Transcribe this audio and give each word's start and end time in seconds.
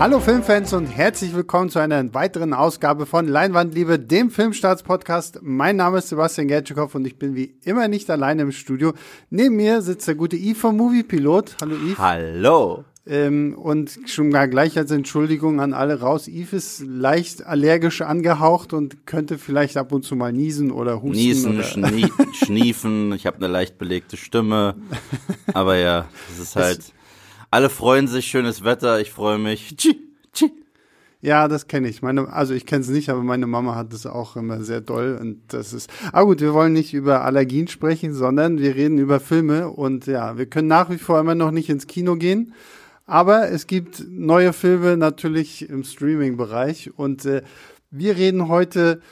Hallo 0.00 0.18
Filmfans 0.18 0.72
und 0.72 0.86
herzlich 0.86 1.34
willkommen 1.34 1.68
zu 1.68 1.78
einer 1.78 2.14
weiteren 2.14 2.54
Ausgabe 2.54 3.04
von 3.04 3.28
Leinwandliebe, 3.28 3.98
dem 3.98 4.30
Filmstarts-Podcast. 4.30 5.40
Mein 5.42 5.76
Name 5.76 5.98
ist 5.98 6.08
Sebastian 6.08 6.48
Gertschikow 6.48 6.94
und 6.94 7.06
ich 7.06 7.18
bin 7.18 7.34
wie 7.34 7.54
immer 7.64 7.86
nicht 7.86 8.08
alleine 8.08 8.40
im 8.40 8.50
Studio. 8.50 8.94
Neben 9.28 9.56
mir 9.56 9.82
sitzt 9.82 10.08
der 10.08 10.14
gute 10.14 10.38
Yves 10.38 10.58
vom 10.58 10.78
Moviepilot. 10.78 11.58
Hallo 11.60 11.76
Yves. 11.76 11.98
Hallo. 11.98 12.84
Ähm, 13.06 13.54
und 13.58 13.98
schon 14.06 14.30
gar 14.30 14.48
gleich 14.48 14.78
als 14.78 14.90
Entschuldigung 14.90 15.60
an 15.60 15.74
alle 15.74 16.00
raus. 16.00 16.28
Yves 16.28 16.54
ist 16.54 16.84
leicht 16.86 17.44
allergisch 17.44 18.00
angehaucht 18.00 18.72
und 18.72 19.06
könnte 19.06 19.36
vielleicht 19.36 19.76
ab 19.76 19.92
und 19.92 20.06
zu 20.06 20.16
mal 20.16 20.32
niesen 20.32 20.70
oder 20.70 21.02
husten. 21.02 21.10
Niesen, 21.10 21.54
oder 21.56 21.62
schnie 21.62 22.10
schniefen, 22.32 23.12
ich 23.12 23.26
habe 23.26 23.36
eine 23.36 23.48
leicht 23.48 23.76
belegte 23.76 24.16
Stimme. 24.16 24.76
Aber 25.52 25.76
ja, 25.76 26.08
es 26.32 26.38
ist 26.38 26.56
halt. 26.56 26.94
Alle 27.50 27.68
freuen 27.68 28.06
sich, 28.06 28.26
schönes 28.26 28.62
Wetter, 28.62 29.00
ich 29.00 29.10
freue 29.10 29.38
mich. 29.38 29.76
Tschi, 29.76 29.96
tschi. 30.32 30.52
Ja, 31.20 31.48
das 31.48 31.66
kenne 31.66 31.88
ich. 31.88 32.00
Meine, 32.00 32.32
also 32.32 32.54
ich 32.54 32.64
kenne 32.64 32.82
es 32.82 32.88
nicht, 32.88 33.10
aber 33.10 33.22
meine 33.22 33.46
Mama 33.46 33.74
hat 33.74 33.92
es 33.92 34.06
auch 34.06 34.36
immer 34.36 34.62
sehr 34.62 34.80
doll. 34.80 35.18
Und 35.20 35.40
das 35.48 35.72
ist. 35.72 35.90
Ah 36.12 36.22
gut, 36.22 36.40
wir 36.40 36.54
wollen 36.54 36.72
nicht 36.72 36.94
über 36.94 37.24
Allergien 37.24 37.68
sprechen, 37.68 38.14
sondern 38.14 38.58
wir 38.58 38.74
reden 38.76 38.98
über 38.98 39.20
Filme. 39.20 39.68
Und 39.68 40.06
ja, 40.06 40.38
wir 40.38 40.46
können 40.46 40.68
nach 40.68 40.90
wie 40.90 40.98
vor 40.98 41.18
immer 41.20 41.34
noch 41.34 41.50
nicht 41.50 41.68
ins 41.68 41.88
Kino 41.88 42.16
gehen. 42.16 42.54
Aber 43.04 43.50
es 43.50 43.66
gibt 43.66 44.04
neue 44.08 44.52
Filme 44.52 44.96
natürlich 44.96 45.68
im 45.68 45.82
Streaming-Bereich. 45.82 46.92
Und 46.96 47.26
äh, 47.26 47.42
wir 47.90 48.16
reden 48.16 48.48
heute 48.48 49.02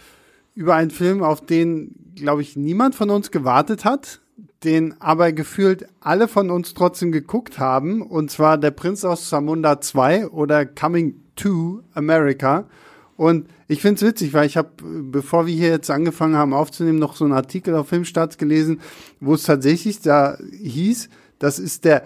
über 0.55 0.77
einen 0.77 0.91
Film, 0.91 1.23
auf 1.23 1.45
den, 1.45 2.15
glaube 2.15 2.43
ich, 2.43 2.57
niemand 2.57 2.95
von 2.95 3.10
uns 3.10 3.30
gewartet 3.30 3.84
hat, 3.84 4.20
den 4.64 5.00
aber 5.00 5.32
gefühlt 5.32 5.86
alle 6.00 6.28
von 6.28 6.50
uns 6.50 6.74
trotzdem 6.74 7.12
geguckt 7.12 7.58
haben. 7.58 8.02
Und 8.02 8.30
zwar 8.30 8.59
Der 8.59 8.70
Prinz 8.70 9.04
aus 9.04 9.28
Zamunda 9.28 9.80
2 9.80 10.28
oder 10.28 10.66
Coming 10.66 11.15
to 11.37 11.82
America. 11.95 12.68
Und 13.16 13.48
ich 13.66 13.82
finde 13.82 13.96
es 13.96 14.02
witzig, 14.02 14.32
weil 14.32 14.46
ich 14.46 14.56
habe, 14.56 14.70
bevor 14.80 15.46
wir 15.46 15.54
hier 15.54 15.70
jetzt 15.70 15.90
angefangen 15.90 16.37
haben 16.37 16.54
aufzunehmen, 16.54 16.98
noch 16.98 17.16
so 17.16 17.24
einen 17.24 17.34
Artikel 17.34 17.74
auf 17.74 17.88
Filmstarts 17.88 18.38
gelesen, 18.38 18.80
wo 19.20 19.34
es 19.34 19.42
tatsächlich 19.42 20.00
da 20.00 20.38
hieß, 20.62 21.09
das 21.38 21.59
ist 21.59 21.84
der, 21.84 22.04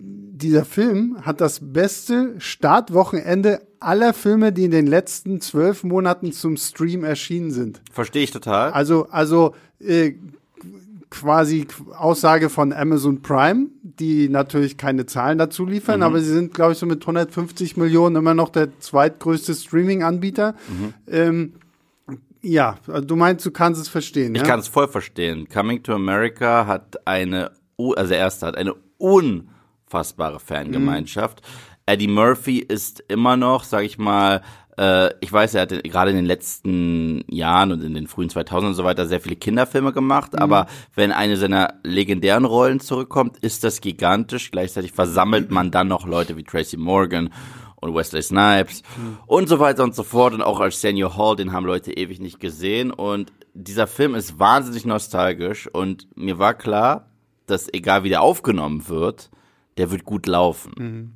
dieser 0.00 0.64
Film 0.64 1.18
hat 1.22 1.40
das 1.40 1.60
beste 1.60 2.34
Startwochenende 2.38 3.62
aller 3.78 4.14
Filme, 4.14 4.52
die 4.52 4.64
in 4.64 4.70
den 4.70 4.86
letzten 4.86 5.40
zwölf 5.40 5.84
Monaten 5.84 6.32
zum 6.32 6.56
Stream 6.56 7.04
erschienen 7.04 7.50
sind. 7.50 7.80
Verstehe 7.92 8.24
ich 8.24 8.30
total. 8.30 8.72
Also, 8.72 9.08
also 9.10 9.54
äh, 9.80 10.14
quasi 11.14 11.66
Aussage 11.96 12.50
von 12.50 12.72
Amazon 12.72 13.22
Prime, 13.22 13.68
die 13.82 14.28
natürlich 14.28 14.76
keine 14.76 15.06
Zahlen 15.06 15.38
dazu 15.38 15.64
liefern, 15.64 16.02
aber 16.02 16.20
sie 16.20 16.32
sind, 16.32 16.52
glaube 16.52 16.72
ich, 16.72 16.78
so 16.78 16.86
mit 16.86 17.02
150 17.02 17.76
Millionen 17.76 18.16
immer 18.16 18.34
noch 18.34 18.48
der 18.48 18.78
zweitgrößte 18.80 19.54
Streaming-Anbieter. 19.54 20.54
Ähm, 21.08 21.54
ja, 22.42 22.78
also 22.88 23.06
du 23.06 23.16
meinst, 23.16 23.46
du 23.46 23.50
kannst 23.50 23.80
es 23.80 23.88
verstehen. 23.88 24.34
Ich 24.34 24.42
ja? 24.42 24.46
kann 24.46 24.60
es 24.60 24.68
voll 24.68 24.88
verstehen. 24.88 25.48
Coming 25.48 25.82
to 25.82 25.94
America 25.94 26.66
hat 26.66 27.06
eine, 27.06 27.52
also 27.78 28.08
der 28.08 28.18
erste 28.18 28.46
hat 28.46 28.56
eine 28.56 28.74
unfassbare 28.98 30.40
Fangemeinschaft. 30.40 31.42
Eddie 31.86 32.08
Murphy 32.08 32.58
ist 32.58 33.04
immer 33.08 33.36
noch, 33.36 33.64
sag 33.64 33.84
ich 33.84 33.98
mal, 33.98 34.42
äh, 34.78 35.10
ich 35.20 35.32
weiß, 35.32 35.54
er 35.54 35.62
hat 35.62 35.84
gerade 35.84 36.10
in 36.10 36.16
den 36.16 36.24
letzten 36.24 37.24
Jahren 37.28 37.72
und 37.72 37.82
in 37.82 37.94
den 37.94 38.06
frühen 38.06 38.28
2000 38.28 38.70
und 38.70 38.74
so 38.74 38.84
weiter 38.84 39.06
sehr 39.06 39.20
viele 39.20 39.36
Kinderfilme 39.36 39.92
gemacht, 39.92 40.38
aber 40.38 40.66
wenn 40.94 41.12
eine 41.12 41.36
seiner 41.36 41.74
legendären 41.82 42.44
Rollen 42.44 42.80
zurückkommt, 42.80 43.38
ist 43.38 43.64
das 43.64 43.80
gigantisch. 43.80 44.50
Gleichzeitig 44.50 44.92
versammelt 44.92 45.50
man 45.50 45.70
dann 45.70 45.88
noch 45.88 46.06
Leute 46.06 46.36
wie 46.36 46.44
Tracy 46.44 46.76
Morgan 46.76 47.30
und 47.84 47.94
Wesley 47.94 48.22
Snipes 48.22 48.82
und 49.26 49.48
so 49.48 49.60
weiter 49.60 49.84
und 49.84 49.94
so 49.94 50.02
fort. 50.02 50.34
Und 50.34 50.42
auch 50.42 50.60
Arsenio 50.60 51.16
Hall, 51.16 51.36
den 51.36 51.52
haben 51.52 51.66
Leute 51.66 51.92
ewig 51.92 52.20
nicht 52.20 52.40
gesehen. 52.40 52.90
Und 52.90 53.32
dieser 53.52 53.86
Film 53.86 54.14
ist 54.14 54.38
wahnsinnig 54.38 54.86
nostalgisch. 54.86 55.68
Und 55.72 56.08
mir 56.16 56.38
war 56.38 56.54
klar, 56.54 57.10
dass 57.46 57.72
egal 57.72 58.02
wie 58.04 58.08
der 58.08 58.22
aufgenommen 58.22 58.88
wird, 58.88 59.30
der 59.76 59.90
wird 59.90 60.04
gut 60.04 60.26
laufen. 60.26 61.14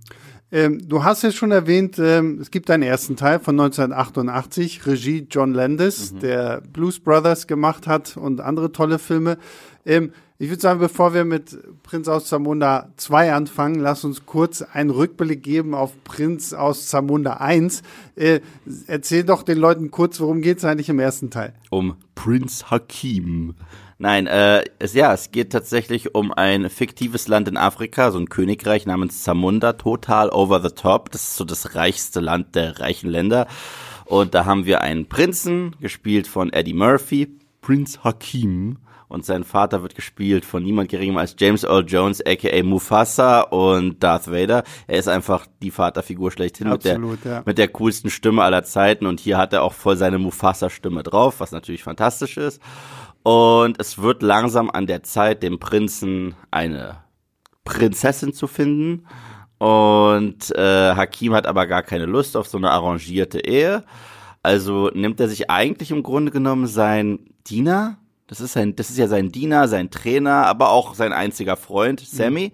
Ähm, 0.51 0.89
du 0.89 1.05
hast 1.05 1.23
ja 1.23 1.31
schon 1.31 1.51
erwähnt, 1.51 1.99
ähm, 1.99 2.39
es 2.41 2.51
gibt 2.51 2.71
einen 2.71 2.83
ersten 2.83 3.17
Teil 3.17 3.39
von 3.39 3.59
1988, 3.61 4.87
Regie 4.87 5.27
John 5.31 5.53
Landis, 5.53 6.15
der 6.15 6.63
Blues 6.73 7.01
Brothers 7.01 7.47
gemacht 7.47 7.87
hat 7.87 8.17
und 8.17 8.41
andere 8.41 8.73
tolle 8.73 8.99
Filme. 8.99 9.37
Ähm, 9.85 10.13
ich 10.41 10.51
würde 10.51 10.63
sagen, 10.63 10.79
bevor 10.79 11.15
wir 11.15 11.25
mit 11.25 11.59
Prinz 11.83 12.07
aus 12.07 12.27
Zamunda 12.27 12.91
2 12.97 13.33
anfangen, 13.33 13.81
lass 13.81 14.05
uns 14.05 14.25
kurz 14.25 14.63
einen 14.63 14.91
Rückblick 14.91 15.43
geben 15.43 15.75
auf 15.75 15.93
Prinz 16.05 16.53
aus 16.53 16.87
Zamunda 16.87 17.35
1. 17.39 17.83
Äh, 18.15 18.41
erzähl 18.87 19.25
doch 19.25 19.43
den 19.43 19.59
Leuten 19.59 19.91
kurz, 19.91 20.21
worum 20.21 20.41
geht's 20.41 20.65
eigentlich 20.65 20.89
im 20.91 21.01
ersten 21.01 21.31
Teil? 21.31 21.55
Um 21.71 21.97
Prinz 22.15 22.67
Hakim. 22.71 23.55
Nein, 24.01 24.29
äh, 24.29 24.63
es, 24.79 24.95
ja, 24.95 25.13
es 25.13 25.33
geht 25.33 25.51
tatsächlich 25.51 26.15
um 26.15 26.33
ein 26.33 26.71
fiktives 26.71 27.27
Land 27.27 27.49
in 27.49 27.57
Afrika, 27.57 28.13
so 28.13 28.19
ein 28.19 28.29
Königreich 28.29 28.87
namens 28.87 29.25
Zamunda, 29.25 29.73
total 29.73 30.31
over 30.31 30.63
the 30.63 30.71
top. 30.71 31.11
Das 31.11 31.23
ist 31.23 31.37
so 31.37 31.45
das 31.45 31.75
reichste 31.75 32.21
Land 32.21 32.55
der 32.55 32.79
reichen 32.79 33.11
Länder. 33.11 33.49
Und 34.05 34.35
da 34.35 34.45
haben 34.45 34.67
wir 34.67 34.83
einen 34.83 35.09
Prinzen, 35.09 35.75
gespielt 35.81 36.29
von 36.29 36.53
Eddie 36.53 36.75
Murphy, 36.75 37.37
Prinz 37.61 37.99
Hakim. 38.05 38.79
Und 39.09 39.25
sein 39.25 39.43
Vater 39.43 39.83
wird 39.83 39.95
gespielt 39.95 40.45
von 40.45 40.63
niemand 40.63 40.91
geringem 40.91 41.17
als 41.17 41.35
James 41.37 41.65
Earl 41.65 41.85
Jones, 41.89 42.25
aka 42.25 42.63
Mufasa 42.63 43.41
und 43.41 44.03
Darth 44.03 44.31
Vader. 44.31 44.63
Er 44.87 44.99
ist 44.99 45.09
einfach 45.09 45.47
die 45.63 45.71
Vaterfigur 45.71 46.31
schlechthin 46.31 46.69
Absolut, 46.69 47.11
mit 47.13 47.25
der, 47.25 47.33
ja. 47.33 47.43
mit 47.45 47.59
der 47.59 47.69
coolsten 47.69 48.11
Stimme 48.11 48.43
aller 48.43 48.63
Zeiten. 48.65 49.07
Und 49.07 49.19
hier 49.19 49.39
hat 49.39 49.53
er 49.55 49.63
auch 49.63 49.73
voll 49.73 49.97
seine 49.97 50.19
Mufasa-Stimme 50.19 51.03
drauf, 51.03 51.41
was 51.41 51.53
natürlich 51.53 51.83
fantastisch 51.83 52.37
ist. 52.37 52.61
Und 53.23 53.81
es 53.81 53.99
wird 53.99 54.23
langsam 54.23 54.71
an 54.71 54.87
der 54.87 55.03
Zeit, 55.03 55.43
dem 55.43 55.59
Prinzen 55.59 56.35
eine 56.51 56.99
Prinzessin 57.65 58.33
zu 58.33 58.47
finden. 58.47 59.07
Und 59.59 60.55
äh, 60.57 60.95
Hakim 60.95 61.35
hat 61.35 61.47
aber 61.47 61.67
gar 61.67 61.83
keine 61.83 62.07
Lust 62.07 62.37
auf 62.37 62.47
so 62.47 62.59
eine 62.59 62.71
arrangierte 62.71 63.45
Ehe. 63.45 63.85
Also 64.43 64.91
nimmt 64.95 65.21
er 65.21 65.29
sich 65.29 65.51
eigentlich 65.51 65.91
im 65.91 66.03
Grunde 66.03 66.31
genommen 66.31 66.67
sein 66.67 67.19
Diener. 67.47 67.99
Das 68.29 68.41
ist 68.41 68.53
sein, 68.53 68.77
das 68.77 68.91
ist 68.91 68.99
ja 68.99 69.09
sein 69.09 69.33
Diener, 69.33 69.69
sein 69.69 69.91
Trainer, 69.91 70.47
aber 70.47 70.71
auch 70.71 70.95
sein 70.95 71.13
einziger 71.13 71.57
Freund, 71.57 72.01
Sammy. 72.01 72.53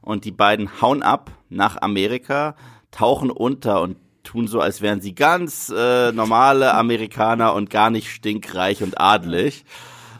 Und 0.00 0.24
die 0.24 0.30
beiden 0.30 0.80
hauen 0.80 1.02
ab 1.02 1.30
nach 1.48 1.80
Amerika, 1.82 2.56
tauchen 2.90 3.30
unter 3.30 3.82
und 3.82 3.96
tun 4.22 4.46
so, 4.46 4.60
als 4.60 4.80
wären 4.80 5.00
sie 5.00 5.14
ganz 5.14 5.72
äh, 5.76 6.12
normale 6.12 6.74
Amerikaner 6.74 7.54
und 7.54 7.68
gar 7.68 7.90
nicht 7.90 8.10
stinkreich 8.10 8.82
und 8.82 9.00
adelig 9.00 9.64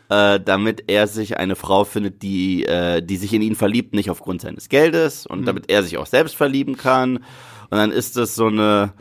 äh, 0.09 0.41
damit 0.41 0.85
er 0.89 1.07
sich 1.07 1.39
eine 1.39 1.57
Frau 1.57 1.85
findet, 1.85 2.23
die, 2.23 2.65
äh, 2.65 3.03
die 3.03 3.17
sich 3.17 3.33
in 3.33 3.43
ihn 3.43 3.55
verliebt, 3.55 3.95
nicht 3.95 4.11
aufgrund 4.11 4.43
seines 4.43 4.69
Geldes 4.69 5.27
und 5.27 5.47
damit 5.47 5.71
er 5.71 5.83
sich 5.83 5.99
auch 5.99 6.07
selbst 6.07 6.37
verlieben 6.37 6.77
kann. 6.77 7.19
Und 7.71 7.79
dann 7.79 7.91
ist 7.91 8.17
es 8.17 8.35
so 8.35 8.47
eine 8.47 8.93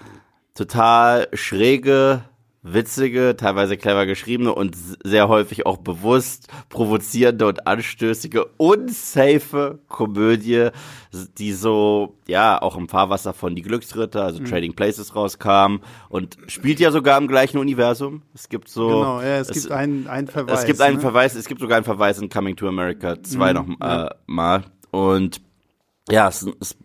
total 0.54 1.28
schräge, 1.34 2.24
witzige, 2.64 3.36
teilweise 3.38 3.76
clever 3.78 4.06
geschriebene 4.06 4.54
und 4.54 4.76
sehr 5.04 5.28
häufig 5.28 5.66
auch 5.66 5.78
bewusst 5.78 6.48
provozierende 6.70 7.46
und 7.46 7.68
anstößige, 7.68 8.46
unsafe 8.58 9.80
Komödie, 9.90 10.70
die 11.38 11.52
so, 11.52 12.18
ja, 12.28 12.62
auch 12.62 12.78
im 12.78 12.88
Fahrwasser 12.88 13.34
von 13.34 13.56
Die 13.56 13.62
Glücksritter, 13.62 14.24
also 14.24 14.42
Trading 14.44 14.74
Places 14.74 15.16
rauskam 15.16 15.82
und 16.10 16.38
spielt 16.48 16.80
ja 16.80 16.92
sogar 16.92 17.18
im 17.18 17.28
gleichen 17.28 17.58
Universum. 17.58 18.24
Es 18.34 18.48
gibt 18.48 18.70
so. 18.70 18.88
Genau, 18.88 19.22
ja, 19.22 19.40
es, 19.40 19.50
gibt 19.50 19.72
einen, 19.72 20.08
einen 20.08 20.28
Verweis. 20.28 20.62
Es 20.62 20.66
gibt 20.66 20.82
einen 20.82 20.96
ne? 20.96 21.02
Verweis, 21.02 21.36
es 21.36 21.48
gibt 21.48 21.60
sogar 21.60 21.78
einen 21.78 21.86
Verweis 21.86 22.18
in 22.20 22.30
Coming 22.30 22.56
to 22.56 22.68
America 22.68 23.22
2 23.22 23.54
noch 23.54 23.68
äh, 23.82 24.10
mal. 24.26 24.64
Und 24.92 25.42
ja, 26.10 26.28
es 26.28 26.44
ist 26.44 26.78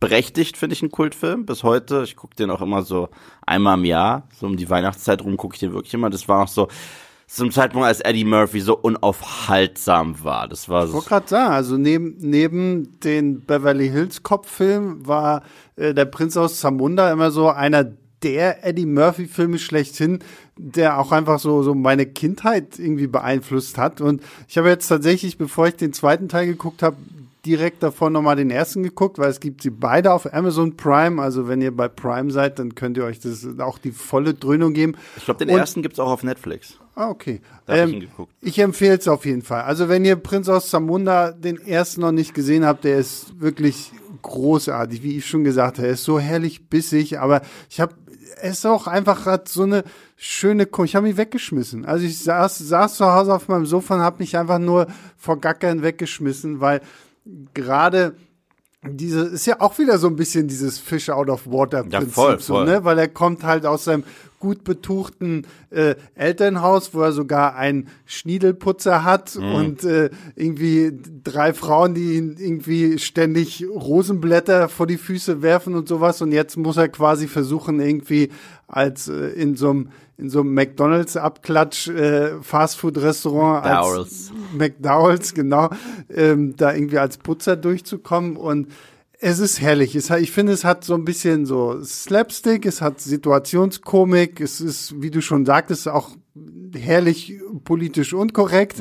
berechtigt, 0.00 0.56
finde 0.56 0.74
ich, 0.74 0.82
ein 0.82 0.90
Kultfilm 0.90 1.46
bis 1.46 1.62
heute. 1.62 2.02
Ich 2.04 2.16
gucke 2.16 2.36
den 2.36 2.50
auch 2.50 2.60
immer 2.60 2.82
so 2.82 3.08
einmal 3.46 3.78
im 3.78 3.84
Jahr, 3.84 4.28
so 4.38 4.46
um 4.46 4.56
die 4.56 4.68
Weihnachtszeit 4.68 5.22
rum 5.22 5.36
gucke 5.36 5.54
ich 5.54 5.60
den 5.60 5.72
wirklich 5.72 5.94
immer. 5.94 6.10
Das 6.10 6.28
war 6.28 6.40
noch 6.40 6.48
so 6.48 6.68
zum 7.28 7.50
Zeitpunkt, 7.50 7.86
als 7.86 8.00
Eddie 8.00 8.24
Murphy 8.24 8.60
so 8.60 8.76
unaufhaltsam 8.78 10.22
war. 10.22 10.48
Das 10.48 10.68
war 10.68 10.84
Ich 10.84 10.90
so. 10.90 10.94
wollte 10.96 11.08
gerade 11.08 11.28
sagen, 11.28 11.52
also 11.52 11.76
neben, 11.76 12.16
neben 12.18 13.00
den 13.00 13.40
Beverly 13.40 13.88
Hills 13.88 14.22
Cop-Film 14.22 15.06
war 15.06 15.42
äh, 15.76 15.92
der 15.92 16.04
Prinz 16.04 16.36
aus 16.36 16.60
Zamunda 16.60 17.10
immer 17.10 17.30
so 17.30 17.48
einer 17.48 17.84
der 18.22 18.64
Eddie 18.64 18.86
Murphy-Filme 18.86 19.58
schlechthin, 19.58 20.20
der 20.56 20.98
auch 20.98 21.12
einfach 21.12 21.38
so, 21.38 21.62
so 21.62 21.74
meine 21.74 22.06
Kindheit 22.06 22.78
irgendwie 22.78 23.06
beeinflusst 23.08 23.76
hat. 23.76 24.00
Und 24.00 24.22
ich 24.48 24.56
habe 24.56 24.68
jetzt 24.68 24.88
tatsächlich, 24.88 25.36
bevor 25.36 25.66
ich 25.68 25.76
den 25.76 25.92
zweiten 25.92 26.28
Teil 26.28 26.46
geguckt 26.46 26.82
habe, 26.82 26.96
direkt 27.46 27.82
davor 27.82 28.10
nochmal 28.10 28.36
den 28.36 28.50
ersten 28.50 28.82
geguckt, 28.82 29.18
weil 29.18 29.30
es 29.30 29.40
gibt 29.40 29.62
sie 29.62 29.70
beide 29.70 30.12
auf 30.12 30.32
Amazon 30.32 30.76
Prime. 30.76 31.22
Also 31.22 31.48
wenn 31.48 31.62
ihr 31.62 31.74
bei 31.74 31.88
Prime 31.88 32.30
seid, 32.30 32.58
dann 32.58 32.74
könnt 32.74 32.96
ihr 32.96 33.04
euch 33.04 33.20
das 33.20 33.46
auch 33.60 33.78
die 33.78 33.92
volle 33.92 34.34
Dröhnung 34.34 34.74
geben. 34.74 34.94
Ich 35.16 35.24
glaube, 35.24 35.44
den 35.44 35.54
Und- 35.54 35.60
ersten 35.60 35.82
gibt's 35.82 35.98
auch 35.98 36.10
auf 36.10 36.22
Netflix. 36.22 36.78
Ah, 36.94 37.10
okay. 37.10 37.42
Hab 37.68 37.88
ich 37.88 38.08
ich 38.40 38.58
empfehle 38.58 38.96
es 38.96 39.06
auf 39.06 39.26
jeden 39.26 39.42
Fall. 39.42 39.62
Also 39.62 39.88
wenn 39.90 40.04
ihr 40.04 40.16
Prinz 40.16 40.48
aus 40.48 40.70
Zamunda 40.70 41.30
den 41.32 41.58
ersten 41.58 42.00
noch 42.00 42.12
nicht 42.12 42.32
gesehen 42.32 42.64
habt, 42.64 42.84
der 42.84 42.96
ist 42.98 43.38
wirklich 43.38 43.92
großartig, 44.22 45.02
wie 45.02 45.18
ich 45.18 45.26
schon 45.26 45.44
gesagt 45.44 45.76
habe. 45.78 45.88
Er 45.88 45.92
ist 45.94 46.04
so 46.04 46.18
herrlich 46.18 46.68
bissig, 46.68 47.18
aber 47.20 47.42
ich 47.70 47.80
habe 47.80 47.94
ist 48.42 48.66
auch 48.66 48.86
einfach 48.86 49.24
grad 49.24 49.48
so 49.48 49.62
eine 49.62 49.84
schöne 50.16 50.66
Ko 50.66 50.84
Ich 50.84 50.94
habe 50.96 51.06
mich 51.06 51.16
weggeschmissen. 51.16 51.84
Also 51.84 52.04
ich 52.04 52.18
saß, 52.18 52.58
saß 52.58 52.96
zu 52.96 53.06
Hause 53.06 53.32
auf 53.34 53.48
meinem 53.48 53.66
Sofa 53.66 53.94
und 53.94 54.00
habe 54.00 54.16
mich 54.18 54.36
einfach 54.36 54.58
nur 54.58 54.88
vor 55.16 55.40
Gackern 55.40 55.82
weggeschmissen, 55.82 56.60
weil 56.60 56.80
gerade 57.54 58.14
diese 58.88 59.22
ist 59.22 59.46
ja 59.46 59.60
auch 59.60 59.78
wieder 59.78 59.98
so 59.98 60.06
ein 60.06 60.14
bisschen 60.16 60.46
dieses 60.46 60.78
Fish 60.78 61.08
out 61.10 61.28
of 61.28 61.46
water 61.46 61.82
Prinzip, 61.82 62.00
Ja, 62.00 62.06
voll, 62.06 62.38
so, 62.38 62.54
voll. 62.54 62.66
ne? 62.66 62.84
Weil 62.84 62.98
er 62.98 63.08
kommt 63.08 63.42
halt 63.42 63.66
aus 63.66 63.84
seinem 63.84 64.04
gut 64.38 64.62
betuchten 64.62 65.44
äh, 65.70 65.96
Elternhaus, 66.14 66.94
wo 66.94 67.00
er 67.00 67.10
sogar 67.12 67.56
einen 67.56 67.88
Schniedelputzer 68.04 69.02
hat 69.02 69.34
Mhm. 69.34 69.54
und 69.54 69.84
äh, 69.84 70.10
irgendwie 70.36 70.92
drei 71.24 71.52
Frauen, 71.52 71.94
die 71.94 72.16
ihn 72.16 72.36
irgendwie 72.38 72.98
ständig 73.00 73.64
Rosenblätter 73.68 74.68
vor 74.68 74.86
die 74.86 74.98
Füße 74.98 75.42
werfen 75.42 75.74
und 75.74 75.88
sowas. 75.88 76.22
Und 76.22 76.30
jetzt 76.32 76.56
muss 76.56 76.76
er 76.76 76.88
quasi 76.88 77.26
versuchen, 77.26 77.80
irgendwie 77.80 78.28
als 78.68 79.08
äh, 79.08 79.30
in 79.30 79.56
so 79.56 79.70
einem 79.70 79.88
in 80.18 80.30
so 80.30 80.40
einem 80.40 80.54
McDonalds 80.54 81.16
Abklatsch 81.16 81.88
äh, 81.88 82.40
Fastfood 82.42 82.98
Restaurant 82.98 83.64
als 83.64 84.32
McDowell's. 84.56 85.34
Genau, 85.34 85.70
ähm, 86.08 86.56
da 86.56 86.74
irgendwie 86.74 86.98
als 86.98 87.18
Putzer 87.18 87.56
durchzukommen 87.56 88.36
und 88.36 88.68
es 89.18 89.38
ist 89.38 89.60
herrlich. 89.60 89.94
Es 89.94 90.10
ich 90.10 90.30
finde, 90.30 90.52
es 90.52 90.64
hat 90.64 90.84
so 90.84 90.94
ein 90.94 91.04
bisschen 91.04 91.46
so 91.46 91.82
Slapstick, 91.82 92.66
es 92.66 92.82
hat 92.82 93.00
Situationskomik, 93.00 94.40
es 94.40 94.60
ist, 94.60 95.00
wie 95.00 95.10
du 95.10 95.20
schon 95.22 95.46
sagtest, 95.46 95.88
auch 95.88 96.10
herrlich 96.74 97.40
politisch 97.64 98.12
unkorrekt 98.12 98.80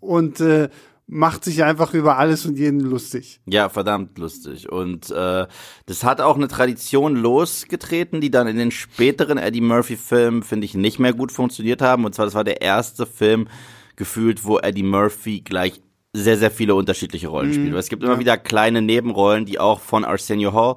und 0.00 0.40
äh, 0.40 0.68
macht 1.06 1.44
sich 1.44 1.62
einfach 1.62 1.92
über 1.92 2.18
alles 2.18 2.46
und 2.46 2.58
jeden 2.58 2.80
lustig. 2.80 3.40
Ja, 3.46 3.68
verdammt 3.68 4.18
lustig. 4.18 4.70
Und 4.70 5.10
äh, 5.10 5.46
das 5.86 6.04
hat 6.04 6.20
auch 6.20 6.36
eine 6.36 6.48
Tradition 6.48 7.16
losgetreten, 7.16 8.20
die 8.20 8.30
dann 8.30 8.46
in 8.46 8.56
den 8.56 8.70
späteren 8.70 9.36
Eddie 9.36 9.60
Murphy-Filmen, 9.60 10.42
finde 10.42 10.64
ich, 10.64 10.74
nicht 10.74 10.98
mehr 10.98 11.12
gut 11.12 11.30
funktioniert 11.30 11.82
haben. 11.82 12.04
Und 12.04 12.14
zwar, 12.14 12.24
das 12.24 12.34
war 12.34 12.44
der 12.44 12.62
erste 12.62 13.06
Film 13.06 13.48
gefühlt, 13.96 14.44
wo 14.44 14.58
Eddie 14.58 14.82
Murphy 14.82 15.40
gleich 15.40 15.80
sehr, 16.14 16.38
sehr 16.38 16.50
viele 16.50 16.74
unterschiedliche 16.74 17.28
Rollen 17.28 17.52
spielt. 17.52 17.72
Weil 17.72 17.80
es 17.80 17.88
gibt 17.88 18.02
immer 18.02 18.18
wieder 18.18 18.38
kleine 18.38 18.80
Nebenrollen, 18.80 19.44
die 19.44 19.58
auch 19.58 19.80
von 19.80 20.04
Arsenio 20.04 20.52
Hall 20.52 20.76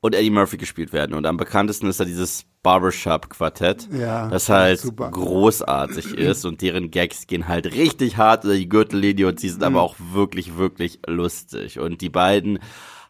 und 0.00 0.14
Eddie 0.14 0.30
Murphy 0.30 0.56
gespielt 0.56 0.92
werden. 0.92 1.14
Und 1.14 1.26
am 1.26 1.36
bekanntesten 1.36 1.88
ist 1.88 1.98
da 1.98 2.04
dieses 2.04 2.44
Barbershop-Quartett, 2.64 3.88
Ja, 3.92 4.28
das 4.28 4.48
halt 4.48 4.80
super. 4.80 5.10
großartig 5.10 6.14
ist 6.18 6.44
und 6.44 6.60
deren 6.62 6.90
Gags 6.90 7.28
gehen 7.28 7.46
halt 7.46 7.66
richtig 7.66 8.16
hart 8.16 8.42
über 8.44 8.54
die 8.54 8.68
Gürtellinie 8.68 9.28
und 9.28 9.38
sie 9.38 9.50
sind 9.50 9.62
aber 9.62 9.82
auch 9.82 9.94
wirklich, 10.12 10.56
wirklich 10.56 10.98
lustig. 11.06 11.78
Und 11.78 12.00
die 12.00 12.08
beiden 12.08 12.58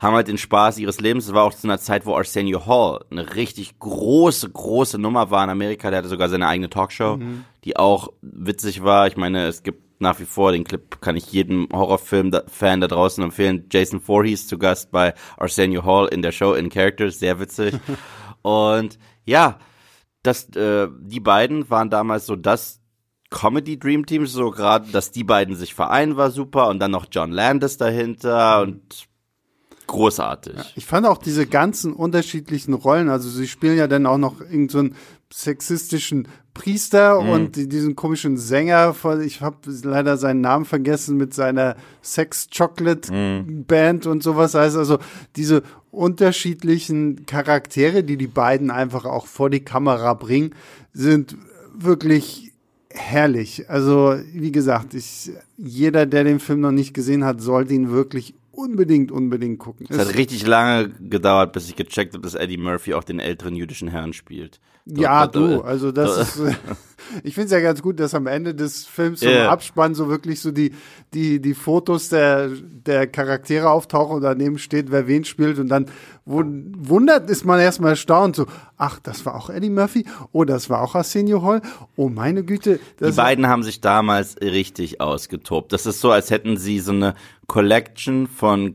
haben 0.00 0.14
halt 0.14 0.28
den 0.28 0.36
Spaß 0.36 0.78
ihres 0.78 1.00
Lebens. 1.00 1.26
Es 1.26 1.32
war 1.34 1.44
auch 1.44 1.54
zu 1.54 1.66
einer 1.66 1.78
Zeit, 1.78 2.04
wo 2.04 2.14
Arsenio 2.14 2.66
Hall 2.66 3.04
eine 3.10 3.36
richtig 3.36 3.78
große, 3.78 4.50
große 4.50 4.98
Nummer 4.98 5.30
war 5.30 5.44
in 5.44 5.50
Amerika. 5.50 5.88
Der 5.88 6.00
hatte 6.00 6.08
sogar 6.08 6.28
seine 6.28 6.46
eigene 6.46 6.68
Talkshow, 6.68 7.18
die 7.64 7.76
auch 7.76 8.08
witzig 8.20 8.82
war. 8.84 9.06
Ich 9.06 9.16
meine, 9.16 9.46
es 9.46 9.62
gibt 9.62 9.82
nach 10.00 10.18
wie 10.20 10.24
vor 10.26 10.52
den 10.52 10.64
Clip, 10.64 11.00
kann 11.00 11.16
ich 11.16 11.32
jedem 11.32 11.68
Horrorfilm-Fan 11.72 12.80
da 12.82 12.88
draußen 12.88 13.24
empfehlen. 13.24 13.64
Jason 13.72 14.00
Voorhees 14.00 14.46
zu 14.46 14.58
Gast 14.58 14.90
bei 14.90 15.14
Arsenio 15.38 15.84
Hall 15.84 16.08
in 16.08 16.20
der 16.20 16.32
Show 16.32 16.52
in 16.52 16.68
Characters, 16.68 17.20
sehr 17.20 17.38
witzig. 17.40 17.74
und 18.42 18.98
ja, 19.24 19.58
das, 20.22 20.48
äh, 20.56 20.88
die 21.00 21.20
beiden 21.20 21.68
waren 21.70 21.90
damals 21.90 22.26
so 22.26 22.36
das 22.36 22.80
Comedy 23.30 23.78
Dream 23.78 24.06
Team, 24.06 24.26
so 24.26 24.50
gerade, 24.50 24.90
dass 24.90 25.10
die 25.10 25.24
beiden 25.24 25.56
sich 25.56 25.74
vereinen, 25.74 26.16
war 26.16 26.30
super 26.30 26.68
und 26.68 26.78
dann 26.78 26.92
noch 26.92 27.06
John 27.10 27.32
Landis 27.32 27.76
dahinter 27.76 28.62
und 28.62 29.08
großartig. 29.86 30.54
Ich 30.76 30.86
fand 30.86 31.06
auch 31.06 31.18
diese 31.18 31.46
ganzen 31.46 31.92
unterschiedlichen 31.92 32.74
Rollen, 32.74 33.08
also 33.08 33.28
sie 33.28 33.48
spielen 33.48 33.76
ja 33.76 33.86
dann 33.86 34.06
auch 34.06 34.18
noch 34.18 34.40
irgendeinen 34.40 34.90
so 34.90 34.96
sexistischen 35.32 36.28
Priester 36.54 37.18
und 37.18 37.56
die- 37.56 37.68
diesen 37.68 37.96
komischen 37.96 38.36
Sänger 38.36 38.94
von, 38.94 39.20
ich 39.22 39.40
habe 39.40 39.56
leider 39.82 40.16
seinen 40.16 40.40
Namen 40.40 40.64
vergessen, 40.64 41.16
mit 41.16 41.34
seiner 41.34 41.76
Sex 42.02 42.48
Chocolate 42.56 43.10
Band 43.66 44.06
und 44.06 44.22
sowas. 44.22 44.54
Heißt 44.54 44.76
also 44.76 44.98
diese 45.36 45.62
unterschiedlichen 45.90 47.26
Charaktere, 47.26 48.02
die 48.04 48.16
die 48.16 48.26
beiden 48.26 48.70
einfach 48.70 49.04
auch 49.04 49.26
vor 49.26 49.50
die 49.50 49.60
Kamera 49.64 50.14
bringen, 50.14 50.54
sind 50.92 51.36
wirklich 51.76 52.52
herrlich. 52.90 53.68
Also, 53.68 54.16
wie 54.32 54.52
gesagt, 54.52 54.94
ich, 54.94 55.32
jeder, 55.56 56.06
der 56.06 56.24
den 56.24 56.38
Film 56.40 56.60
noch 56.60 56.70
nicht 56.70 56.94
gesehen 56.94 57.24
hat, 57.24 57.40
sollte 57.40 57.74
ihn 57.74 57.90
wirklich 57.90 58.34
unbedingt, 58.52 59.10
unbedingt 59.10 59.58
gucken. 59.58 59.86
Es 59.90 59.98
hat 59.98 60.14
richtig 60.14 60.46
lange 60.46 60.90
gedauert, 61.00 61.52
bis 61.52 61.68
ich 61.68 61.74
gecheckt 61.74 62.14
habe, 62.14 62.22
dass 62.22 62.34
Eddie 62.36 62.56
Murphy 62.56 62.94
auch 62.94 63.02
den 63.02 63.18
älteren 63.18 63.56
jüdischen 63.56 63.88
Herrn 63.88 64.12
spielt. 64.12 64.60
Ja, 64.86 65.26
du, 65.26 65.62
also 65.62 65.92
das 65.92 66.36
ist, 66.36 66.40
äh, 66.40 66.54
ich 67.22 67.34
finde 67.34 67.46
es 67.46 67.52
ja 67.52 67.60
ganz 67.60 67.80
gut, 67.80 67.98
dass 68.00 68.14
am 68.14 68.26
Ende 68.26 68.54
des 68.54 68.84
Films 68.84 69.20
so 69.20 69.28
im. 69.28 69.48
Abspann 69.48 69.94
so 69.94 70.08
wirklich 70.08 70.40
so 70.40 70.50
die, 70.52 70.72
die, 71.14 71.40
die 71.40 71.54
Fotos 71.54 72.10
der, 72.10 72.48
der 72.50 73.06
Charaktere 73.06 73.70
auftauchen 73.70 74.16
und 74.16 74.22
daneben 74.22 74.58
steht, 74.58 74.90
wer 74.90 75.06
wen 75.06 75.24
spielt 75.24 75.58
und 75.58 75.68
dann 75.68 75.86
wun- 76.26 76.72
wundert, 76.76 77.30
ist 77.30 77.44
man 77.46 77.60
erstmal 77.60 77.90
erstaunt, 77.90 78.36
so, 78.36 78.46
ach, 78.76 78.98
das 79.00 79.24
war 79.24 79.36
auch 79.36 79.48
Eddie 79.48 79.70
Murphy, 79.70 80.04
oh, 80.32 80.44
das 80.44 80.68
war 80.68 80.82
auch 80.82 80.94
Arsenio 80.94 81.42
Hall, 81.42 81.62
oh, 81.96 82.10
meine 82.10 82.44
Güte. 82.44 82.78
Die 83.00 83.12
beiden 83.12 83.46
haben 83.46 83.62
sich 83.62 83.80
damals 83.80 84.36
richtig 84.42 85.00
ausgetobt. 85.00 85.72
Das 85.72 85.86
ist 85.86 86.00
so, 86.00 86.10
als 86.10 86.30
hätten 86.30 86.56
sie 86.58 86.80
so 86.80 86.92
eine 86.92 87.14
Collection 87.46 88.26
von 88.26 88.74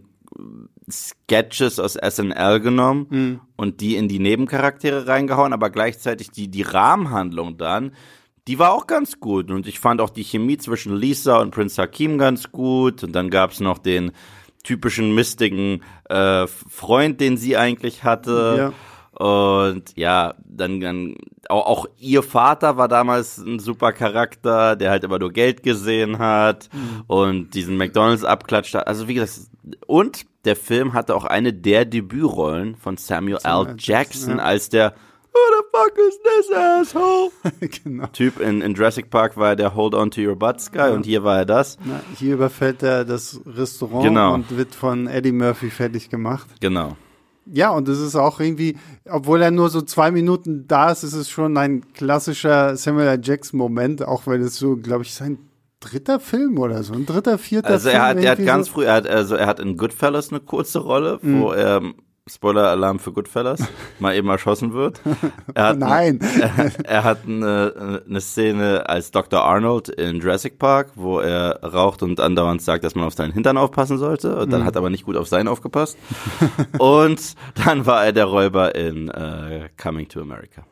Sketches 0.91 1.80
aus 1.80 1.95
SNL 1.95 2.59
genommen 2.59 3.07
Mhm. 3.09 3.39
und 3.56 3.81
die 3.81 3.95
in 3.95 4.07
die 4.07 4.19
Nebencharaktere 4.19 5.07
reingehauen, 5.07 5.53
aber 5.53 5.69
gleichzeitig 5.69 6.31
die, 6.31 6.47
die 6.50 6.62
Rahmenhandlung 6.63 7.57
dann, 7.57 7.91
die 8.47 8.57
war 8.57 8.74
auch 8.74 8.88
ganz 8.88 9.19
gut. 9.19 9.51
Und 9.51 9.68
ich 9.68 9.80
fand 9.80 10.01
auch 10.01 10.09
die 10.09 10.24
Chemie 10.24 10.57
zwischen 10.57 10.95
Lisa 10.95 11.38
und 11.38 11.51
Prince 11.51 11.80
Hakim 11.81 12.18
ganz 12.18 12.51
gut. 12.51 13.03
Und 13.03 13.12
dann 13.13 13.30
gab's 13.30 13.59
noch 13.59 13.77
den 13.77 14.12
typischen 14.63 15.13
mistigen 15.13 15.83
äh, 16.09 16.47
Freund, 16.47 17.21
den 17.21 17.38
sie 17.38 17.57
eigentlich 17.57 18.03
hatte. 18.03 18.74
Und 19.12 19.95
ja, 19.97 20.33
dann, 20.45 20.80
dann 20.80 21.15
auch, 21.50 21.65
auch 21.65 21.86
ihr 21.97 22.24
Vater 22.24 22.77
war 22.77 22.88
damals 22.88 23.38
ein 23.38 23.59
super 23.59 23.91
Charakter, 23.91 24.75
der 24.75 24.89
halt 24.91 25.03
immer 25.03 25.19
nur 25.19 25.31
Geld 25.31 25.62
gesehen 25.62 26.18
hat 26.19 26.69
und 27.07 27.53
diesen 27.53 27.77
McDonalds 27.77 28.24
abklatscht 28.24 28.74
hat. 28.75 28.88
Also 28.88 29.07
wie 29.07 29.15
gesagt, 29.15 29.41
und 29.86 30.25
der 30.46 30.55
Film 30.55 30.93
hatte 30.93 31.15
auch 31.15 31.25
eine 31.25 31.53
der 31.53 31.86
Debütrollen 31.86 32.75
von 32.75 32.98
Samuel, 32.98 33.39
L. 33.43 33.67
L. 33.67 33.75
Jackson, 33.77 34.38
ja. 34.38 34.43
als 34.43 34.69
der 34.69 34.93
Who 35.31 35.39
the 35.58 35.65
fuck 35.72 35.98
is 36.08 36.19
this 36.24 36.55
asshole? 36.55 37.29
genau. 37.84 38.08
Typ 38.08 38.39
in, 38.39 38.62
in 38.62 38.74
Jurassic 38.74 39.12
Park 39.12 39.38
war 39.38 39.50
er 39.50 39.55
der 39.55 39.75
Hold 39.75 39.93
on 39.93 40.10
to 40.10 40.22
your 40.22 40.36
butts 40.36 40.72
Guy 40.72 40.91
und 40.91 41.05
hier 41.05 41.24
war 41.24 41.38
er 41.38 41.46
das. 41.46 41.77
Na, 41.86 42.01
hier 42.17 42.34
überfällt 42.34 42.81
er 42.81 43.05
das 43.05 43.39
Restaurant 43.46 44.03
Genau. 44.05 44.34
und 44.34 44.58
wird 44.58 44.74
von 44.74 45.05
Eddie 45.08 45.31
Murphy 45.31 45.69
fertig 45.69 46.10
gemacht. 46.10 46.48
Genau. 46.62 46.98
Ja, 47.51 47.72
und 47.72 47.88
es 47.88 48.00
ist 48.00 48.15
auch 48.15 48.39
irgendwie, 48.39 48.77
obwohl 49.05 49.41
er 49.41 49.51
nur 49.51 49.69
so 49.69 49.81
zwei 49.81 50.12
Minuten 50.12 50.67
da 50.67 50.91
ist, 50.91 51.03
ist 51.03 51.13
es 51.13 51.29
schon 51.29 51.58
ein 51.58 51.93
klassischer 51.93 52.75
Samuel 52.75 53.08
L. 53.08 53.19
Jackson-Moment, 53.24 54.03
auch 54.08 54.25
weil 54.27 54.41
es 54.41 54.55
so, 54.58 54.77
glaube 54.77 55.03
ich, 55.03 55.13
sein 55.13 55.38
dritter 55.79 56.19
Film 56.19 56.57
oder 56.59 56.83
so, 56.83 56.93
ein 56.93 57.05
dritter, 57.05 57.38
vierter 57.38 57.69
Also 57.69 57.89
Film. 57.89 58.01
er 58.01 58.07
hat, 58.07 58.17
er 58.17 58.31
hat 58.31 58.45
ganz 58.45 58.67
so. 58.67 58.74
früh, 58.74 58.86
er 58.86 58.93
hat, 58.95 59.07
also 59.07 59.36
er 59.36 59.48
hat 59.48 59.59
in 59.59 59.77
Goodfellas 59.77 60.29
eine 60.31 60.39
kurze 60.41 60.79
Rolle, 60.79 61.19
wo 61.21 61.51
er 61.51 61.81
Spoiler-Alarm 62.31 63.00
für 63.00 63.12
Goodfellas 63.12 63.59
mal 64.00 64.15
eben 64.15 64.29
erschossen 64.29 64.74
wird. 64.74 65.01
Er 65.55 65.69
hat, 65.69 65.77
Nein. 65.79 66.19
Er, 66.21 66.71
er 66.86 67.03
hat 67.03 67.19
eine, 67.25 68.01
eine 68.07 68.21
Szene 68.21 68.88
als 68.88 69.09
Dr. 69.09 69.43
Arnold 69.43 69.89
in 69.89 70.19
Jurassic 70.19 70.59
Park, 70.59 70.91
wo 70.95 71.19
er 71.19 71.59
raucht 71.63 72.03
und 72.03 72.19
andauernd 72.19 72.62
sagt, 72.62 72.83
dass 72.83 72.93
man 72.93 73.05
auf 73.05 73.15
seinen 73.15 73.31
Hintern 73.33 73.57
aufpassen 73.57 73.98
sollte. 73.98 74.38
Und 74.38 74.53
dann 74.53 74.63
hat 74.63 74.75
er 74.75 74.79
aber 74.79 74.91
nicht 74.91 75.05
gut 75.05 75.15
auf 75.17 75.27
seinen 75.27 75.48
aufgepasst. 75.48 75.98
und 76.77 77.33
dann 77.65 77.86
war 77.88 78.05
er 78.05 78.12
der 78.13 78.25
Räuber 78.25 78.75
in 78.75 79.09
äh, 79.09 79.69
Coming 79.81 80.07
to 80.07 80.21
America. 80.21 80.63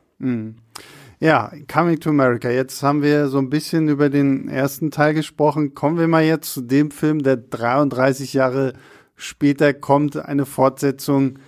Ja, 1.20 1.52
Coming 1.68 2.00
to 2.00 2.12
America. 2.12 2.48
Jetzt 2.48 2.84
haben 2.84 3.02
wir 3.02 3.28
so 3.28 3.40
ein 3.40 3.50
bisschen 3.50 3.90
über 3.90 4.10
den 4.10 4.50
ersten 4.50 4.92
Teil 4.92 5.16
gesprochen. 5.16 5.74
Kommen 5.74 5.98
wir 5.98 6.08
mal 6.08 6.24
jetzt 6.24 6.54
zu 6.54 6.62
dem 6.62 6.92
Film, 6.92 7.24
der 7.24 7.38
33 7.38 8.34
Jahre 8.34 8.74
später 9.16 9.74
kommt, 9.74 10.16
eine 10.16 10.46
Fortsetzung, 10.46 11.40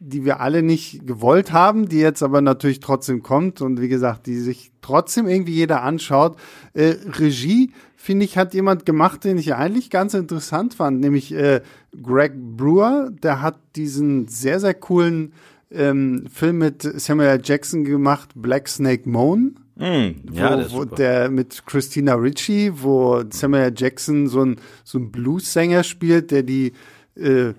die 0.00 0.26
wir 0.26 0.40
alle 0.40 0.62
nicht 0.62 1.06
gewollt 1.06 1.50
haben, 1.50 1.88
die 1.88 1.98
jetzt 1.98 2.22
aber 2.22 2.42
natürlich 2.42 2.80
trotzdem 2.80 3.22
kommt 3.22 3.62
und 3.62 3.80
wie 3.80 3.88
gesagt, 3.88 4.26
die 4.26 4.38
sich 4.38 4.70
trotzdem 4.82 5.28
irgendwie 5.28 5.54
jeder 5.54 5.82
anschaut. 5.82 6.36
Äh, 6.74 6.96
Regie, 7.18 7.72
finde 7.96 8.26
ich, 8.26 8.36
hat 8.36 8.52
jemand 8.52 8.84
gemacht, 8.84 9.24
den 9.24 9.38
ich 9.38 9.54
eigentlich 9.54 9.88
ganz 9.88 10.12
interessant 10.12 10.74
fand, 10.74 11.00
nämlich 11.00 11.32
äh, 11.32 11.62
Greg 12.02 12.34
Brewer, 12.34 13.10
der 13.10 13.40
hat 13.40 13.58
diesen 13.76 14.28
sehr, 14.28 14.60
sehr 14.60 14.74
coolen 14.74 15.32
ähm, 15.70 16.26
Film 16.32 16.58
mit 16.58 16.82
Samuel. 16.82 17.40
Jackson 17.42 17.84
gemacht, 17.84 18.30
Black 18.34 18.68
Snake 18.68 19.08
Moan 19.08 19.56
Mm, 19.80 20.34
ja, 20.34 20.50
wo, 20.50 20.56
der 20.56 20.72
wo 20.72 20.84
der 20.84 21.30
mit 21.30 21.64
Christina 21.64 22.12
Ricci, 22.14 22.70
wo 22.74 23.22
Samuel. 23.30 23.72
Jackson 23.74 24.28
so 24.28 24.44
ein, 24.44 24.56
so 24.84 24.98
ein 24.98 25.10
Blues-Sänger 25.10 25.84
spielt, 25.84 26.30
der 26.30 26.42
die, 26.42 26.74
äh, 27.14 27.54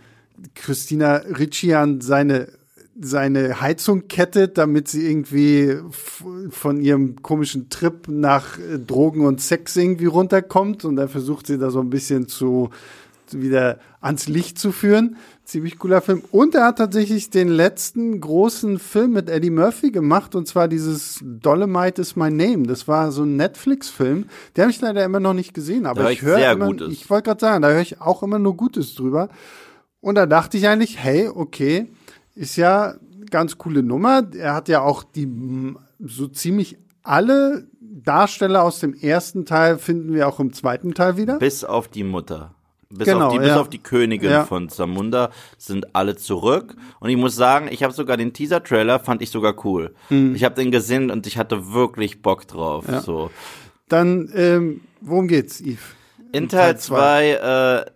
Christina 0.53 1.15
Ricci 1.15 1.73
an 1.73 1.99
seine 1.99 2.49
seine 3.03 3.61
Heizung 3.61 4.07
kettet, 4.09 4.59
damit 4.59 4.87
sie 4.87 5.07
irgendwie 5.07 5.77
von 6.49 6.81
ihrem 6.81 7.23
komischen 7.23 7.69
Trip 7.69 8.07
nach 8.07 8.59
äh, 8.59 8.77
Drogen 8.77 9.25
und 9.25 9.41
Sex 9.41 9.75
irgendwie 9.75 10.05
runterkommt 10.05 10.85
und 10.85 10.99
er 10.99 11.07
versucht 11.07 11.47
sie 11.47 11.57
da 11.57 11.71
so 11.71 11.79
ein 11.79 11.89
bisschen 11.89 12.27
zu 12.27 12.69
wieder 13.31 13.79
ans 14.01 14.27
Licht 14.27 14.59
zu 14.59 14.71
führen. 14.71 15.15
Ziemlich 15.43 15.79
cooler 15.79 16.01
Film. 16.01 16.23
Und 16.31 16.55
er 16.55 16.65
hat 16.65 16.77
tatsächlich 16.77 17.29
den 17.29 17.49
letzten 17.49 18.21
großen 18.21 18.79
Film 18.79 19.13
mit 19.13 19.29
Eddie 19.29 19.49
Murphy 19.49 19.91
gemacht, 19.91 20.35
und 20.35 20.47
zwar 20.47 20.67
dieses 20.67 21.19
Dolomite 21.23 22.01
is 22.01 22.15
My 22.15 22.29
Name. 22.31 22.63
Das 22.67 22.87
war 22.87 23.11
so 23.11 23.23
ein 23.23 23.35
Netflix-Film. 23.35 24.25
Den 24.55 24.61
habe 24.61 24.71
ich 24.71 24.79
leider 24.79 25.03
immer 25.03 25.19
noch 25.19 25.33
nicht 25.33 25.53
gesehen, 25.53 25.85
aber 25.85 26.11
ich 26.11 26.21
höre 26.21 26.51
immer, 26.51 26.67
Gutes. 26.67 26.93
ich 26.93 27.09
wollte 27.09 27.29
gerade 27.29 27.41
sagen, 27.41 27.61
da 27.61 27.69
höre 27.69 27.81
ich 27.81 27.99
auch 27.99 28.23
immer 28.23 28.39
nur 28.39 28.55
Gutes 28.55 28.95
drüber. 28.95 29.29
Und 29.99 30.15
da 30.15 30.25
dachte 30.25 30.57
ich 30.57 30.67
eigentlich, 30.67 30.97
hey, 30.99 31.27
okay, 31.27 31.87
ist 32.35 32.55
ja 32.55 32.95
ganz 33.29 33.57
coole 33.57 33.83
Nummer. 33.83 34.23
Er 34.35 34.53
hat 34.53 34.69
ja 34.69 34.81
auch 34.81 35.03
die 35.03 35.27
so 35.99 36.27
ziemlich 36.27 36.77
alle 37.03 37.67
Darsteller 37.79 38.63
aus 38.63 38.79
dem 38.79 38.93
ersten 38.93 39.45
Teil 39.45 39.77
finden 39.77 40.13
wir 40.13 40.27
auch 40.27 40.39
im 40.39 40.53
zweiten 40.53 40.93
Teil 40.93 41.17
wieder. 41.17 41.37
Bis 41.39 41.63
auf 41.63 41.87
die 41.87 42.03
Mutter. 42.03 42.55
Bis, 42.91 43.07
genau, 43.07 43.27
auf 43.27 43.33
die, 43.33 43.37
ja. 43.37 43.43
bis 43.43 43.61
auf 43.61 43.69
die 43.69 43.79
Königin 43.79 44.31
ja. 44.31 44.45
von 44.45 44.69
Zamunda 44.69 45.31
sind 45.57 45.95
alle 45.95 46.15
zurück. 46.15 46.75
Und 46.99 47.09
ich 47.09 47.17
muss 47.17 47.35
sagen, 47.35 47.69
ich 47.71 47.83
habe 47.83 47.93
sogar 47.93 48.17
den 48.17 48.33
Teaser-Trailer, 48.33 48.99
fand 48.99 49.21
ich 49.21 49.29
sogar 49.29 49.65
cool. 49.65 49.93
Mhm. 50.09 50.35
Ich 50.35 50.43
habe 50.43 50.55
den 50.55 50.71
gesehen 50.71 51.11
und 51.11 51.27
ich 51.27 51.37
hatte 51.37 51.73
wirklich 51.73 52.21
Bock 52.21 52.47
drauf. 52.47 52.85
Ja. 52.87 53.01
So. 53.01 53.31
Dann, 53.87 54.29
ähm, 54.35 54.81
worum 55.01 55.27
geht's, 55.27 55.61
Yves? 55.61 55.79
In 56.33 56.47
Teil 56.47 56.77
2 56.77 57.85
äh, 57.85 57.91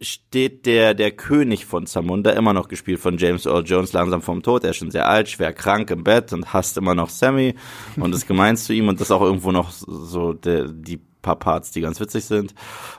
steht 0.00 0.66
der, 0.66 0.94
der 0.94 1.10
König 1.10 1.66
von 1.66 1.86
Zamunda, 1.86 2.30
immer 2.30 2.52
noch 2.52 2.68
gespielt 2.68 3.00
von 3.00 3.18
James 3.18 3.46
Earl 3.46 3.64
Jones, 3.64 3.92
langsam 3.92 4.22
vom 4.22 4.42
Tod. 4.42 4.64
Er 4.64 4.70
ist 4.70 4.76
schon 4.76 4.90
sehr 4.90 5.08
alt, 5.08 5.28
schwer 5.28 5.52
krank 5.52 5.90
im 5.90 6.04
Bett 6.04 6.32
und 6.32 6.52
hasst 6.52 6.76
immer 6.76 6.94
noch 6.94 7.08
Sammy 7.08 7.54
und 7.96 8.14
ist 8.14 8.26
gemein 8.28 8.56
zu 8.56 8.72
ihm 8.72 8.88
und 8.88 9.00
das 9.00 9.08
ist 9.08 9.12
auch 9.12 9.22
irgendwo 9.22 9.52
noch 9.52 9.70
so 9.70 10.32
der, 10.32 10.68
die 10.68 11.00
paar 11.24 11.38
Parts, 11.38 11.72
die 11.72 11.80
ganz 11.80 11.98
witzig 11.98 12.24
sind. 12.24 12.54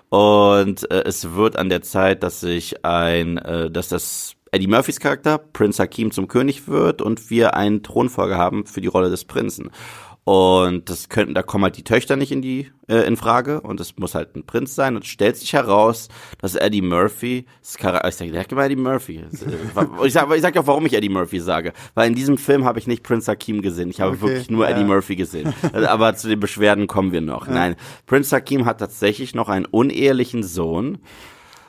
Und 0.10 0.92
äh, 0.92 1.04
es 1.06 1.34
wird 1.34 1.56
an 1.56 1.70
der 1.70 1.82
Zeit, 1.82 2.24
dass 2.24 2.42
sich 2.42 2.84
ein, 2.84 3.38
äh, 3.38 3.72
dass 3.72 3.88
das 3.88 4.36
Eddie 4.52 4.68
Murphys 4.68 5.00
Charakter, 5.00 5.38
Prince 5.38 5.82
Hakim, 5.82 6.12
zum 6.12 6.28
König 6.28 6.68
wird 6.68 7.02
und 7.02 7.30
wir 7.30 7.56
einen 7.56 7.84
Thronfolger 7.84 8.38
haben 8.38 8.66
für 8.66 8.82
die 8.82 8.88
Rolle 8.88 9.10
des 9.10 9.26
Prinzen. 9.26 9.70
Und 10.26 10.90
das 10.90 11.08
könnten, 11.10 11.36
da 11.36 11.44
kommen 11.44 11.66
halt 11.66 11.78
die 11.78 11.84
Töchter 11.84 12.16
nicht 12.16 12.32
in 12.32 12.42
die 12.42 12.72
äh, 12.88 13.06
in 13.06 13.16
Frage 13.16 13.62
und 13.62 13.80
es 13.80 13.96
muss 13.98 14.16
halt 14.16 14.36
ein 14.36 14.44
Prinz 14.44 14.74
sein. 14.74 14.96
Und 14.96 15.04
es 15.04 15.10
stellt 15.10 15.38
sich 15.38 15.54
heraus, 15.54 16.10
dass 16.40 16.56
Eddie 16.56 16.82
Murphy, 16.82 17.46
Charakter, 17.78 18.10
ich 18.10 18.16
sage, 18.16 18.40
hat 18.40 18.52
immer 18.52 18.66
Eddie 18.66 18.76
Murphy. 18.76 19.18
Äh, 19.18 19.28
ich 20.04 20.14
sage 20.14 20.36
ich 20.36 20.42
sag 20.42 20.58
auch, 20.58 20.66
warum 20.66 20.88
ich 20.88 20.94
Eddie 20.94 21.10
Murphy 21.10 21.40
sage. 21.40 21.74
Weil 21.94 22.10
in 22.10 22.16
diesem 22.16 22.40
Film 22.40 22.66
habe 22.66 22.80
ich 22.80 22.88
nicht 22.88 23.04
Prince 23.04 23.32
Hakim 23.32 23.62
gesehen. 23.62 23.92
Ich 23.92 24.02
habe 24.02 24.14
okay, 24.14 24.22
wirklich 24.22 24.50
nur 24.50 24.68
ja. 24.68 24.72
Eddie 24.72 24.86
Murphy 24.86 25.16
gesehen. 25.16 25.54
Aber 25.74 26.16
zu 26.16 26.28
den 26.28 26.40
Beschwerden 26.40 26.88
kommen 26.88 27.12
wir 27.12 27.22
noch. 27.22 27.46
Ja. 27.46 27.54
Nein, 27.54 27.76
Prince 28.08 28.36
Hakim 28.36 28.66
hat 28.66 28.80
tatsächlich 28.80 29.36
noch 29.36 29.48
einen 29.48 29.66
unehelichen 29.66 30.42
Sohn 30.42 30.98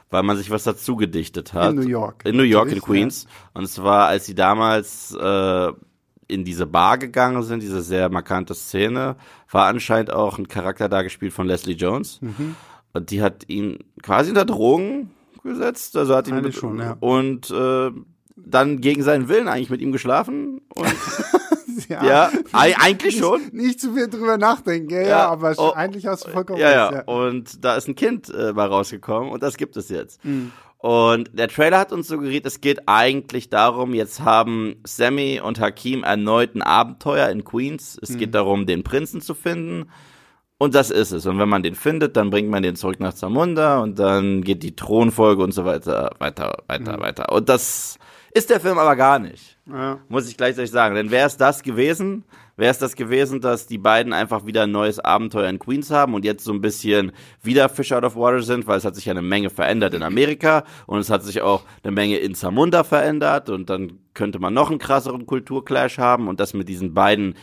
weil 0.09 0.23
man 0.23 0.37
sich 0.37 0.51
was 0.51 0.63
dazu 0.63 0.95
gedichtet 0.97 1.53
hat. 1.53 1.71
In 1.71 1.81
New 1.81 1.89
York. 1.89 2.23
In 2.25 2.37
New 2.37 2.45
York, 2.45 2.71
in 2.71 2.81
Queens. 2.81 3.25
Ja. 3.25 3.61
Und 3.61 3.69
zwar, 3.69 4.07
als 4.07 4.25
sie 4.25 4.37
damals 4.37 5.13
äh, 5.13 5.73
in 6.29 6.45
diese 6.45 6.67
Bar 6.67 6.99
gegangen 6.99 7.43
sind, 7.43 7.63
diese 7.63 7.83
sehr 7.83 8.09
markante 8.09 8.55
Szene, 8.55 9.17
war 9.51 9.67
anscheinend 9.67 10.13
auch 10.13 10.39
ein 10.39 10.49
Charakter 10.49 10.89
da 10.89 11.03
gespielt 11.03 11.33
von 11.33 11.47
Leslie 11.47 11.75
Jones. 11.75 12.21
Mhm. 12.21 12.57
Und 12.93 13.11
die 13.11 13.23
hat 13.23 13.49
ihn 13.49 13.79
quasi 14.03 14.31
unter 14.31 14.45
Drogen 14.45 15.11
gesetzt, 15.43 15.97
also 15.97 16.17
hat 16.17 16.29
ihn 16.29 16.41
mit, 16.41 16.55
schon, 16.55 16.79
ja. 16.79 16.97
und 17.01 17.51
äh, 17.51 17.91
dann 18.37 18.81
gegen 18.81 19.03
seinen 19.03 19.29
Willen 19.29 19.49
eigentlich 19.49 19.71
mit 19.71 19.81
ihm 19.81 19.93
geschlafen 19.93 20.61
und 20.75 20.87
ja, 21.89 22.05
ja 22.05 22.31
eigentlich 22.53 23.19
schon. 23.19 23.41
Nicht, 23.53 23.81
zu 23.81 23.95
viel 23.95 24.09
drüber 24.09 24.39
nachdenken, 24.39 24.91
ja, 24.91 25.03
ja 25.03 25.29
aber 25.29 25.55
oh, 25.57 25.73
eigentlich 25.73 26.07
hast 26.07 26.27
du 26.27 26.31
vollkommen 26.31 26.59
ja, 26.59 26.89
recht. 26.89 27.07
Ja, 27.07 27.13
und 27.13 27.65
da 27.65 27.77
ist 27.77 27.89
ein 27.89 27.95
Kind 27.95 28.29
äh, 28.31 28.53
mal 28.53 28.67
rausgekommen 28.67 29.31
und 29.31 29.43
das 29.43 29.57
gibt 29.57 29.77
es 29.77 29.89
jetzt. 29.89 30.25
Mhm. 30.25 30.53
Und 30.79 31.31
der 31.33 31.49
Trailer 31.49 31.79
hat 31.79 31.93
uns 31.93 32.09
suggeriert, 32.09 32.47
es 32.47 32.61
geht 32.61 32.83
eigentlich 32.87 33.49
darum, 33.49 33.95
jetzt 33.95 34.21
haben 34.21 34.77
Sammy 34.85 35.41
und 35.43 35.59
Hakim 35.59 36.05
erneut 36.05 36.55
ein 36.55 36.63
Abenteuer 36.63 37.29
in 37.31 37.45
Queens. 37.45 37.99
Es 38.03 38.11
mhm. 38.11 38.19
geht 38.19 38.35
darum, 38.35 38.67
den 38.67 38.85
Prinzen 38.85 39.21
zu 39.21 39.35
finden. 39.35 39.91
Und 40.59 40.75
das 40.75 40.91
ist 40.91 41.13
es. 41.13 41.27
Und 41.27 41.39
wenn 41.39 41.49
man 41.49 41.63
den 41.63 41.75
findet, 41.75 42.17
dann 42.17 42.31
bringt 42.31 42.49
man 42.49 42.63
den 42.63 42.77
zurück 42.77 43.01
nach 43.01 43.15
Zamunda 43.15 43.81
und 43.81 43.99
dann 43.99 44.43
geht 44.43 44.63
die 44.63 44.75
Thronfolge 44.75 45.43
und 45.43 45.53
so 45.53 45.65
weiter, 45.65 46.13
weiter, 46.19 46.63
weiter, 46.67 46.97
mhm. 46.97 47.03
weiter. 47.03 47.33
Und 47.33 47.49
das 47.49 47.99
ist 48.33 48.51
der 48.51 48.61
Film 48.61 48.79
aber 48.79 48.97
gar 48.97 49.19
nicht. 49.19 49.59
Ja. 49.67 49.99
Muss 50.09 50.29
ich 50.29 50.37
gleichzeitig 50.37 50.71
sagen. 50.71 50.95
Denn 50.95 51.11
wäre 51.11 51.27
es 51.27 51.37
das 51.37 51.63
gewesen, 51.63 52.25
wäre 52.57 52.71
es 52.71 52.79
das 52.79 52.97
gewesen, 52.97 53.41
dass 53.41 53.67
die 53.67 53.79
beiden 53.79 54.13
einfach 54.13 54.47
wieder 54.47 54.63
ein 54.63 54.71
neues 54.71 54.99
Abenteuer 54.99 55.49
in 55.49 55.59
Queens 55.59 55.91
haben 55.91 56.15
und 56.15 56.25
jetzt 56.25 56.45
so 56.45 56.53
ein 56.53 56.61
bisschen 56.61 57.13
wieder 57.43 57.69
Fish 57.69 57.93
out 57.93 58.05
of 58.05 58.17
water 58.17 58.43
sind, 58.43 58.67
weil 58.67 58.79
es 58.79 58.85
hat 58.85 58.95
sich 58.95 59.05
ja 59.05 59.13
eine 59.13 59.23
Menge 59.23 59.51
verändert 59.51 59.95
in 59.95 60.03
Amerika 60.03 60.65
und 60.87 60.99
es 60.99 61.11
hat 61.11 61.23
sich 61.23 61.43
auch 61.43 61.63
eine 61.83 61.93
Menge 61.93 62.17
in 62.19 62.35
Zamunda 62.35 62.83
verändert 62.85 63.51
und 63.51 63.69
dann 63.69 63.99
könnte 64.15 64.39
man 64.39 64.55
noch 64.55 64.71
einen 64.71 64.79
krasseren 64.79 65.27
Kulturclash 65.27 65.99
haben 65.99 66.29
und 66.29 66.41
das 66.41 66.55
mit 66.55 66.69
diesen 66.69 66.95
beiden 66.95 67.35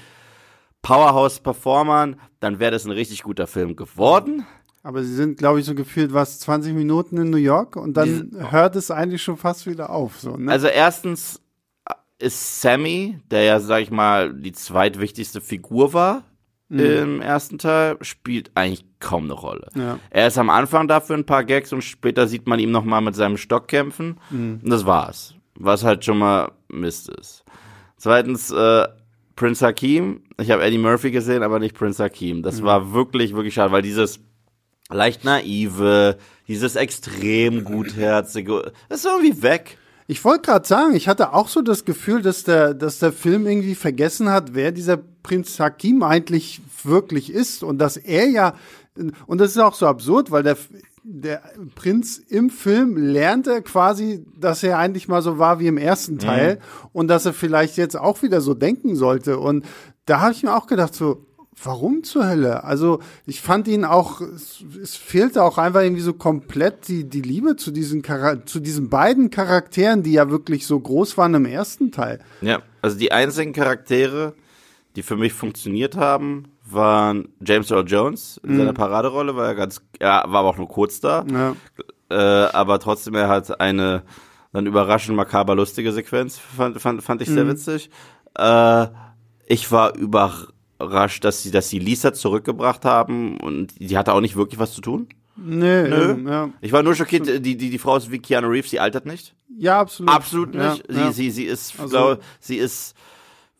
Powerhouse-Performern, 0.82 2.20
dann 2.39 2.60
wäre 2.60 2.72
das 2.72 2.86
ein 2.86 2.91
richtig 2.91 3.24
guter 3.24 3.48
Film 3.48 3.75
geworden. 3.75 4.46
Aber 4.86 5.01
sie 5.01 5.13
sind, 5.13 5.38
glaube 5.38 5.62
ich, 5.62 5.65
so 5.65 5.75
gefühlt 5.75 6.13
was 6.13 6.39
20 6.41 6.74
Minuten 6.74 7.17
in 7.17 7.29
New 7.29 7.38
York 7.38 7.77
und 7.77 7.96
dann 7.96 8.29
Diese, 8.32 8.51
hört 8.51 8.75
es 8.75 8.91
eigentlich 8.91 9.24
schon 9.24 9.38
fast 9.38 9.65
wieder 9.65 9.89
auf. 9.91 10.20
So, 10.20 10.36
ne? 10.36 10.51
Also 10.51 10.67
erstens 10.67 11.39
ist 12.20 12.62
Sammy, 12.62 13.20
der 13.32 13.43
ja, 13.43 13.60
sag 13.60 13.82
ich 13.82 13.91
mal, 13.91 14.34
die 14.34 14.51
zweitwichtigste 14.53 15.41
Figur 15.41 15.93
war 15.93 16.24
mhm. 16.74 16.79
im 16.79 17.22
ersten 17.22 17.58
Teil, 17.58 17.98
spielt 18.01 18.51
eigentlich 18.55 18.86
kaum 19.00 19.25
eine 19.25 19.34
Rolle. 19.34 19.70
Ja. 19.75 20.00
Er 20.10 20.27
ist 20.27 20.38
am 20.38 20.50
Anfang 20.50 20.88
dafür 20.88 21.17
ein 21.17 21.25
paar 21.25 21.43
Gags 21.43 21.72
und 21.74 21.84
später 21.84 22.27
sieht 22.27 22.48
man 22.48 22.60
ihn 22.60 22.72
nochmal 22.72 23.01
mit 23.01 23.15
seinem 23.15 23.38
Stock 23.38 23.67
kämpfen. 23.67 24.20
Mhm. 24.29 24.62
Und 24.63 24.70
das 24.70 24.86
war's. 24.86 25.36
Was 25.55 25.84
halt 25.84 26.03
schon 26.03 26.17
mal 26.17 26.51
Mist 26.67 27.10
ist. 27.10 27.43
Zweitens, 27.98 28.51
äh, 28.51 28.88
Prince 29.36 29.65
Hakim. 29.65 30.24
Ich 30.39 30.51
habe 30.51 30.63
Eddie 30.63 30.77
Murphy 30.77 31.12
gesehen, 31.12 31.43
aber 31.43 31.60
nicht 31.60 31.75
Prince 31.75 32.03
Hakim. 32.03 32.43
Das 32.43 32.62
mhm. 32.62 32.65
war 32.65 32.93
wirklich, 32.93 33.36
wirklich 33.36 33.53
schade, 33.53 33.72
weil 33.72 33.82
dieses 33.82 34.20
leicht 34.89 35.24
naive, 35.24 36.17
dieses 36.48 36.75
extrem 36.75 37.63
gutherzige, 37.63 38.74
das 38.89 39.00
ist 39.00 39.05
irgendwie 39.05 39.41
weg. 39.41 39.77
Ich 40.07 40.24
wollte 40.25 40.41
gerade 40.41 40.67
sagen, 40.67 40.95
ich 40.95 41.07
hatte 41.07 41.33
auch 41.33 41.48
so 41.48 41.62
das 41.62 41.86
Gefühl, 41.86 42.22
dass 42.22 42.43
der, 42.43 42.74
dass 42.74 43.00
der 43.00 43.13
Film 43.13 43.48
irgendwie 43.48 43.75
vergessen 43.75 44.29
hat, 44.29 44.53
wer 44.53 44.72
dieser 44.72 44.98
Prinz 44.98 45.60
Hakim 45.60 46.03
eigentlich 46.03 46.62
wirklich 46.83 47.31
ist 47.31 47.63
und 47.63 47.77
dass 47.77 47.98
er 47.98 48.27
ja, 48.27 48.55
und 49.25 49.39
das 49.39 49.51
ist 49.51 49.57
auch 49.57 49.74
so 49.74 49.88
absurd, 49.88 50.31
weil 50.31 50.43
der, 50.43 50.57
der 51.03 51.41
Prinz 51.75 52.17
im 52.17 52.50
Film 52.50 52.98
lernt 52.98 53.48
er 53.48 53.62
quasi, 53.62 54.25
dass 54.38 54.63
er 54.63 54.77
eigentlich 54.77 55.07
mal 55.07 55.22
so 55.22 55.39
war 55.39 55.60
wie 55.60 55.67
im 55.67 55.77
ersten 55.77 56.19
Teil 56.19 56.55
mhm. 56.55 56.89
und 56.91 57.07
dass 57.07 57.25
er 57.25 57.33
vielleicht 57.33 57.77
jetzt 57.77 57.98
auch 57.98 58.22
wieder 58.22 58.41
so 58.41 58.53
denken 58.53 58.95
sollte. 58.95 59.39
Und 59.39 59.65
da 60.05 60.19
habe 60.19 60.33
ich 60.33 60.43
mir 60.43 60.55
auch 60.55 60.67
gedacht, 60.67 60.93
so, 60.93 61.25
warum 61.62 62.03
zur 62.03 62.27
Hölle? 62.27 62.63
Also 62.63 63.00
ich 63.25 63.41
fand 63.41 63.67
ihn 63.67 63.86
auch, 63.86 64.22
es, 64.22 64.63
es, 64.81 64.95
fehlte 64.95 65.43
auch 65.43 65.57
einfach 65.57 65.81
irgendwie 65.81 66.01
so 66.01 66.13
komplett 66.13 66.88
die, 66.88 67.03
die 67.03 67.22
Liebe 67.22 67.55
zu 67.55 67.72
diesen, 67.72 68.03
zu 68.45 68.60
diesen 68.60 68.89
beiden 68.89 69.29
Charakteren, 69.29 70.03
die 70.03 70.13
ja 70.13 70.29
wirklich 70.29 70.65
so 70.65 70.79
groß 70.79 71.17
waren 71.17 71.33
im 71.33 71.45
ersten 71.45 71.91
Teil. 71.91 72.19
Ja, 72.41 72.62
also 72.81 72.98
die 72.98 73.12
einzigen 73.12 73.53
Charaktere, 73.53 74.33
die 74.95 75.03
für 75.03 75.15
mich 75.15 75.33
funktioniert 75.33 75.95
haben, 75.95 76.45
waren 76.65 77.29
James 77.45 77.72
Earl 77.72 77.88
Jones 77.88 78.39
in 78.43 78.53
mhm. 78.53 78.57
seiner 78.57 78.74
Paraderolle, 78.74 79.36
war 79.36 79.48
er 79.48 79.55
ganz, 79.55 79.81
er 80.00 80.24
war 80.27 80.39
aber 80.39 80.50
auch 80.50 80.57
nur 80.57 80.67
kurz 80.67 81.00
da. 81.00 81.25
Ja. 81.31 81.55
Äh, 82.10 82.51
aber 82.51 82.79
trotzdem, 82.79 83.15
er 83.15 83.27
hat 83.27 83.60
eine 83.60 84.03
dann 84.53 84.67
überraschend 84.67 85.17
makaber 85.17 85.55
lustige 85.55 85.91
Sequenz, 85.91 86.38
fand, 86.38 86.79
fand, 86.79 87.03
fand 87.03 87.22
ich 87.22 87.27
sehr 87.27 87.43
mhm. 87.43 87.50
witzig. 87.50 87.89
Äh, 88.38 88.88
ich 89.48 89.72
war 89.72 89.95
über 89.95 90.31
überrascht, 90.84 91.24
dass 91.24 91.44
sie, 91.44 91.52
dass 91.52 91.70
sie 91.70 91.80
Lisa 91.80 92.13
zurückgebracht 92.13 92.86
haben 92.86 93.38
und 93.40 93.80
die 93.80 93.98
hatte 93.98 94.13
auch 94.13 94.22
nicht 94.22 94.36
wirklich 94.36 94.60
was 94.60 94.74
zu 94.74 94.82
tun. 94.82 95.08
Nee, 95.36 95.88
Nö. 95.88 96.16
Ja. 96.30 96.50
Ich 96.62 96.72
war 96.72 96.84
nur 96.84 96.94
schockiert, 96.94 97.28
die, 97.28 97.58
die, 97.58 97.70
die 97.70 97.78
Frau 97.80 97.98
ist 97.98 98.12
wie 98.12 98.20
Keanu 98.20 98.50
Reeves, 98.50 98.70
sie 98.70 98.80
altert 98.80 99.06
nicht. 99.06 99.36
Ja, 99.58 99.80
absolut. 99.80 100.13
Absolut 100.13 100.54
nicht. 100.54 100.86
Ja, 100.90 100.94
sie, 100.94 101.00
ja. 101.00 101.12
sie, 101.12 101.32
sie 101.32 101.44
ist, 101.46 101.80
also, 101.80 101.90
glaube, 101.90 102.20
sie 102.40 102.58
ist 102.58 102.96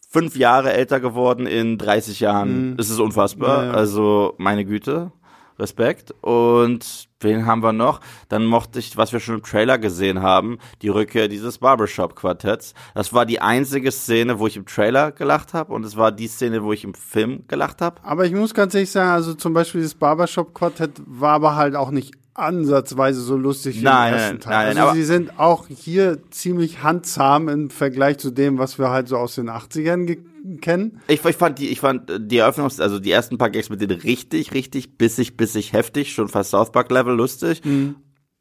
fünf 0.08 0.36
Jahre 0.36 0.74
älter 0.74 1.00
geworden 1.00 1.48
in 1.48 1.80
30 1.80 2.20
Jahren. 2.20 2.72
Mhm. 2.72 2.78
Das 2.78 2.90
ist 2.90 3.00
unfassbar. 3.00 3.74
Also, 3.74 4.36
meine 4.38 4.66
Güte. 4.66 5.12
Respekt. 5.60 6.14
Und 6.22 7.08
wen 7.24 7.46
haben 7.46 7.64
wir 7.64 7.74
noch? 7.74 8.00
Dann 8.30 8.46
mochte 8.46 8.80
ich, 8.80 8.98
was 8.98 9.14
wir 9.14 9.20
schon 9.20 9.36
im 9.36 9.44
Trailer 9.44 9.78
gesehen 9.78 10.22
haben, 10.22 10.58
die 10.82 10.90
Rückkehr 10.90 11.28
dieses 11.28 11.58
Barbershop-Quartetts. 11.60 12.74
Das 12.96 13.14
war 13.14 13.26
die 13.26 13.42
einzige 13.42 13.92
Szene, 13.92 14.40
wo 14.40 14.48
ich 14.48 14.58
im 14.58 14.66
Trailer 14.66 15.12
gelacht 15.12 15.54
habe 15.54 15.74
und 15.74 15.86
es 15.86 15.98
war 15.98 16.12
die 16.12 16.28
Szene, 16.28 16.64
wo 16.64 16.74
ich 16.74 16.84
im 16.84 16.94
Film 16.94 17.44
gelacht 17.48 17.82
habe. 17.82 17.98
Aber 18.04 18.26
ich 18.26 18.34
muss 18.34 18.54
ganz 18.54 18.74
ehrlich 18.76 18.92
sagen, 18.92 19.10
also 19.12 19.34
zum 19.34 19.54
Beispiel 19.54 19.82
das 19.82 19.94
Barbershop-Quartett 19.96 21.02
war 21.06 21.32
aber 21.34 21.56
halt 21.56 21.76
auch 21.76 21.92
nicht 21.92 22.14
ansatzweise 22.36 23.22
so 23.22 23.38
lustig 23.38 23.80
wie 23.80 23.84
Nein, 23.84 24.14
im 24.14 24.20
ersten 24.20 24.32
nein, 24.36 24.40
Teil. 24.42 24.54
nein, 24.68 24.68
also 24.78 24.82
aber- 24.90 24.94
sie 24.96 25.04
sind 25.04 25.40
auch 25.40 25.68
hier 25.68 26.18
ziemlich 26.32 26.82
handzahm 26.84 27.48
im 27.48 27.70
Vergleich 27.70 28.18
zu 28.18 28.32
dem, 28.32 28.58
was 28.58 28.80
wir 28.80 28.90
halt 28.90 29.08
so 29.08 29.18
aus 29.18 29.36
den 29.36 29.50
80ern 29.50 30.06
ge- 30.06 30.20
kennen. 30.62 31.02
Ich, 31.08 31.24
ich 31.24 31.36
fand 31.36 31.60
die, 31.60 31.70
ich 31.70 31.80
fand 31.80 32.10
äh, 32.10 32.20
die 32.20 32.42
Eröffnungs-, 32.42 32.82
also 32.82 33.00
die 33.00 33.12
ersten 33.12 33.38
paar 33.38 33.50
Gags 33.50 33.70
mit 33.70 33.82
denen 33.82 34.00
richtig, 34.00 34.54
richtig 34.54 34.98
bissig, 34.98 35.38
bissig 35.38 35.74
heftig, 35.74 36.14
schon 36.14 36.28
fast 36.28 36.52
South 36.52 36.72
Park 36.72 36.92
Level 36.92 37.16
lustig. 37.16 37.62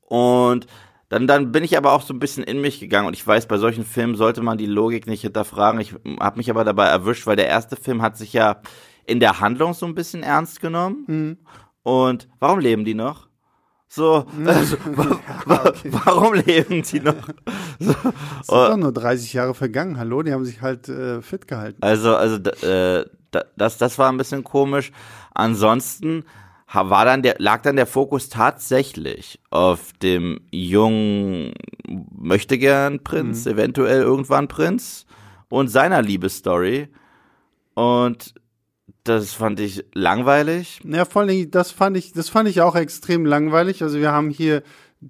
Und 0.01 0.67
dann, 1.09 1.27
dann 1.27 1.53
bin 1.53 1.63
ich 1.63 1.77
aber 1.77 1.93
auch 1.93 2.03
so 2.03 2.15
ein 2.15 2.19
bisschen 2.19 2.45
in 2.45 2.61
mich 2.61 2.81
gegangen 2.81 3.07
und 3.07 3.15
ich 3.15 3.27
weiß, 3.27 3.47
bei 3.47 3.59
solchen 3.59 3.85
Filmen 3.85 4.15
sollte 4.15 4.43
man 4.43 4.59
die 4.59 4.67
Logik 4.67 5.07
nicht 5.07 5.23
hinterfragen. 5.23 5.81
Ich 5.81 5.95
habe 6.21 6.39
mich 6.39 6.51
aber 6.51 6.65
dabei 6.65 6.87
erwischt, 6.87 7.27
weil 7.27 7.37
der 7.37 7.49
erste 7.49 7.77
Film 7.77 8.03
hat 8.03 8.17
sich 8.17 8.33
ja 8.33 8.63
in 9.05 9.21
der 9.21 9.41
Handlung 9.41 9.75
so 9.75 9.85
ein 9.87 9.95
bisschen 9.95 10.23
ernst 10.23 10.61
genommen. 10.61 11.39
Und 11.83 12.29
warum 12.39 12.61
leben 12.61 12.85
die 12.85 12.95
noch? 12.95 13.29
So, 13.95 14.25
also, 14.47 14.77
wa 14.97 15.21
wa 15.45 15.73
warum 16.07 16.33
leben 16.33 16.83
die 16.83 17.01
noch? 17.01 17.13
So, 17.79 17.91
Es 17.93 18.47
sind 18.47 18.49
doch 18.49 18.77
nur 18.79 18.93
30 18.93 19.35
Jahre 19.35 19.55
vergangen. 19.55 19.99
Hallo, 19.99 20.23
die 20.23 20.33
haben 20.33 20.47
sich 20.47 20.63
halt 20.63 20.89
äh, 20.89 21.21
fit 21.21 21.47
gehalten. 21.47 21.77
Also, 21.83 22.17
also 22.17 22.37
äh, 22.37 23.05
da- 23.33 23.45
das, 23.59 23.77
das 23.77 23.99
war 23.99 24.11
ein 24.11 24.17
bisschen 24.17 24.45
komisch. 24.45 24.93
Ansonsten 25.35 26.25
war 26.73 27.05
dann 27.05 27.21
der, 27.23 27.35
lag 27.39 27.61
dann 27.61 27.77
der 27.77 27.87
Fokus 27.87 28.31
tatsächlich 28.31 29.41
auf 29.51 29.93
dem 30.03 30.41
jungen 30.51 31.53
möchtegern 32.17 33.05
Prinz, 33.05 33.45
eventuell 33.45 34.01
irgendwann 34.01 34.49
Prinz 34.49 35.05
und 35.51 35.69
seiner 35.69 36.01
Liebesstory. 36.01 36.89
Und 37.75 38.33
das 39.05 39.33
fand 39.33 39.61
ich 39.61 39.85
langweilig. 39.95 40.81
Ja, 40.85 41.05
vor 41.05 41.23
allem, 41.23 41.51
das 41.51 41.71
fand 41.71 41.97
ich, 41.97 42.13
das 42.13 42.29
fand 42.29 42.49
ich 42.49 42.61
auch 42.61 42.77
extrem 42.77 43.27
langweilig. 43.27 43.83
Also 43.83 43.99
wir 43.99 44.13
haben 44.13 44.31
hier 44.31 44.63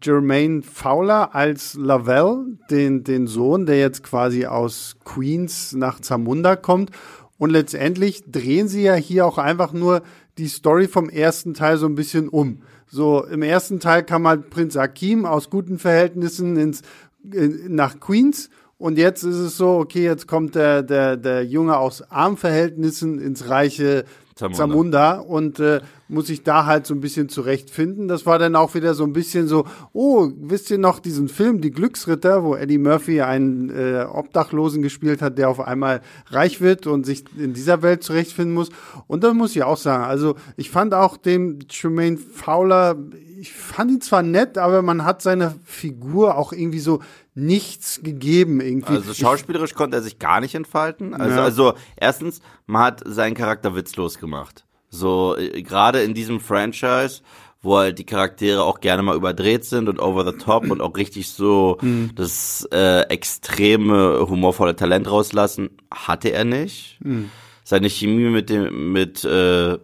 Jermaine 0.02 0.62
Fowler 0.62 1.34
als 1.34 1.74
Lavelle, 1.74 2.46
den, 2.70 3.04
den 3.04 3.26
Sohn, 3.26 3.66
der 3.66 3.78
jetzt 3.78 4.02
quasi 4.02 4.46
aus 4.46 4.96
Queens 5.04 5.72
nach 5.72 6.00
Zamunda 6.00 6.56
kommt. 6.56 6.90
Und 7.38 7.50
letztendlich 7.50 8.22
drehen 8.30 8.68
sie 8.68 8.82
ja 8.82 8.94
hier 8.94 9.26
auch 9.26 9.36
einfach 9.36 9.72
nur 9.72 10.02
die 10.38 10.48
Story 10.48 10.88
vom 10.88 11.08
ersten 11.10 11.54
Teil 11.54 11.76
so 11.76 11.86
ein 11.86 11.94
bisschen 11.94 12.28
um. 12.28 12.62
So, 12.86 13.24
im 13.24 13.42
ersten 13.42 13.80
Teil 13.80 14.04
kam 14.04 14.26
halt 14.26 14.50
Prinz 14.50 14.76
Akim 14.76 15.24
aus 15.24 15.50
guten 15.50 15.78
Verhältnissen 15.78 16.56
ins, 16.56 16.82
in, 17.30 17.74
nach 17.74 18.00
Queens. 18.00 18.48
Und 18.82 18.98
jetzt 18.98 19.22
ist 19.22 19.36
es 19.36 19.56
so, 19.56 19.78
okay, 19.78 20.02
jetzt 20.02 20.26
kommt 20.26 20.56
der, 20.56 20.82
der, 20.82 21.16
der 21.16 21.44
Junge 21.44 21.76
aus 21.76 22.02
armen 22.10 22.36
Verhältnissen 22.36 23.20
ins 23.20 23.48
reiche 23.48 24.04
Zamunda. 24.34 24.56
Zamunda 24.56 25.12
und 25.20 25.60
äh, 25.60 25.82
muss 26.08 26.26
sich 26.26 26.42
da 26.42 26.66
halt 26.66 26.84
so 26.84 26.92
ein 26.92 27.00
bisschen 27.00 27.28
zurechtfinden. 27.28 28.08
Das 28.08 28.26
war 28.26 28.40
dann 28.40 28.56
auch 28.56 28.74
wieder 28.74 28.94
so 28.94 29.04
ein 29.04 29.12
bisschen 29.12 29.46
so, 29.46 29.66
oh, 29.92 30.32
wisst 30.36 30.68
ihr 30.72 30.78
noch 30.78 30.98
diesen 30.98 31.28
Film, 31.28 31.60
Die 31.60 31.70
Glücksritter, 31.70 32.42
wo 32.42 32.56
Eddie 32.56 32.78
Murphy 32.78 33.20
einen 33.20 33.70
äh, 33.70 34.04
Obdachlosen 34.10 34.82
gespielt 34.82 35.22
hat, 35.22 35.38
der 35.38 35.48
auf 35.48 35.60
einmal 35.60 36.00
reich 36.30 36.60
wird 36.60 36.88
und 36.88 37.06
sich 37.06 37.22
in 37.38 37.54
dieser 37.54 37.82
Welt 37.82 38.02
zurechtfinden 38.02 38.52
muss. 38.52 38.70
Und 39.06 39.22
da 39.22 39.32
muss 39.32 39.54
ich 39.54 39.62
auch 39.62 39.76
sagen, 39.76 40.02
also 40.02 40.34
ich 40.56 40.70
fand 40.70 40.92
auch 40.92 41.16
den 41.16 41.60
Tremaine 41.68 42.16
Fowler, 42.16 42.96
ich 43.42 43.52
fand 43.52 43.90
ihn 43.90 44.00
zwar 44.00 44.22
nett, 44.22 44.56
aber 44.56 44.82
man 44.82 45.04
hat 45.04 45.20
seiner 45.20 45.54
Figur 45.64 46.36
auch 46.38 46.52
irgendwie 46.52 46.78
so 46.78 47.00
nichts 47.34 48.00
gegeben 48.02 48.60
irgendwie. 48.60 48.92
Also 48.94 49.12
schauspielerisch 49.14 49.74
konnte 49.74 49.96
er 49.96 50.02
sich 50.02 50.20
gar 50.20 50.40
nicht 50.40 50.54
entfalten. 50.54 51.12
Also, 51.12 51.36
Ja. 51.36 51.42
also 51.42 51.74
erstens, 51.96 52.40
man 52.66 52.82
hat 52.82 53.02
seinen 53.04 53.34
Charakter 53.34 53.74
witzlos 53.74 54.18
gemacht. 54.18 54.64
So, 54.90 55.36
äh, 55.36 55.60
gerade 55.62 56.02
in 56.02 56.14
diesem 56.14 56.38
Franchise, 56.38 57.22
wo 57.62 57.78
halt 57.78 57.98
die 57.98 58.04
Charaktere 58.06 58.62
auch 58.62 58.78
gerne 58.80 59.02
mal 59.02 59.16
überdreht 59.16 59.64
sind 59.64 59.88
und 59.88 59.98
over 59.98 60.24
the 60.30 60.38
top 60.38 60.70
und 60.70 60.80
auch 60.80 60.96
richtig 60.96 61.28
so 61.30 61.78
Mhm. 61.82 62.10
das 62.14 62.68
äh, 62.72 63.00
extreme, 63.08 64.26
humorvolle 64.28 64.76
Talent 64.76 65.10
rauslassen, 65.10 65.70
hatte 65.92 66.28
er 66.30 66.44
nicht. 66.44 66.98
Mhm. 67.02 67.30
Seine 67.64 67.88
Chemie 67.88 68.28
mit 68.30 68.50
dem, 68.50 68.92
mit 68.92 69.24
äh, 69.24 69.78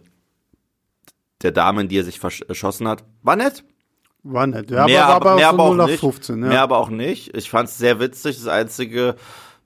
der 1.41 1.51
Dame, 1.51 1.81
in 1.81 1.87
die 1.87 1.97
er 1.97 2.03
sich 2.03 2.17
versch- 2.17 2.47
erschossen 2.47 2.87
hat, 2.87 3.03
war 3.23 3.35
nett. 3.35 3.63
war 4.23 4.45
nett, 4.47 4.69
ja, 4.69 4.85
mehr, 4.85 5.05
aber 5.07 5.25
war 5.25 5.35
mehr 5.37 5.49
aber 5.49 5.63
aber 5.63 5.63
auch 5.63 5.67
so 5.69 5.73
0 5.75 5.79
auch 5.81 5.83
auf 5.85 5.89
nicht. 5.91 5.99
15. 6.01 6.41
Ja. 6.43 6.47
Mehr 6.49 6.61
aber 6.61 6.77
auch 6.77 6.89
nicht. 6.89 7.35
Ich 7.37 7.49
fand 7.49 7.69
es 7.69 7.77
sehr 7.77 7.99
witzig. 7.99 8.35
Das 8.37 8.47
Einzige, 8.47 9.15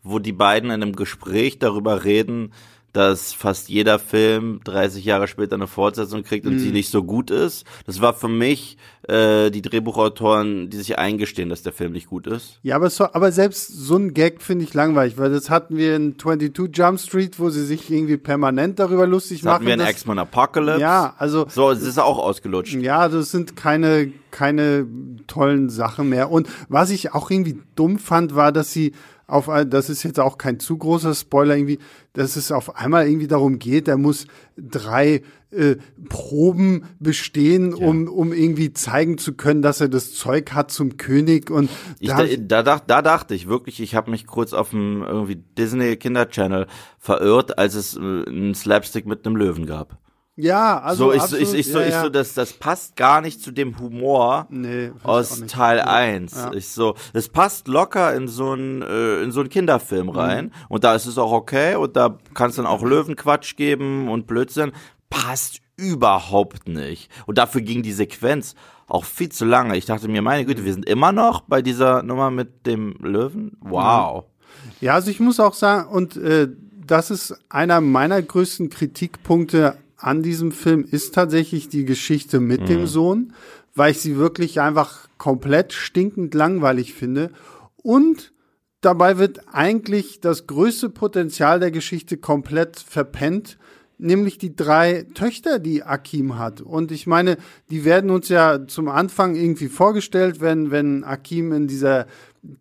wo 0.04 0.20
die 0.20 0.34
beiden 0.34 0.70
in 0.70 0.82
einem 0.84 0.96
Gespräch 0.96 1.58
darüber 1.60 2.04
reden, 2.04 2.54
dass 2.92 3.34
fast 3.34 3.70
jeder 3.70 3.98
Film 3.98 4.60
30 4.66 5.04
Jahre 5.04 5.28
später 5.28 5.56
eine 5.56 5.66
Fortsetzung 5.66 6.22
kriegt 6.24 6.46
und 6.46 6.60
sie 6.60 6.68
Mhm. 6.68 6.74
nicht 6.74 6.92
so 6.92 7.04
gut 7.04 7.32
ist. 7.32 7.66
Das 7.88 8.02
war 8.02 8.14
für 8.14 8.28
mich 8.28 8.78
äh, 9.08 9.52
die 9.52 9.62
Drehbuchautoren, 9.62 10.70
die 10.70 10.78
sich 10.78 10.98
eingestehen, 10.98 11.50
dass 11.50 11.62
der 11.64 11.74
Film 11.74 11.92
nicht 11.92 12.08
gut 12.08 12.28
ist. 12.28 12.60
Ja, 12.64 12.76
aber, 12.76 12.90
so, 12.90 13.06
aber 13.06 13.32
selbst 13.32 13.68
so 13.68 13.98
ein 13.98 14.14
Gag 14.14 14.42
finde 14.42 14.64
ich 14.66 14.74
langweilig, 14.74 15.18
weil 15.18 15.30
das 15.32 15.50
hatten 15.50 15.78
wir 15.78 15.96
in 15.96 16.18
22 16.18 16.70
Jump 16.78 17.00
Street, 17.00 17.40
wo 17.40 17.50
sie 17.50 17.66
sich 17.66 17.92
irgendwie 17.92 18.18
permanent 18.18 18.80
darüber 18.80 19.06
lustig 19.08 19.42
Das 19.42 19.54
hatten 19.54 19.66
machen. 19.66 19.78
wir 19.80 19.86
in 19.86 19.90
X-Men 19.92 20.20
Apocalypse. 20.20 20.82
ja, 20.82 21.14
also 21.18 21.46
So, 21.50 21.72
es 21.72 21.82
ist 21.84 22.00
auch 22.00 22.18
ausgelutscht. 22.18 22.76
ja, 22.76 23.08
das 23.10 23.32
sind 23.32 23.56
keine 23.56 24.12
keine 24.32 24.88
tollen 25.28 25.70
Sachen 25.70 26.10
mehr. 26.10 26.32
Und 26.32 26.48
was 26.68 26.90
ich 26.90 27.14
auch 27.14 27.30
irgendwie 27.30 27.60
dumm 27.76 28.00
fand, 28.00 28.34
war, 28.34 28.52
dass 28.52 28.74
sie 28.74 28.94
auf, 29.34 29.50
ein- 29.50 29.70
das 29.70 29.90
ist 29.90 30.04
jetzt 30.04 30.20
auch 30.20 30.38
kein 30.38 30.60
zu 30.60 30.78
großer 30.78 31.14
Spoiler 31.16 31.56
irgendwie, 31.58 31.80
dass 32.14 32.36
es 32.36 32.52
auf 32.52 32.76
einmal 32.76 33.08
irgendwie 33.08 33.28
darum 33.28 33.60
geht, 33.60 33.88
er 33.88 33.98
muss 33.98 34.28
drei 34.58 35.22
äh, 35.52 35.76
Proben 36.10 36.84
bestehen, 37.00 37.74
um, 37.74 38.08
um 38.08 38.34
irgendwie 38.34 38.74
zeigen 38.74 39.18
zu 39.18 39.34
können, 39.34 39.62
dass 39.62 39.82
er 39.82 39.90
das 39.90 40.14
Zeug 40.14 40.54
hat 40.54 40.72
zum 40.72 40.98
König 40.98 41.50
und 41.52 41.70
Ich, 42.00 42.10
da 42.48 42.64
da, 42.64 42.80
da 42.86 43.02
dachte 43.02 43.36
ich 43.36 43.48
wirklich, 43.48 43.80
ich 43.80 43.96
habe 43.96 44.12
mich 44.12 44.26
kurz 44.26 44.54
auf 44.54 44.70
dem 44.72 45.02
irgendwie 45.04 45.36
Disney 45.58 45.96
Kinder 45.98 46.30
Channel 46.30 46.68
verirrt, 47.00 47.58
als 47.58 47.76
es 47.76 47.96
äh, 47.96 48.00
einen 48.00 48.56
Slapstick 48.56 49.06
mit 49.06 49.26
einem 49.26 49.36
Löwen 49.36 49.66
gab. 49.66 49.98
Ja, 50.36 50.80
also 50.80 51.06
so, 51.06 51.12
ich, 51.14 51.20
so, 51.20 51.24
absolut, 51.24 51.44
ich, 51.44 51.54
ich, 51.60 51.72
so, 51.72 51.80
ja, 51.80 51.86
ich 51.86 51.94
ja. 51.94 52.02
so, 52.04 52.10
das, 52.10 52.34
das 52.34 52.54
passt 52.54 52.96
gar 52.96 53.22
nicht 53.22 53.42
zu 53.42 53.52
dem 53.52 53.80
Humor 53.80 54.48
Nee, 54.50 54.88
ich 54.98 55.06
aus. 55.06 55.44
Teil 55.48 55.80
1. 55.80 56.34
Ja. 56.34 56.54
Ich 56.54 56.70
so, 56.70 56.96
es 57.14 57.30
passt 57.30 57.68
locker 57.68 58.16
in 58.16 58.28
so 58.28 58.52
einen 58.52 58.82
äh, 58.82 59.22
in 59.22 59.32
so 59.32 59.42
einen 59.42 59.50
Kinderfilm 59.50 60.08
Mhm. 60.08 60.16
rein 60.16 60.52
und 60.70 60.84
da 60.84 60.96
ist 60.96 61.06
es 61.06 61.18
auch 61.18 61.32
okay 61.32 61.76
und 61.76 61.96
da 61.96 62.18
kann 62.34 62.50
es 62.50 62.56
dann 62.56 62.66
auch 62.66 62.82
Löwenquatsch 62.82 63.56
geben 63.56 64.10
und 64.10 64.26
Blödsinn. 64.28 64.72
Passt 65.10 65.62
überhaupt 65.78 66.68
nicht. 66.68 67.12
Und 67.26 67.38
dafür 67.38 67.62
ging 67.62 67.84
die 67.84 67.92
Sequenz 67.92 68.56
auch 68.88 69.06
viel 69.06 69.30
zu 69.30 69.46
lange. 69.46 69.78
Ich 69.78 69.86
dachte 69.86 70.08
mir, 70.08 70.22
meine 70.22 70.46
Güte, 70.46 70.66
wir 70.66 70.74
sind 70.74 70.88
immer 70.88 71.12
noch 71.12 71.42
bei 71.42 71.62
dieser 71.62 72.04
Nummer 72.04 72.32
mit 72.32 72.66
dem 72.66 72.96
Löwen. 73.00 73.58
Wow. 73.62 74.26
Ja, 74.82 74.94
also 74.96 75.10
ich 75.12 75.20
muss 75.20 75.40
auch 75.40 75.54
sagen, 75.54 75.90
und 75.90 76.18
äh, 76.18 76.48
das 76.86 77.12
ist 77.12 77.36
einer 77.50 77.82
meiner 77.82 78.22
größten 78.22 78.70
Kritikpunkte 78.70 79.78
an 80.04 80.22
diesem 80.22 80.52
Film, 80.52 80.86
ist 80.90 81.14
tatsächlich 81.14 81.70
die 81.70 81.86
Geschichte 81.86 82.40
mit 82.40 82.68
dem 82.68 82.88
Sohn, 82.88 83.34
weil 83.74 83.92
ich 83.92 84.00
sie 84.00 84.18
wirklich 84.18 84.60
einfach 84.60 85.08
komplett 85.18 85.74
stinkend 85.74 86.34
langweilig 86.34 86.94
finde. 86.94 87.32
Und 87.78 88.34
dabei 88.82 89.18
wird 89.18 89.42
eigentlich 89.52 90.20
das 90.20 90.46
größte 90.48 90.90
Potenzial 90.90 91.60
der 91.60 91.72
Geschichte 91.72 92.18
komplett 92.18 92.80
verpennt, 92.80 93.58
nämlich 93.98 94.38
die 94.38 94.56
drei 94.56 95.06
Töchter, 95.14 95.60
die 95.60 95.84
Akim 95.84 96.38
hat. 96.38 96.62
Und 96.62 96.92
ich 96.92 97.08
meine, 97.08 97.38
die 97.70 97.86
werden 97.86 98.10
uns 98.10 98.28
ja 98.28 98.68
zum 98.68 98.90
Anfang 98.90 99.36
irgendwie 99.36 99.70
vorgestellt, 99.70 100.42
wenn, 100.42 100.72
wenn 100.72 101.04
Akim 101.04 101.54
in 101.54 101.68
dieser 101.68 102.08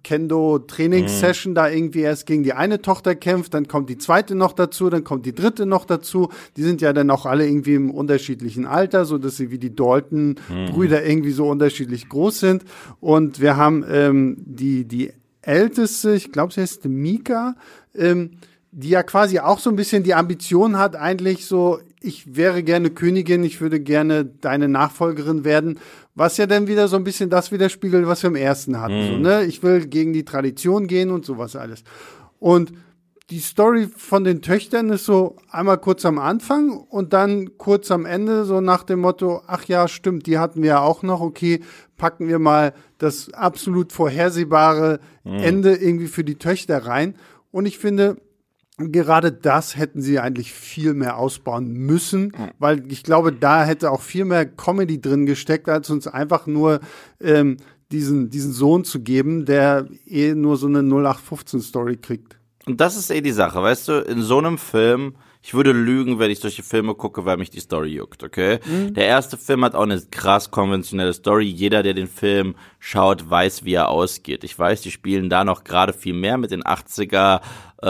Kendo-Trainingssession 0.05 1.55
da 1.55 1.69
irgendwie 1.69 2.01
erst 2.01 2.27
gegen 2.27 2.45
die 2.45 2.53
eine 2.53 2.83
Tochter 2.83 3.15
kämpft, 3.15 3.55
dann 3.55 3.67
kommt 3.67 3.89
die 3.91 3.99
zweite 3.99 4.35
noch 4.35 4.53
dazu, 4.53 4.91
dann 4.91 5.03
kommt 5.03 5.27
die 5.27 5.35
dritte 5.35 5.67
noch 5.67 5.85
dazu. 5.85 6.29
Die 6.57 6.63
sind 6.63 6.81
ja 6.81 6.93
dann 6.93 7.11
auch 7.11 7.27
alle 7.27 7.47
irgendwie 7.47 7.75
im 7.75 7.91
unterschiedlichen 7.91 8.65
Alter, 8.65 9.05
so 9.05 9.19
dass 9.19 9.37
sie 9.37 9.51
wie 9.51 9.59
die 9.59 9.75
Dalton-Brüder 9.75 11.05
irgendwie 11.05 11.33
so 11.33 11.49
unterschiedlich 11.49 12.09
groß 12.09 12.41
sind. 12.41 12.65
Und 13.01 13.41
wir 13.41 13.57
haben 13.57 13.85
ähm, 13.89 14.37
die, 14.39 14.85
die 14.85 15.13
älteste, 15.43 16.15
ich 16.15 16.31
glaube, 16.31 16.53
sie 16.53 16.61
heißt 16.61 16.85
Mika, 16.85 17.57
ähm, 17.95 18.33
die 18.71 18.91
ja 18.91 19.03
quasi 19.03 19.41
auch 19.41 19.59
so 19.59 19.69
ein 19.69 19.77
bisschen 19.77 20.03
die 20.03 20.15
Ambition 20.15 20.79
hat, 20.79 20.97
eigentlich 20.97 21.47
so, 21.47 21.81
ich 22.03 22.37
wäre 22.37 22.63
gerne 22.63 22.91
Königin, 22.91 23.45
ich 23.45 23.61
würde 23.61 23.81
gerne 23.81 24.25
deine 24.25 24.69
Nachfolgerin 24.69 25.45
werden, 25.45 25.79
was 26.15 26.37
ja 26.37 26.47
dann 26.47 26.67
wieder 26.67 26.89
so 26.89 26.97
ein 26.97 27.05
bisschen 27.05 27.31
das 27.31 27.53
widerspiegelt, 27.53 28.07
was 28.07 28.23
wir 28.23 28.29
im 28.29 28.37
ersten 28.37 28.81
hatten. 28.81 29.07
So, 29.07 29.17
ne? 29.19 29.45
Ich 29.45 29.63
will 29.63 29.87
gegen 29.87 30.13
die 30.13 30.25
Tradition 30.25 30.87
gehen 30.87 31.11
und 31.11 31.25
sowas 31.25 31.57
alles. 31.57 31.85
Und 32.39 32.73
die 33.31 33.41
Story 33.41 33.89
von 33.97 34.25
den 34.25 34.43
Töchtern 34.43 34.91
ist 34.91 35.07
so 35.07 35.37
einmal 35.51 35.79
kurz 35.79 36.05
am 36.05 36.19
Anfang 36.19 36.71
und 36.71 37.13
dann 37.15 37.57
kurz 37.57 37.91
am 37.91 38.05
Ende, 38.05 38.45
so 38.45 38.61
nach 38.61 38.83
dem 38.83 39.01
Motto, 39.01 39.41
ach 39.47 39.65
ja, 39.65 39.89
stimmt, 39.89 40.27
die 40.27 40.39
hatten 40.39 40.61
wir 40.61 40.69
ja 40.69 40.81
auch 40.81 41.03
noch, 41.03 41.21
okay, 41.21 41.61
packen 41.97 42.29
wir 42.29 42.39
mal 42.39 42.75
das 42.99 43.33
absolut 43.33 43.93
vorhersehbare 43.93 45.01
Ende 45.25 45.75
irgendwie 45.75 46.09
für 46.09 46.25
die 46.25 46.35
Töchter 46.35 46.85
rein. 46.85 47.15
Und 47.53 47.65
ich 47.65 47.79
finde, 47.79 48.17
gerade 48.79 49.33
das 49.33 49.77
hätten 49.77 50.01
sie 50.01 50.19
eigentlich 50.19 50.53
viel 50.53 50.95
mehr 50.95 51.19
ausbauen 51.19 51.73
müssen, 51.73 52.33
weil 52.59 52.91
ich 52.91 53.03
glaube, 53.03 53.33
da 53.33 53.65
hätte 53.65 53.91
auch 53.91 54.01
viel 54.01 54.25
mehr 54.25 54.47
Comedy 54.47 55.01
drin 55.01 55.27
gesteckt, 55.27 55.69
als 55.69 55.91
uns 55.91 56.07
einfach 56.07 56.47
nur 56.47 56.81
ähm, 57.21 57.59
diesen, 57.93 58.31
diesen 58.31 58.53
Sohn 58.53 58.85
zu 58.85 59.01
geben, 59.01 59.45
der 59.45 59.87
eh 60.07 60.35
nur 60.35 60.57
so 60.57 60.67
eine 60.67 60.81
0815-Story 60.81 61.99
kriegt. 61.99 62.39
Und 62.67 62.81
das 62.81 62.97
ist 62.97 63.11
eh 63.11 63.21
die 63.21 63.33
Sache, 63.33 63.63
weißt 63.63 63.89
du, 63.89 63.93
in 64.01 64.23
so 64.23 64.39
einem 64.39 64.57
Film, 64.57 65.17
ich 65.43 65.53
würde 65.53 65.73
lügen, 65.73 66.21
wenn 66.21 66.31
ich 66.31 66.39
solche 66.39 66.63
Filme 66.63 66.95
gucke, 66.95 67.25
weil 67.25 67.37
mich 67.37 67.51
die 67.51 67.59
Story 67.59 67.89
juckt, 67.89 68.23
okay? 68.23 68.61
Mhm. 68.65 68.95
Der 68.95 69.07
erste 69.07 69.37
Film 69.37 69.65
hat 69.65 69.75
auch 69.75 69.83
eine 69.83 70.01
krass 70.01 70.53
konventionelle 70.53 71.13
Story. 71.13 71.47
Jeder, 71.47 71.83
der 71.83 71.95
den 71.95 72.07
Film 72.07 72.55
schaut, 72.79 73.29
weiß, 73.29 73.65
wie 73.65 73.75
er 73.75 73.89
ausgeht. 73.89 74.45
Ich 74.45 74.57
weiß, 74.57 74.81
die 74.83 74.93
spielen 74.93 75.29
da 75.29 75.43
noch 75.43 75.65
gerade 75.65 75.93
viel 75.93 76.15
mehr 76.15 76.39
mit 76.39 76.53
den 76.53 76.63
80er 76.63 77.41
äh, 77.83 77.89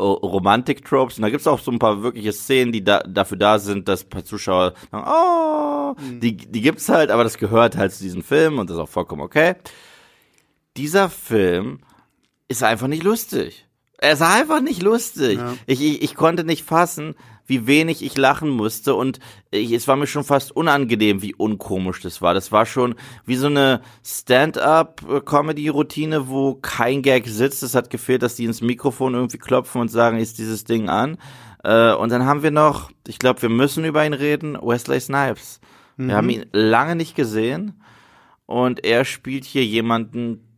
Romantik-Tropes. 0.00 1.16
Und 1.18 1.22
da 1.22 1.30
gibt's 1.30 1.46
auch 1.46 1.58
so 1.58 1.70
ein 1.70 1.78
paar 1.78 2.02
wirkliche 2.02 2.32
Szenen, 2.32 2.72
die 2.72 2.84
da, 2.84 3.00
dafür 3.00 3.36
da 3.38 3.58
sind, 3.58 3.88
dass 3.88 4.04
ein 4.04 4.10
paar 4.10 4.24
Zuschauer 4.24 4.74
sagen, 4.90 5.04
oh, 5.08 5.94
Mhm. 5.98 6.20
die, 6.20 6.36
die 6.36 6.60
gibt's 6.60 6.88
halt, 6.88 7.10
aber 7.10 7.24
das 7.24 7.36
gehört 7.36 7.76
halt 7.76 7.92
zu 7.92 8.04
diesem 8.04 8.22
Film 8.22 8.58
und 8.60 8.70
das 8.70 8.76
ist 8.76 8.82
auch 8.82 8.88
vollkommen 8.88 9.22
okay. 9.22 9.56
Dieser 10.76 11.10
Film 11.10 11.80
ist 12.48 12.62
einfach 12.62 12.86
nicht 12.86 13.02
lustig. 13.02 13.66
Er 13.98 14.12
ist 14.12 14.22
einfach 14.22 14.60
nicht 14.60 14.82
lustig. 14.82 15.38
Ja. 15.38 15.54
Ich, 15.66 15.80
ich, 15.82 16.02
ich 16.02 16.14
konnte 16.14 16.44
nicht 16.44 16.64
fassen, 16.64 17.16
wie 17.50 17.66
wenig 17.66 18.02
ich 18.02 18.16
lachen 18.16 18.48
musste 18.48 18.94
und 18.94 19.18
ich, 19.50 19.72
es 19.72 19.86
war 19.88 19.96
mir 19.96 20.06
schon 20.06 20.24
fast 20.24 20.54
unangenehm, 20.54 21.20
wie 21.20 21.34
unkomisch 21.34 22.00
das 22.00 22.22
war. 22.22 22.32
Das 22.32 22.52
war 22.52 22.64
schon 22.64 22.94
wie 23.26 23.36
so 23.36 23.48
eine 23.48 23.82
Stand-up-Comedy-Routine, 24.04 26.28
wo 26.28 26.54
kein 26.54 27.02
Gag 27.02 27.26
sitzt. 27.26 27.62
Es 27.62 27.74
hat 27.74 27.90
gefehlt, 27.90 28.22
dass 28.22 28.36
die 28.36 28.44
ins 28.44 28.62
Mikrofon 28.62 29.14
irgendwie 29.14 29.38
klopfen 29.38 29.80
und 29.80 29.88
sagen, 29.88 30.18
ist 30.18 30.38
dieses 30.38 30.64
Ding 30.64 30.88
an. 30.88 31.18
Äh, 31.64 31.92
und 31.92 32.12
dann 32.12 32.24
haben 32.24 32.44
wir 32.44 32.52
noch, 32.52 32.92
ich 33.06 33.18
glaube, 33.18 33.42
wir 33.42 33.48
müssen 33.48 33.84
über 33.84 34.06
ihn 34.06 34.14
reden, 34.14 34.56
Wesley 34.62 35.00
Snipes. 35.00 35.60
Wir 35.96 36.16
haben 36.16 36.30
ihn 36.30 36.46
lange 36.52 36.96
nicht 36.96 37.14
gesehen 37.14 37.82
und 38.46 38.86
er 38.86 39.04
spielt 39.04 39.44
hier 39.44 39.66
jemanden, 39.66 40.49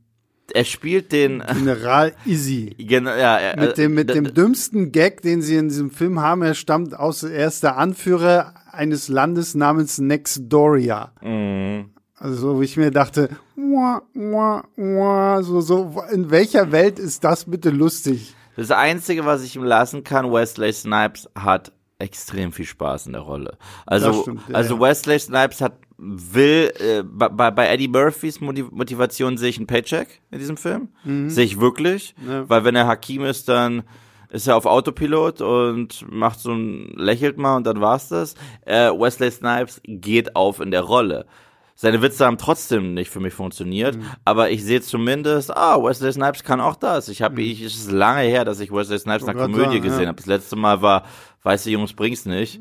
er 0.55 0.65
spielt 0.65 1.12
den, 1.12 1.43
General 1.55 2.12
Izzy. 2.25 2.75
genau, 2.79 3.11
ja, 3.11 3.38
er- 3.38 3.61
Mit 3.61 3.79
dem, 3.79 3.95
mit 3.95 4.11
äh, 4.11 4.15
dem 4.15 4.35
dümmsten 4.35 4.93
Gag, 4.93 5.23
den 5.23 5.43
sie 5.43 5.57
in 5.57 5.69
diesem 5.69 5.91
Film 5.91 6.21
haben, 6.21 6.43
er 6.43 6.55
stammt 6.55 6.95
aus, 6.99 7.23
er 7.23 7.47
ist 7.49 7.62
der 7.62 7.77
Anführer 7.77 8.55
eines 8.71 9.09
Landes 9.09 9.55
namens 9.55 9.99
Nextdoria. 9.99 11.12
Mhm. 11.23 11.91
Also 12.17 12.37
so, 12.37 12.57
wo 12.57 12.62
ich 12.62 12.77
mir 12.77 12.91
dachte, 12.91 13.31
wah, 13.57 14.03
wah, 14.15 14.62
wah, 14.77 15.43
so, 15.43 15.61
so, 15.61 16.03
in 16.12 16.31
welcher 16.31 16.71
Welt 16.71 16.99
ist 16.99 17.25
das 17.25 17.45
bitte 17.47 17.71
lustig? 17.71 18.35
Das 18.57 18.71
Einzige, 18.71 19.25
was 19.25 19.43
ich 19.43 19.57
ihm 19.57 19.65
lassen 19.65 20.05
kann, 20.05 20.31
Wesley 20.33 20.73
Snipes 20.73 21.29
hat 21.35 21.73
extrem 21.99 22.53
viel 22.53 22.67
Spaß 22.67 23.07
in 23.07 23.12
der 23.12 23.23
Rolle. 23.23 23.57
Also, 23.87 24.23
stimmt, 24.23 24.43
ja, 24.49 24.55
also 24.55 24.77
ja. 24.77 24.81
Wesley 24.81 25.19
Snipes 25.19 25.61
hat 25.61 25.79
will 26.05 26.73
äh, 26.81 27.03
bei, 27.05 27.51
bei 27.51 27.69
Eddie 27.69 27.88
Murphys 27.88 28.41
Motiv- 28.41 28.71
Motivation 28.73 29.37
sehe 29.37 29.51
ich 29.51 29.59
einen 29.59 29.67
Paycheck 29.69 30.21
in 30.31 30.38
diesem 30.41 30.57
Film, 30.57 30.88
sehe 31.29 31.45
ich 31.45 31.61
wirklich, 31.61 32.15
Mhm. 32.21 32.31
Ja. 32.31 32.49
weil 32.49 32.65
wenn 32.65 32.75
er 32.75 32.87
Hakim 32.88 33.25
ist, 33.25 33.49
dann 33.49 33.83
ist 34.31 34.47
er 34.49 34.57
auf 34.57 34.67
Autopilot 34.67 35.41
und 35.43 36.05
macht 36.11 36.41
so 36.41 36.53
ein 36.53 36.93
lächelt 36.97 37.37
mal 37.38 37.57
und 37.57 37.67
dann 37.67 37.81
war's 37.81 38.09
das. 38.09 38.35
Äh, 38.65 38.91
Wesley 38.91 39.31
Snipes 39.31 39.81
geht 39.85 40.35
auf 40.35 40.59
in 40.61 40.71
der 40.71 40.81
Rolle. 40.83 41.27
Seine 41.75 42.01
Witze 42.03 42.25
haben 42.27 42.39
trotzdem 42.39 42.95
nicht 42.95 43.11
für 43.11 43.19
mich 43.21 43.35
funktioniert, 43.35 43.97
Mhm. 43.97 44.05
aber 44.25 44.51
ich 44.51 44.63
sehe 44.65 44.81
zumindest, 44.83 45.57
ah, 45.57 45.83
Wesley 45.83 46.13
Snipes 46.13 46.45
kann 46.45 46.61
auch 46.61 46.77
das. 46.77 47.09
Ich 47.09 47.23
habe, 47.23 47.41
ich, 47.43 47.61
es 47.63 47.75
ist 47.75 47.91
lange 47.91 48.23
her, 48.23 48.45
dass 48.45 48.61
ich 48.61 48.71
Wesley 48.71 48.99
Snipes 48.99 49.27
Wollte 49.27 49.39
Komödie 49.41 49.61
Mhm. 49.67 49.71
sagen, 49.71 49.83
gesehen 49.83 50.01
ja. 50.03 50.07
habe. 50.09 50.17
Das 50.17 50.27
letzte 50.27 50.57
Mal 50.57 50.83
war 50.83 51.05
Weiße 51.45 51.71
Jungs 51.71 51.93
bring's 51.93 52.25
nicht. 52.25 52.61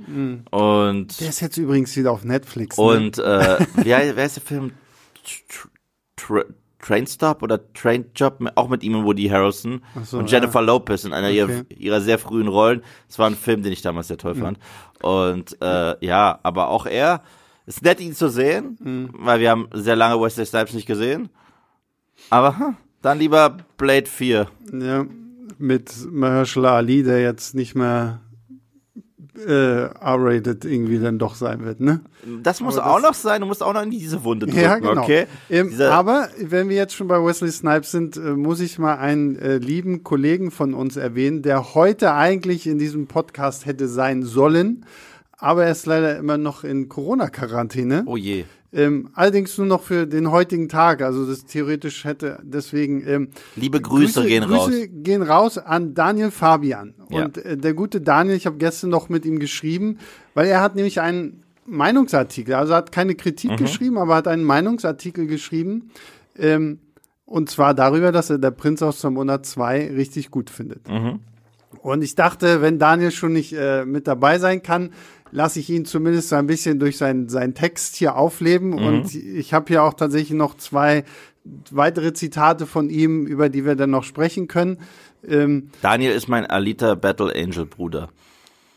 Und 0.50 1.20
Der 1.22 1.30
ist 1.30 1.40
jetzt 1.40 1.58
übrigens 1.58 1.96
wieder 1.96 2.12
auf 2.12 2.24
Netflix. 2.24 2.78
Ne? 2.78 2.84
und 2.84 3.20
äh, 3.20 3.60
wie, 3.76 3.94
heißt, 3.94 4.16
wer 4.16 4.24
heißt 4.24 4.38
der 4.38 4.44
Film? 4.44 4.72
Tr 5.48 5.70
Tr 6.16 6.46
Train 6.80 7.06
Stop 7.06 7.44
oder 7.44 7.60
Train 7.74 8.06
Job, 8.16 8.40
auch 8.56 8.68
mit 8.68 8.82
ihm 8.82 8.96
und 8.96 9.06
Woody 9.06 9.28
Harrelson 9.28 9.84
so, 10.04 10.18
und 10.18 10.32
Jennifer 10.32 10.64
Lopez 10.64 11.04
in 11.04 11.14
einer 11.14 11.28
Okay. 11.28 11.36
ihrer, 11.38 11.64
ihrer 11.78 12.02
sehr 12.02 12.18
frühen 12.18 12.48
Rollen. 12.48 12.82
Es 13.08 13.20
war 13.20 13.28
ein 13.28 13.36
Film, 13.36 13.62
den 13.62 13.72
ich 13.72 13.84
damals 13.84 14.08
sehr 14.08 14.18
toll 14.18 14.34
fand. 14.34 14.58
Und 15.04 15.62
äh, 15.62 16.04
ja, 16.04 16.40
aber 16.42 16.70
auch 16.70 16.88
er 16.88 17.22
ist 17.66 17.82
nett, 17.84 18.00
ihn 18.02 18.14
zu 18.14 18.30
sehen, 18.30 18.78
Mhm. 18.82 19.10
weil 19.14 19.40
wir 19.40 19.50
haben 19.52 19.68
sehr 19.74 19.96
lange 19.96 20.22
Wesley 20.22 20.46
Snipes 20.46 20.74
nicht 20.74 20.88
gesehen. 20.88 21.30
Aber 22.30 22.58
hm, 22.58 22.76
dann 23.02 23.20
lieber 23.20 23.58
Blade 23.78 24.08
4. 24.08 24.48
Ja, 24.74 25.06
mit 25.58 25.92
Mahershala 26.12 26.76
Ali, 26.78 27.04
der 27.04 27.22
jetzt 27.22 27.56
nicht 27.56 27.76
mehr 27.76 28.22
äh, 29.48 29.86
R-rated 29.86 30.66
irgendwie 30.66 31.00
dann 31.00 31.18
doch 31.18 31.36
sein 31.36 31.64
wird, 31.64 31.80
ne? 31.80 32.02
Das 32.44 32.60
muss 32.60 32.78
Aber 32.78 32.92
auch 32.92 32.96
das- 33.02 33.04
noch 33.04 33.14
sein, 33.16 33.42
du 33.42 33.48
musst 33.48 33.64
auch 33.64 33.74
noch 33.74 33.82
in 33.82 33.90
diese 33.90 34.24
Wunde 34.24 34.46
drücken, 34.46 34.60
Ja, 34.62 34.78
genau. 34.78 35.02
okay? 35.02 35.26
Ähm, 35.50 35.74
aber 35.82 36.28
wenn 36.38 36.68
wir 36.70 36.76
jetzt 36.76 36.94
schon 36.96 37.08
bei 37.08 37.18
Wesley 37.24 37.50
Snipes 37.52 37.92
sind, 37.92 38.18
äh, 38.18 38.36
muss 38.36 38.60
ich 38.60 38.78
mal 38.78 38.96
einen 38.96 39.38
äh, 39.38 39.58
lieben 39.58 40.04
Kollegen 40.04 40.52
von 40.52 40.74
uns 40.74 40.98
erwähnen, 40.98 41.42
der 41.44 41.74
heute 41.74 42.14
eigentlich 42.14 42.68
in 42.68 42.78
diesem 42.78 43.08
Podcast 43.08 43.66
hätte 43.66 43.88
sein 43.88 44.22
sollen, 44.24 44.86
aber 45.42 45.66
er 45.66 45.72
ist 45.72 45.86
leider 45.86 46.18
immer 46.18 46.38
noch 46.38 46.64
in 46.64 46.88
Corona-Quarantäne. 46.88 48.04
oh 48.06 48.16
je. 48.18 48.46
Ähm, 48.74 49.10
allerdings 49.16 49.58
nur 49.58 49.68
noch 49.68 49.84
für 49.84 50.08
den 50.08 50.32
heutigen 50.32 50.70
Tag. 50.70 51.02
Also 51.02 51.26
das 51.26 51.44
theoretisch 51.44 52.06
hätte 52.06 52.40
deswegen. 52.42 53.06
Ähm, 53.06 53.28
Liebe 53.58 53.82
Grüße, 53.82 54.26
gehen 54.26 54.44
raus. 54.44 54.68
Grüße 54.68 54.88
gehen 54.88 55.22
raus 55.24 55.58
an 55.58 55.94
Daniel 55.94 56.32
Fabian. 56.32 56.94
Ja. 57.10 57.26
Und 57.26 57.38
äh, 57.38 57.58
der 57.58 57.74
gute 57.74 58.00
Daniel, 58.00 58.38
ich 58.38 58.46
habe 58.46 58.56
gestern 58.56 58.90
noch 58.90 59.10
mit 59.10 59.26
ihm 59.26 59.40
geschrieben, 59.40 59.98
weil 60.36 60.48
er 60.48 60.62
hat 60.62 60.76
nämlich 60.76 61.02
einen 61.02 61.44
Meinungsartikel, 61.66 62.54
also 62.56 62.74
hat 62.74 62.94
keine 62.94 63.16
Kritik 63.16 63.52
Mhm. 63.52 63.56
geschrieben, 63.58 63.98
aber 63.98 64.16
hat 64.16 64.30
einen 64.30 64.46
Meinungsartikel 64.46 65.28
geschrieben. 65.28 65.92
Ähm, 66.38 66.80
und 67.26 67.50
zwar 67.50 67.74
darüber, 67.74 68.14
dass 68.14 68.30
er 68.30 68.38
der 68.38 68.52
Prinz 68.52 68.82
aus 68.82 69.02
dem 69.02 69.16
Monat 69.16 69.46
2 69.46 69.92
richtig 69.96 70.32
gut 70.32 70.50
findet. 70.50 70.88
Mhm. 70.88 71.20
Und 71.82 72.04
ich 72.04 72.16
dachte, 72.16 72.62
wenn 72.62 72.80
Daniel 72.80 73.12
schon 73.12 73.34
nicht 73.34 73.54
äh, 73.54 73.84
mit 73.86 74.08
dabei 74.08 74.38
sein 74.40 74.62
kann, 74.62 74.92
lasse 75.32 75.60
ich 75.60 75.70
ihn 75.70 75.86
zumindest 75.86 76.30
so 76.30 76.36
ein 76.36 76.48
bisschen 76.48 76.80
durch 76.80 76.98
seinen, 76.98 77.30
seinen 77.30 77.54
Text 77.54 77.96
hier 77.96 78.16
aufleben. 78.16 78.74
Und 78.74 79.16
ich 79.16 79.54
habe 79.54 79.66
hier 79.68 79.84
auch 79.84 79.94
tatsächlich 79.94 80.38
noch 80.38 80.58
zwei 80.58 81.04
weitere 81.72 82.14
Zitate 82.14 82.68
von 82.68 82.90
ihm, 82.90 83.26
über 83.26 83.50
die 83.50 83.66
wir 83.66 83.76
dann 83.76 83.90
noch 83.90 84.04
sprechen 84.04 84.48
können. 84.48 84.78
Ähm, 85.28 85.70
Daniel 85.82 86.12
ist 86.12 86.28
mein 86.28 86.46
Alita 86.46 86.96
Battle 86.96 87.34
Angel 87.36 87.66
Bruder. 87.66 88.10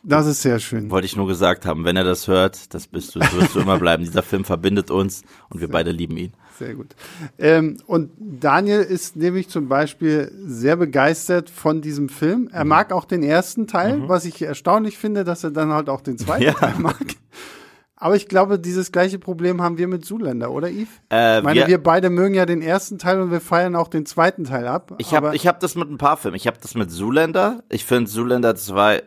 Das 0.05 0.27
ist 0.27 0.43
sehr 0.43 0.59
schön. 0.61 0.91
Wollte 0.91 1.07
ich 1.07 1.17
nur 1.17 1.27
gesagt 1.27 1.67
haben. 1.67 1.85
Wenn 1.85 1.97
er 1.97 2.05
das 2.05 2.29
hört, 2.29 2.73
das 2.75 2.87
bist 2.87 3.15
du, 3.15 3.21
so 3.21 3.41
wirst 3.41 3.55
du 3.55 3.61
immer 3.61 3.79
bleiben. 3.79 4.05
Dieser 4.05 4.23
Film 4.23 4.45
verbindet 4.45 4.91
uns 4.91 5.23
und 5.51 5.61
wir 5.61 5.69
beide 5.69 5.91
lieben 5.91 6.17
ihn. 6.17 6.33
Sehr 6.59 6.75
gut. 6.75 6.95
Ähm, 7.39 7.79
und 7.87 8.11
Daniel 8.19 8.81
ist 8.81 9.17
nämlich 9.17 9.49
zum 9.49 9.69
Beispiel 9.69 10.31
sehr 10.47 10.77
begeistert 10.77 11.51
von 11.51 11.81
diesem 11.81 12.09
Film. 12.09 12.43
Mhm. 12.43 12.51
Er 12.53 12.65
mag 12.65 12.93
auch 12.93 13.05
den 13.07 13.23
ersten 13.25 13.67
Teil, 13.67 14.09
was 14.09 14.25
ich 14.25 14.41
erstaunlich 14.43 14.97
finde, 14.99 15.25
dass 15.25 15.43
er 15.43 15.51
dann 15.51 15.73
halt 15.73 15.89
auch 15.89 16.01
den 16.01 16.17
zweiten 16.19 16.45
Ja. 16.45 16.53
Teil 16.53 16.75
mag. 16.79 16.97
Aber 17.97 18.17
ich 18.17 18.29
glaube, 18.29 18.59
dieses 18.59 18.93
gleiche 18.93 19.19
Problem 19.19 19.63
haben 19.63 19.79
wir 19.79 19.89
mit 19.89 20.05
Zuländer, 20.05 20.51
oder 20.51 20.69
Yves? 20.69 20.89
Äh, 21.11 21.39
ich 21.39 21.45
meine, 21.45 21.61
wir- 21.61 21.67
wir, 21.69 21.83
beide 21.83 22.11
mögen 22.11 22.35
ja 22.35 22.45
den 22.45 22.61
ersten 22.61 22.99
Teil 22.99 23.21
und 23.21 23.31
wir 23.31 23.41
feiern 23.41 23.75
auch 23.77 23.89
den 23.89 24.05
zweiten 24.05 24.45
Teil 24.45 24.67
ab. 24.67 24.95
Ich 24.99 25.15
habe 25.15 25.33
hab 25.33 25.61
das 25.61 25.75
mit 25.75 25.91
ein 25.91 25.97
paar 25.97 26.19
Filmen. 26.19 26.37
Ich 26.37 26.47
habe 26.47 26.59
das 26.61 26.75
mit 26.75 26.91
Zoolander. 26.91 27.63
Ich 27.71 27.85
finde 27.87 28.11
Zoolander 28.11 28.57
2, 28.57 28.97
äh, 28.97 29.03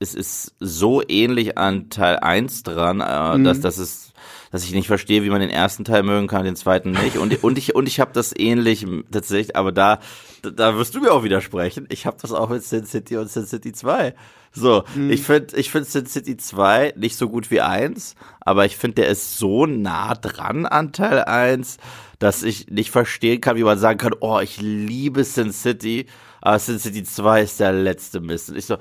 es 0.00 0.14
ist 0.14 0.54
so 0.58 1.02
ähnlich 1.06 1.56
an 1.58 1.90
Teil 1.90 2.16
1 2.18 2.62
dran, 2.64 3.00
äh, 3.00 3.38
Mhm. 3.38 3.44
dass 3.44 3.60
das 3.60 3.78
ist 3.78 4.06
dass 4.52 4.64
ich 4.64 4.72
nicht 4.72 4.88
verstehe, 4.88 5.22
wie 5.22 5.30
man 5.30 5.40
den 5.40 5.48
ersten 5.48 5.84
Teil 5.84 6.02
mögen 6.02 6.26
kann, 6.26 6.44
den 6.44 6.56
zweiten 6.56 6.90
nicht. 6.90 7.16
Und, 7.18 7.44
und 7.44 7.56
ich 7.56 7.76
und 7.76 7.86
ich 7.86 8.00
habe 8.00 8.10
das 8.12 8.34
ähnlich 8.36 8.84
tatsächlich, 9.12 9.54
aber 9.54 9.70
da 9.70 10.00
da 10.42 10.76
wirst 10.76 10.94
du 10.96 11.00
mir 11.00 11.12
auch 11.12 11.22
widersprechen. 11.22 11.86
Ich 11.88 12.04
habe 12.04 12.16
das 12.20 12.32
auch 12.32 12.48
mit 12.50 12.64
Sin 12.64 12.84
City 12.84 13.16
und 13.16 13.30
Sin 13.30 13.46
City 13.46 13.72
2. 13.72 14.12
So, 14.52 14.82
Mhm. 14.96 15.10
ich 15.12 15.22
finde 15.22 15.56
ich 15.56 15.70
finde 15.70 15.88
Sin 15.88 16.06
City 16.06 16.36
2 16.36 16.94
nicht 16.96 17.16
so 17.16 17.28
gut 17.28 17.52
wie 17.52 17.60
1, 17.60 18.16
aber 18.40 18.64
ich 18.66 18.76
finde, 18.76 19.02
der 19.02 19.08
ist 19.08 19.38
so 19.38 19.66
nah 19.66 20.14
dran 20.14 20.66
an 20.66 20.92
Teil 20.92 21.22
1, 21.22 21.76
dass 22.18 22.42
ich 22.42 22.66
nicht 22.68 22.90
verstehen 22.90 23.40
kann, 23.40 23.56
wie 23.56 23.62
man 23.62 23.78
sagen 23.78 23.98
kann, 23.98 24.14
oh, 24.20 24.40
ich 24.40 24.60
liebe 24.60 25.22
Sin 25.22 25.52
City, 25.52 26.06
aber 26.40 26.58
Sin 26.58 26.80
City 26.80 27.04
2 27.04 27.42
ist 27.42 27.60
der 27.60 27.72
letzte 27.72 28.18
Mist. 28.20 28.50
Und 28.50 28.56
ich 28.56 28.66
so, 28.66 28.78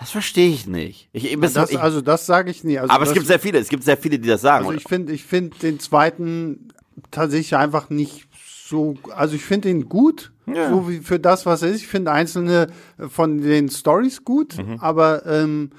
das 0.00 0.10
verstehe 0.10 0.48
ich 0.50 0.66
nicht. 0.66 1.08
Ich, 1.12 1.30
ich, 1.32 1.38
das, 1.38 1.70
ich, 1.70 1.78
also 1.78 2.00
das 2.00 2.26
sage 2.26 2.50
ich 2.50 2.64
nie. 2.64 2.78
Also 2.78 2.92
aber 2.92 3.02
es 3.04 3.10
das, 3.10 3.14
gibt 3.14 3.26
sehr 3.26 3.38
viele, 3.38 3.58
es 3.58 3.68
gibt 3.68 3.84
sehr 3.84 3.96
viele, 3.96 4.18
die 4.18 4.28
das 4.28 4.40
sagen. 4.40 4.64
Also 4.66 4.76
ich 4.76 4.84
finde, 4.88 5.12
ich 5.12 5.24
finde 5.24 5.56
den 5.58 5.78
zweiten 5.78 6.68
tatsächlich 7.10 7.54
einfach 7.56 7.90
nicht 7.90 8.26
so. 8.66 8.94
Also 9.14 9.36
ich 9.36 9.44
finde 9.44 9.68
ihn 9.68 9.88
gut, 9.88 10.32
Ja. 10.46 10.70
so 10.70 10.88
wie 10.88 11.00
für 11.00 11.20
das, 11.20 11.44
was 11.46 11.62
er 11.62 11.68
ist. 11.70 11.82
Ich 11.82 11.88
finde 11.88 12.12
einzelne 12.12 12.68
von 13.10 13.40
den 13.42 13.68
Stories 13.68 14.24
gut, 14.24 14.56
Mhm. 14.56 14.78
aber 14.80 15.26
ähm, 15.26 15.70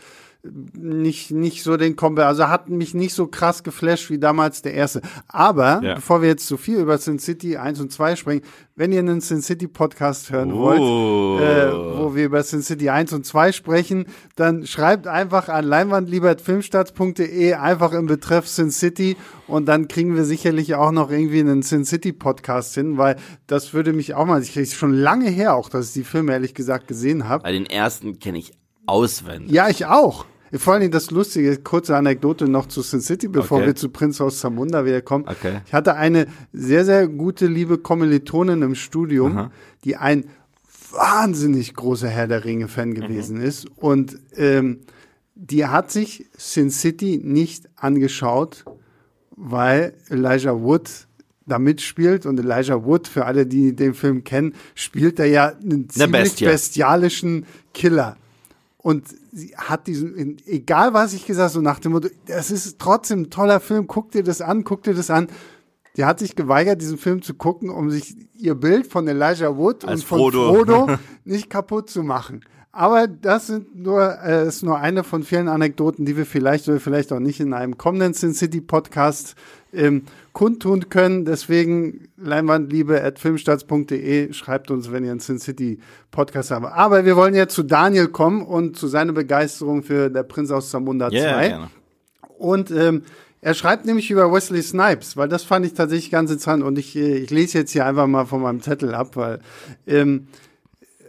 nicht, 0.44 1.32
nicht 1.32 1.64
so 1.64 1.78
den 1.78 1.96
Kombi, 1.96 2.24
also 2.24 2.48
hat 2.48 2.70
mich 2.70 2.94
nicht 2.94 3.14
so 3.14 3.28
krass 3.28 3.64
geflasht 3.64 4.10
wie 4.10 4.18
damals 4.18 4.62
der 4.62 4.74
erste. 4.74 5.02
Aber, 5.28 5.82
ja. 5.84 5.96
bevor 5.96 6.22
wir 6.22 6.30
jetzt 6.30 6.48
so 6.48 6.58
viel 6.58 6.80
über 6.80 6.98
Sin 6.98 7.20
City 7.20 7.58
1 7.58 7.80
und 7.80 7.92
2 7.92 8.16
sprechen, 8.16 8.42
wenn 8.76 8.92
ihr 8.92 9.00
einen 9.00 9.22
Sin 9.22 9.42
City 9.42 9.68
Podcast 9.68 10.32
hören 10.32 10.52
oh. 10.54 10.62
wollt, 10.62 11.42
äh, 11.42 11.72
wo 11.72 12.16
wir 12.16 12.26
über 12.26 12.42
Sin 12.42 12.64
City 12.64 12.90
1 12.90 13.14
und 13.14 13.26
2 13.26 13.52
sprechen, 13.52 14.06
dann 14.36 14.66
schreibt 14.66 15.06
einfach 15.06 15.48
an 15.48 15.66
leinwandliebertfilmstarts.de 15.66 17.54
einfach 17.54 17.94
im 17.94 18.08
Betreff 18.08 18.48
Sin 18.48 18.72
City 18.72 19.18
und 19.48 19.68
dann 19.68 19.88
kriegen 19.88 20.16
wir 20.16 20.26
sicherlich 20.26 20.74
auch 20.74 20.92
noch 20.92 21.12
irgendwie 21.12 21.42
einen 21.42 21.62
Sin 21.62 21.86
City 21.86 22.14
Podcast 22.14 22.74
hin, 22.74 22.98
weil 22.98 23.18
das 23.46 23.76
würde 23.76 23.94
mich 23.94 24.16
auch 24.16 24.26
mal, 24.26 24.42
ich 24.42 24.54
kriege 24.54 24.66
schon 24.66 24.94
lange 24.94 25.30
her 25.30 25.56
auch, 25.56 25.70
dass 25.70 25.90
ich 25.90 25.94
die 25.94 26.04
Filme 26.04 26.32
ehrlich 26.32 26.56
gesagt 26.56 26.88
gesehen 26.88 27.30
habe. 27.30 27.44
Bei 27.44 27.52
den 27.52 27.68
ersten 27.68 28.18
kenne 28.18 28.40
ich 28.40 28.54
auswendig. 28.86 29.52
Ja, 29.52 29.70
ich 29.70 29.86
auch. 29.86 30.26
Vor 30.54 30.74
allem 30.74 30.92
das 30.92 31.12
Lustige, 31.12 31.56
kurze 31.58 31.96
Anekdote 31.96 32.46
noch 32.46 32.68
zu 32.68 32.82
Sin 32.82 33.00
City, 33.00 33.30
bevor 33.30 33.60
okay. 33.60 33.68
wir 33.68 33.76
zu 33.76 33.88
Prinz 33.90 34.20
aus 34.20 34.40
Zamunda 34.40 34.84
wieder 34.86 35.02
kommen. 35.02 35.26
Okay. 35.28 35.62
Ich 35.66 35.74
hatte 35.74 35.96
eine 35.96 36.28
sehr, 36.52 36.84
sehr 36.84 37.08
gute, 37.08 37.48
liebe 37.48 37.78
Kommilitonin 37.78 38.62
im 38.62 38.76
Studium, 38.76 39.38
Aha. 39.38 39.52
die 39.86 39.96
ein 39.96 40.26
wahnsinnig 40.92 41.74
großer 41.74 42.10
Herr 42.10 42.28
der 42.28 42.44
Ringe-Fan 42.44 42.90
mhm. 42.90 42.96
gewesen 42.96 43.38
mhm. 43.38 43.46
ist. 43.46 43.68
Und 43.78 44.20
ähm, 44.36 44.82
die 45.36 45.66
hat 45.66 45.90
sich 45.90 46.26
Sin 46.38 46.70
City 46.70 47.22
nicht 47.24 47.70
angeschaut, 47.78 48.66
weil 49.32 49.94
Elijah 50.10 50.60
Wood 50.62 51.08
da 51.46 51.60
mitspielt 51.60 52.26
und 52.26 52.40
Elijah 52.40 52.84
Wood, 52.86 53.08
für 53.08 53.26
alle, 53.26 53.46
die 53.46 53.74
den 53.74 53.94
Film 53.94 54.26
kennen, 54.26 54.54
spielt 54.76 55.18
er 55.20 55.28
ja 55.28 55.48
einen 55.48 55.90
ziemlich 55.90 56.36
bestialischen 56.36 57.46
Killer 57.74 58.18
und 58.84 59.06
sie 59.32 59.54
hat 59.56 59.88
diesen, 59.88 60.38
egal 60.46 60.94
was 60.94 61.14
ich 61.14 61.26
gesagt, 61.26 61.54
so 61.54 61.62
nach 61.62 61.80
dem 61.80 61.92
Motto, 61.92 62.10
das 62.26 62.50
ist 62.50 62.80
trotzdem 62.80 63.24
ein 63.24 63.30
toller 63.30 63.60
Film, 63.60 63.86
guck 63.88 64.12
dir 64.12 64.24
das 64.24 64.42
an, 64.42 64.64
guck 64.64 64.84
dir 64.84 64.96
das 64.96 65.10
an. 65.12 65.28
Die 65.98 66.06
hat 66.06 66.20
sich 66.20 66.36
geweigert, 66.36 66.82
diesen 66.82 66.98
Film 66.98 67.22
zu 67.22 67.34
gucken, 67.34 67.70
um 67.70 67.92
sich 67.92 68.16
ihr 68.36 68.56
Bild 68.56 68.88
von 68.88 69.08
Elijah 69.08 69.56
Wood 69.58 69.86
Als 69.86 70.02
und 70.02 70.08
von 70.08 70.18
Frodo, 70.20 70.54
Frodo 70.54 70.88
nicht 71.26 71.50
kaputt 71.50 71.90
zu 71.90 72.02
machen. 72.02 72.42
Aber 72.72 73.08
das 73.08 73.48
sind 73.48 73.76
nur, 73.76 74.18
äh, 74.24 74.48
ist 74.48 74.64
nur 74.64 74.80
eine 74.80 75.04
von 75.04 75.24
vielen 75.24 75.50
Anekdoten, 75.50 76.06
die 76.06 76.16
wir 76.16 76.26
vielleicht 76.26 76.70
oder 76.70 76.80
vielleicht 76.80 77.12
auch 77.12 77.20
nicht 77.20 77.42
in 77.42 77.54
einem 77.54 77.78
kommenden 77.78 78.14
Sin 78.14 78.34
City 78.34 78.62
Podcast 78.62 79.36
ähm, 79.74 80.04
kundtun 80.34 80.90
können. 80.90 81.26
Deswegen 81.26 82.10
leinwandliebe 82.18 83.04
at 83.04 83.20
filmstarts.de 83.20 84.34
schreibt 84.34 84.72
uns, 84.72 84.92
wenn 84.92 85.04
ihr 85.04 85.12
einen 85.12 85.20
Sin 85.20 85.40
City 85.40 85.80
Podcast 86.12 86.52
habt. 86.52 86.66
Aber 86.66 87.06
wir 87.06 87.16
wollen 87.16 87.36
jetzt 87.36 87.54
zu 87.54 87.64
Daniel 87.64 88.08
kommen 88.08 88.44
und 88.44 88.78
zu 88.78 88.88
seiner 88.88 89.14
Begeisterung 89.14 89.84
für 89.84 90.10
Der 90.10 90.24
Prinz 90.24 90.52
aus 90.52 90.70
Zamunda 90.70 91.10
yeah, 91.12 91.34
2. 91.34 91.48
Gerne. 91.48 91.70
Und 92.38 92.72
ähm, 92.72 93.04
er 93.42 93.54
schreibt 93.56 93.86
nämlich 93.86 94.10
über 94.12 94.32
Wesley 94.32 94.62
Snipes, 94.62 95.18
weil 95.18 95.28
das 95.28 95.44
fand 95.44 95.66
ich 95.66 95.74
tatsächlich 95.74 96.12
ganz 96.12 96.30
interessant 96.30 96.64
und 96.64 96.78
ich, 96.78 96.96
äh, 96.96 97.18
ich 97.18 97.32
lese 97.32 97.60
jetzt 97.60 97.72
hier 97.72 97.86
einfach 97.86 98.08
mal 98.08 98.26
von 98.26 98.42
meinem 98.42 98.62
Zettel 98.62 98.94
ab, 98.94 99.16
weil 99.16 99.40
ähm, 99.88 100.28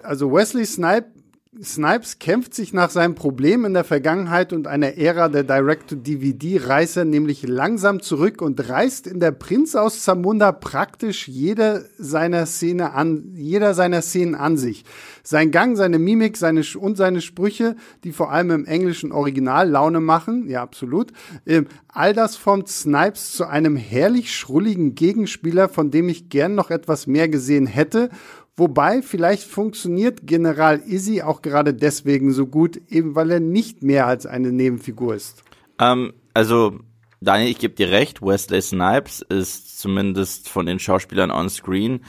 also 0.02 0.32
Wesley 0.32 0.64
Snipes 0.64 1.21
Snipes 1.64 2.18
kämpft 2.18 2.54
sich 2.54 2.72
nach 2.72 2.90
seinem 2.90 3.14
Problem 3.14 3.64
in 3.64 3.72
der 3.72 3.84
Vergangenheit 3.84 4.52
und 4.52 4.66
einer 4.66 4.98
Ära 4.98 5.28
der 5.28 5.44
Direct-to-DVD-Reißer 5.44 7.04
nämlich 7.04 7.46
langsam 7.46 8.02
zurück 8.02 8.42
und 8.42 8.68
reißt 8.68 9.06
in 9.06 9.20
der 9.20 9.30
Prinz 9.30 9.76
aus 9.76 10.02
Zamunda 10.02 10.50
praktisch 10.50 11.28
jede 11.28 11.88
seiner 11.98 12.46
Szene 12.46 12.94
an, 12.94 13.34
jeder 13.36 13.74
seiner 13.74 14.02
Szenen 14.02 14.34
an 14.34 14.56
sich. 14.56 14.84
Sein 15.22 15.52
Gang, 15.52 15.76
seine 15.76 16.00
Mimik, 16.00 16.36
seine 16.36 16.62
und 16.76 16.96
seine 16.96 17.20
Sprüche, 17.20 17.76
die 18.02 18.10
vor 18.10 18.32
allem 18.32 18.50
im 18.50 18.64
englischen 18.64 19.12
Original 19.12 19.70
Laune 19.70 20.00
machen, 20.00 20.48
ja 20.48 20.62
absolut, 20.62 21.12
ähm, 21.46 21.66
all 21.86 22.12
das 22.12 22.34
formt 22.34 22.68
Snipes 22.70 23.32
zu 23.32 23.46
einem 23.46 23.76
herrlich 23.76 24.34
schrulligen 24.34 24.96
Gegenspieler, 24.96 25.68
von 25.68 25.92
dem 25.92 26.08
ich 26.08 26.28
gern 26.28 26.56
noch 26.56 26.70
etwas 26.70 27.06
mehr 27.06 27.28
gesehen 27.28 27.66
hätte 27.66 28.10
Wobei 28.56 29.00
vielleicht 29.02 29.44
funktioniert 29.44 30.26
General 30.26 30.80
Izzy 30.86 31.22
auch 31.22 31.40
gerade 31.40 31.72
deswegen 31.72 32.32
so 32.32 32.46
gut, 32.46 32.80
eben 32.88 33.14
weil 33.14 33.30
er 33.30 33.40
nicht 33.40 33.82
mehr 33.82 34.06
als 34.06 34.26
eine 34.26 34.52
Nebenfigur 34.52 35.14
ist. 35.14 35.42
Ähm, 35.78 36.12
also, 36.34 36.78
Daniel, 37.20 37.50
ich 37.50 37.58
gebe 37.58 37.74
dir 37.74 37.90
recht, 37.90 38.20
Wesley 38.20 38.60
Snipes 38.60 39.22
ist 39.22 39.78
zumindest 39.78 40.48
von 40.50 40.66
den 40.66 40.78
Schauspielern 40.78 41.30
on 41.30 41.48
screen 41.48 42.00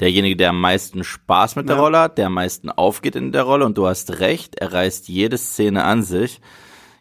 derjenige, 0.00 0.36
der 0.36 0.50
am 0.50 0.60
meisten 0.60 1.04
Spaß 1.04 1.56
mit 1.56 1.68
der 1.68 1.76
Rolle 1.76 1.98
hat, 1.98 2.18
der 2.18 2.26
am 2.26 2.34
meisten 2.34 2.70
aufgeht 2.70 3.16
in 3.16 3.32
der 3.32 3.44
Rolle 3.44 3.64
und 3.64 3.78
du 3.78 3.86
hast 3.86 4.20
recht, 4.20 4.56
er 4.56 4.72
reißt 4.72 5.08
jede 5.08 5.38
Szene 5.38 5.84
an 5.84 6.02
sich. 6.02 6.40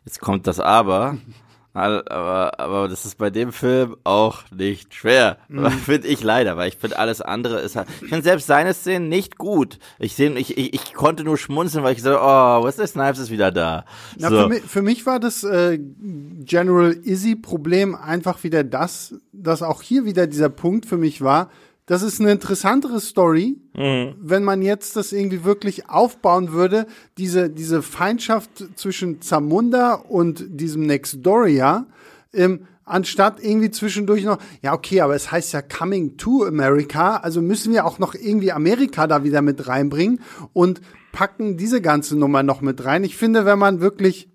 Jetzt 0.05 0.21
kommt 0.21 0.47
das 0.47 0.60
Aber. 0.60 1.17
Aber, 1.75 2.57
aber 2.57 2.88
das 2.88 3.05
ist 3.05 3.17
bei 3.17 3.29
dem 3.29 3.51
Film 3.51 3.97
auch 4.05 4.43
nicht 4.49 4.93
schwer. 4.93 5.38
Mhm. 5.49 5.69
Finde 5.85 6.07
ich 6.07 6.23
leider, 6.23 6.55
weil 6.55 6.69
ich 6.69 6.77
finde 6.77 6.97
alles 6.97 7.21
andere 7.21 7.59
ist 7.59 7.75
halt. 7.75 7.89
Ich 8.01 8.07
finde 8.07 8.23
selbst 8.23 8.47
seine 8.47 8.73
Szenen 8.73 9.09
nicht 9.09 9.38
gut. 9.38 9.77
Ich, 9.99 10.15
seh, 10.15 10.27
ich, 10.29 10.57
ich, 10.57 10.73
ich 10.73 10.93
konnte 10.93 11.25
nur 11.25 11.38
schmunzeln, 11.38 11.83
weil 11.83 11.93
ich 11.93 12.01
so, 12.01 12.17
oh, 12.17 12.63
Wesley 12.63 12.88
Snipes 12.88 13.19
ist 13.19 13.29
wieder 13.29 13.51
da. 13.51 13.83
Na, 14.17 14.29
so. 14.29 14.43
für, 14.43 14.47
mich, 14.47 14.61
für 14.61 14.81
mich 14.81 15.05
war 15.05 15.19
das 15.19 15.43
äh, 15.43 15.77
General 15.77 16.93
Izzy-Problem 16.93 17.93
einfach 17.93 18.43
wieder 18.45 18.63
das, 18.63 19.15
dass 19.33 19.61
auch 19.61 19.81
hier 19.81 20.05
wieder 20.05 20.27
dieser 20.27 20.49
Punkt 20.49 20.85
für 20.85 20.97
mich 20.97 21.21
war, 21.21 21.49
das 21.86 22.02
ist 22.02 22.19
eine 22.19 22.32
interessantere 22.32 23.00
Story, 23.00 23.58
mhm. 23.76 24.15
wenn 24.19 24.43
man 24.43 24.62
jetzt 24.62 24.95
das 24.95 25.12
irgendwie 25.12 25.43
wirklich 25.43 25.89
aufbauen 25.89 26.52
würde, 26.52 26.88
diese, 27.17 27.50
diese 27.50 27.82
Feindschaft 27.82 28.50
zwischen 28.76 29.21
Zamunda 29.21 29.93
und 29.93 30.45
diesem 30.50 30.84
Nextdoria, 30.84 31.86
ähm, 32.34 32.67
anstatt 32.86 33.43
irgendwie 33.43 33.71
zwischendurch 33.71 34.24
noch, 34.24 34.39
ja, 34.62 34.74
okay, 34.74 35.02
aber 35.02 35.15
es 35.15 35.32
heißt 35.32 35.54
ja 35.54 35.62
Coming 35.62 36.17
to 36.17 36.45
America, 36.45 37.17
also 37.17 37.41
müssen 37.41 37.74
wir 37.74 37.86
auch 37.86 38.00
noch 38.00 38.15
irgendwie 38.15 38.52
Amerika 38.52 39.08
da 39.08 39.24
wieder 39.24 39.41
mit 39.41 39.67
reinbringen 39.67 40.21
und 40.54 40.82
packen 41.12 41.58
diese 41.58 41.82
ganze 41.82 42.17
Nummer 42.17 42.43
noch 42.43 42.62
mit 42.62 42.84
rein. 42.84 43.04
Ich 43.04 43.15
finde, 43.15 43.45
wenn 43.45 43.60
man 43.60 43.80
wirklich 43.80 44.30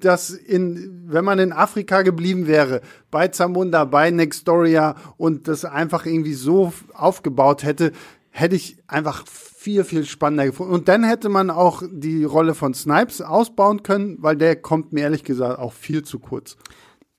das 0.00 0.30
in, 0.30 1.04
wenn 1.06 1.24
man 1.24 1.38
in 1.38 1.52
Afrika 1.52 2.02
geblieben 2.02 2.46
wäre, 2.46 2.82
bei 3.10 3.28
Zamunda, 3.28 3.84
bei 3.84 4.10
Nextoria 4.10 4.96
und 5.16 5.48
das 5.48 5.64
einfach 5.64 6.04
irgendwie 6.04 6.34
so 6.34 6.72
aufgebaut 6.92 7.62
hätte, 7.62 7.92
hätte 8.30 8.56
ich 8.56 8.76
einfach 8.86 9.24
viel, 9.26 9.84
viel 9.84 10.04
spannender 10.04 10.46
gefunden. 10.46 10.74
Und 10.74 10.88
dann 10.88 11.04
hätte 11.04 11.28
man 11.28 11.50
auch 11.50 11.82
die 11.90 12.24
Rolle 12.24 12.54
von 12.54 12.74
Snipes 12.74 13.22
ausbauen 13.22 13.82
können, 13.82 14.16
weil 14.20 14.36
der 14.36 14.56
kommt 14.56 14.92
mir 14.92 15.02
ehrlich 15.02 15.24
gesagt 15.24 15.58
auch 15.58 15.72
viel 15.72 16.02
zu 16.02 16.18
kurz. 16.18 16.56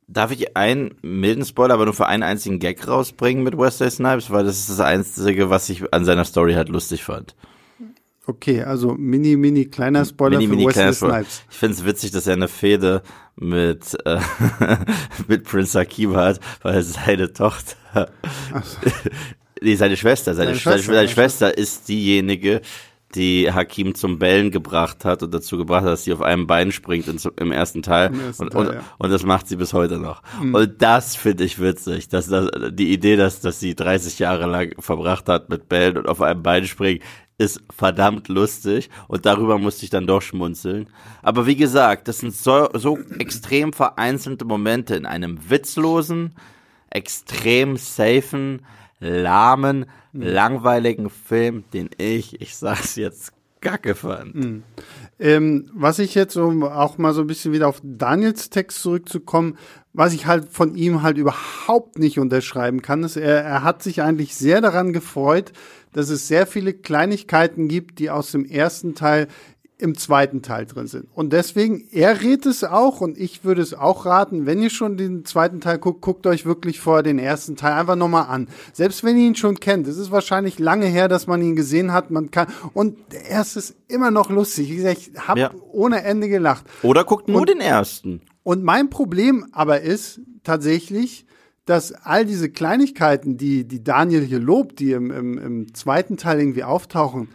Darf 0.07 0.31
ich 0.31 0.57
einen 0.57 0.95
milden 1.01 1.45
Spoiler, 1.45 1.75
aber 1.75 1.85
nur 1.85 1.93
für 1.93 2.07
einen 2.07 2.23
einzigen 2.23 2.59
Gag 2.59 2.87
rausbringen 2.87 3.43
mit 3.43 3.57
Wesley 3.57 3.89
Snipes, 3.89 4.29
weil 4.29 4.43
das 4.43 4.59
ist 4.59 4.69
das 4.69 4.79
Einzige, 4.79 5.49
was 5.49 5.69
ich 5.69 5.91
an 5.93 6.05
seiner 6.05 6.25
Story 6.25 6.53
halt 6.53 6.69
lustig 6.69 7.03
fand. 7.03 7.35
Okay, 8.25 8.63
also 8.63 8.95
mini, 8.95 9.35
mini 9.35 9.65
kleiner 9.65 10.05
Spoiler 10.05 10.37
mini, 10.37 10.49
für 10.49 10.55
mini, 10.55 10.67
Wesley 10.67 10.93
Snipes. 10.93 11.43
Ich 11.51 11.57
finde 11.57 11.75
es 11.75 11.85
witzig, 11.85 12.11
dass 12.11 12.25
er 12.25 12.33
eine 12.33 12.47
Fehde 12.47 13.03
mit, 13.35 13.97
äh, 14.05 14.19
mit 15.27 15.43
Prince 15.43 15.77
Hakim 15.77 16.15
hat, 16.15 16.39
weil 16.61 16.81
seine 16.83 17.33
Tochter, 17.33 18.09
so. 18.63 18.77
nee, 19.61 19.75
seine 19.75 19.97
Schwester, 19.97 20.33
seine, 20.35 20.51
seine, 20.51 20.59
Schwester, 20.59 20.83
seine, 20.83 20.97
seine 20.97 21.09
Schwester 21.09 21.57
ist 21.57 21.89
diejenige, 21.89 22.61
die 23.15 23.51
Hakim 23.51 23.95
zum 23.95 24.19
Bellen 24.19 24.51
gebracht 24.51 25.05
hat 25.05 25.23
und 25.23 25.33
dazu 25.33 25.57
gebracht 25.57 25.83
hat, 25.83 25.91
dass 25.91 26.03
sie 26.03 26.13
auf 26.13 26.21
einem 26.21 26.47
Bein 26.47 26.71
springt 26.71 27.07
in, 27.07 27.19
im 27.37 27.51
ersten 27.51 27.81
Teil. 27.81 28.07
Im 28.07 28.19
ersten 28.21 28.43
und, 28.43 28.49
Teil 28.51 28.67
und, 28.67 28.73
ja. 28.73 28.81
und, 28.97 29.09
das 29.11 29.23
macht 29.23 29.47
sie 29.47 29.55
bis 29.55 29.73
heute 29.73 29.97
noch. 29.97 30.21
Mhm. 30.41 30.55
Und 30.55 30.81
das 30.81 31.15
finde 31.15 31.43
ich 31.43 31.59
witzig, 31.59 32.09
dass 32.09 32.27
das, 32.27 32.49
die 32.71 32.91
Idee, 32.91 33.15
dass, 33.15 33.41
dass 33.41 33.59
sie 33.59 33.75
30 33.75 34.19
Jahre 34.19 34.47
lang 34.47 34.73
verbracht 34.79 35.29
hat 35.29 35.49
mit 35.49 35.69
Bellen 35.69 35.97
und 35.97 36.07
auf 36.07 36.21
einem 36.21 36.41
Bein 36.43 36.65
springen, 36.65 37.01
ist 37.37 37.61
verdammt 37.75 38.27
lustig 38.27 38.89
und 39.07 39.25
darüber 39.25 39.57
musste 39.57 39.85
ich 39.85 39.89
dann 39.89 40.07
doch 40.07 40.21
schmunzeln. 40.21 40.87
Aber 41.21 41.45
wie 41.47 41.55
gesagt, 41.55 42.07
das 42.07 42.19
sind 42.19 42.35
so, 42.35 42.69
so 42.73 42.97
extrem 43.19 43.73
vereinzelte 43.73 44.45
Momente 44.45 44.95
in 44.95 45.05
einem 45.05 45.49
witzlosen, 45.49 46.35
extrem 46.89 47.77
safen, 47.77 48.61
lahmen, 48.99 49.85
mhm. 50.11 50.21
langweiligen 50.21 51.09
Film, 51.09 51.63
den 51.73 51.89
ich, 51.97 52.39
ich 52.39 52.55
sag's 52.55 52.95
jetzt, 52.95 53.33
Kacke 53.61 53.95
fand. 53.95 54.35
Mhm. 54.35 54.63
Ähm, 55.23 55.69
was 55.73 55.99
ich 55.99 56.15
jetzt, 56.15 56.35
um 56.35 56.63
auch 56.63 56.97
mal 56.97 57.13
so 57.13 57.21
ein 57.21 57.27
bisschen 57.27 57.53
wieder 57.53 57.69
auf 57.69 57.79
Daniels 57.81 58.49
Text 58.49 58.81
zurückzukommen, 58.81 59.57
was 59.93 60.11
ich 60.11 60.25
halt 60.25 60.49
von 60.49 60.75
ihm 60.75 61.01
halt 61.01 61.17
überhaupt 61.17 61.97
nicht 61.97 62.19
unterschreiben 62.19 62.81
kann, 62.81 63.05
ist, 63.05 63.15
er, 63.15 63.41
er 63.41 63.63
hat 63.63 63.81
sich 63.81 64.01
eigentlich 64.01 64.35
sehr 64.35 64.59
daran 64.59 64.91
gefreut, 64.91 65.53
dass 65.93 66.09
es 66.09 66.27
sehr 66.27 66.45
viele 66.45 66.73
Kleinigkeiten 66.73 67.69
gibt, 67.69 67.99
die 67.99 68.09
aus 68.09 68.33
dem 68.33 68.43
ersten 68.43 68.95
Teil 68.95 69.29
im 69.83 69.97
zweiten 69.97 70.41
Teil 70.41 70.65
drin 70.65 70.87
sind. 70.87 71.07
Und 71.13 71.33
deswegen, 71.33 71.85
er 71.91 72.21
rät 72.21 72.45
es 72.45 72.63
auch 72.63 73.01
und 73.01 73.17
ich 73.17 73.43
würde 73.43 73.61
es 73.61 73.73
auch 73.73 74.05
raten, 74.05 74.45
wenn 74.45 74.61
ihr 74.63 74.69
schon 74.69 74.95
den 74.95 75.25
zweiten 75.25 75.59
Teil 75.59 75.77
guckt, 75.77 75.99
guckt 76.01 76.25
euch 76.25 76.45
wirklich 76.45 76.79
vorher 76.79 77.03
den 77.03 77.19
ersten 77.19 77.55
Teil 77.57 77.73
einfach 77.73 77.97
nochmal 77.97 78.27
an. 78.29 78.47
Selbst 78.71 79.03
wenn 79.03 79.17
ihr 79.17 79.27
ihn 79.27 79.35
schon 79.35 79.59
kennt, 79.59 79.85
es 79.87 79.97
ist 79.97 80.09
wahrscheinlich 80.09 80.57
lange 80.57 80.85
her, 80.85 81.07
dass 81.09 81.27
man 81.27 81.41
ihn 81.41 81.55
gesehen 81.57 81.91
hat, 81.91 82.11
man 82.11 82.31
kann, 82.31 82.47
und 82.73 82.97
der 83.11 83.25
erste 83.29 83.59
ist 83.59 83.75
immer 83.89 84.09
noch 84.09 84.29
lustig. 84.29 84.71
Wie 84.71 84.77
gesagt, 84.77 84.97
ich 84.99 85.11
habe 85.27 85.39
Ja. 85.41 85.51
ohne 85.71 86.01
Ende 86.03 86.29
gelacht. 86.29 86.65
Oder 86.81 87.03
guckt 87.03 87.27
nur 87.27 87.41
Und- 87.41 87.49
den 87.49 87.59
ersten. 87.59 88.21
Und 88.43 88.63
mein 88.63 88.89
Problem 88.89 89.45
aber 89.51 89.81
ist 89.81 90.21
tatsächlich, 90.43 91.25
dass 91.65 91.93
all 91.93 92.25
diese 92.25 92.49
Kleinigkeiten, 92.49 93.37
die, 93.37 93.65
die 93.65 93.83
Daniel 93.83 94.23
hier 94.23 94.39
lobt, 94.39 94.79
die 94.79 94.91
im, 94.91 95.11
im, 95.11 95.37
im 95.37 95.73
zweiten 95.73 96.17
Teil 96.17 96.39
irgendwie 96.39 96.63
auftauchen, 96.63 97.29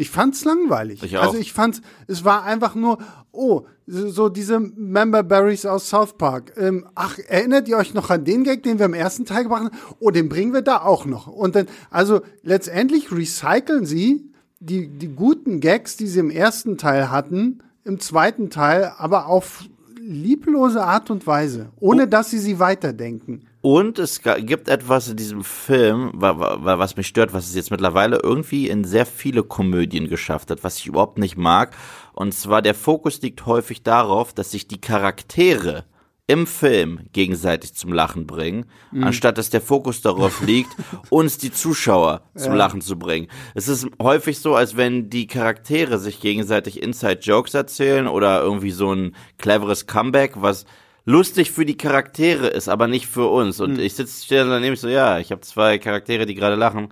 ich 0.00 0.10
fand's 0.10 0.44
langweilig. 0.46 1.02
Ich 1.02 1.18
auch. 1.18 1.24
Also 1.24 1.36
ich 1.36 1.52
fand's, 1.52 1.82
es 2.06 2.24
war 2.24 2.44
einfach 2.44 2.74
nur, 2.74 2.98
oh, 3.32 3.66
so 3.86 4.30
diese 4.30 4.58
Member 4.58 5.22
Berries 5.22 5.66
aus 5.66 5.90
South 5.90 6.14
Park. 6.16 6.54
Ähm, 6.56 6.86
ach, 6.94 7.18
erinnert 7.28 7.68
ihr 7.68 7.76
euch 7.76 7.92
noch 7.92 8.08
an 8.08 8.24
den 8.24 8.44
Gag, 8.44 8.62
den 8.62 8.78
wir 8.78 8.86
im 8.86 8.94
ersten 8.94 9.26
Teil 9.26 9.42
gemacht 9.42 9.64
haben? 9.64 9.76
Oh, 9.98 10.10
den 10.10 10.30
bringen 10.30 10.54
wir 10.54 10.62
da 10.62 10.80
auch 10.80 11.04
noch. 11.04 11.26
Und 11.26 11.54
dann, 11.54 11.66
also 11.90 12.22
letztendlich 12.42 13.12
recyceln 13.12 13.84
sie 13.84 14.32
die, 14.58 14.88
die 14.88 15.08
guten 15.08 15.60
Gags, 15.60 15.98
die 15.98 16.06
sie 16.06 16.20
im 16.20 16.30
ersten 16.30 16.78
Teil 16.78 17.10
hatten, 17.10 17.62
im 17.84 18.00
zweiten 18.00 18.48
Teil, 18.48 18.92
aber 18.96 19.26
auf 19.26 19.64
lieblose 20.00 20.82
Art 20.82 21.10
und 21.10 21.26
Weise, 21.26 21.68
ohne 21.78 22.08
dass 22.08 22.30
sie 22.30 22.38
sie 22.38 22.58
weiterdenken. 22.58 23.46
Und 23.62 23.98
es 23.98 24.22
gibt 24.22 24.68
etwas 24.68 25.08
in 25.08 25.16
diesem 25.16 25.44
Film, 25.44 26.12
wa- 26.14 26.38
wa- 26.38 26.78
was 26.78 26.96
mich 26.96 27.06
stört, 27.06 27.34
was 27.34 27.46
es 27.48 27.54
jetzt 27.54 27.70
mittlerweile 27.70 28.18
irgendwie 28.22 28.68
in 28.68 28.84
sehr 28.84 29.04
viele 29.04 29.42
Komödien 29.42 30.08
geschafft 30.08 30.50
hat, 30.50 30.64
was 30.64 30.78
ich 30.78 30.86
überhaupt 30.86 31.18
nicht 31.18 31.36
mag. 31.36 31.76
Und 32.14 32.32
zwar 32.32 32.62
der 32.62 32.74
Fokus 32.74 33.20
liegt 33.20 33.44
häufig 33.44 33.82
darauf, 33.82 34.32
dass 34.32 34.50
sich 34.52 34.66
die 34.66 34.80
Charaktere 34.80 35.84
im 36.26 36.46
Film 36.46 37.00
gegenseitig 37.12 37.74
zum 37.74 37.92
Lachen 37.92 38.26
bringen, 38.26 38.64
anstatt 39.02 39.36
dass 39.36 39.50
der 39.50 39.60
Fokus 39.60 40.00
darauf 40.00 40.40
liegt, 40.46 40.70
uns 41.10 41.36
die 41.38 41.52
Zuschauer 41.52 42.22
zum 42.36 42.54
Lachen 42.54 42.80
zu 42.80 42.98
bringen. 42.98 43.26
Es 43.54 43.66
ist 43.68 43.88
häufig 44.00 44.38
so, 44.38 44.54
als 44.54 44.76
wenn 44.76 45.10
die 45.10 45.26
Charaktere 45.26 45.98
sich 45.98 46.20
gegenseitig 46.20 46.80
Inside-Jokes 46.82 47.52
erzählen 47.54 48.06
oder 48.06 48.40
irgendwie 48.42 48.70
so 48.70 48.92
ein 48.94 49.16
cleveres 49.38 49.86
Comeback, 49.86 50.34
was 50.40 50.64
lustig 51.10 51.50
für 51.50 51.66
die 51.66 51.76
Charaktere 51.76 52.46
ist, 52.46 52.68
aber 52.68 52.86
nicht 52.86 53.06
für 53.06 53.28
uns. 53.28 53.60
Und 53.60 53.78
ich 53.78 53.94
sitze 53.94 54.24
stehe 54.24 54.44
daneben 54.44 54.74
ich 54.74 54.80
so, 54.80 54.88
ja, 54.88 55.18
ich 55.18 55.32
habe 55.32 55.40
zwei 55.42 55.78
Charaktere, 55.78 56.26
die 56.26 56.34
gerade 56.34 56.56
lachen 56.56 56.88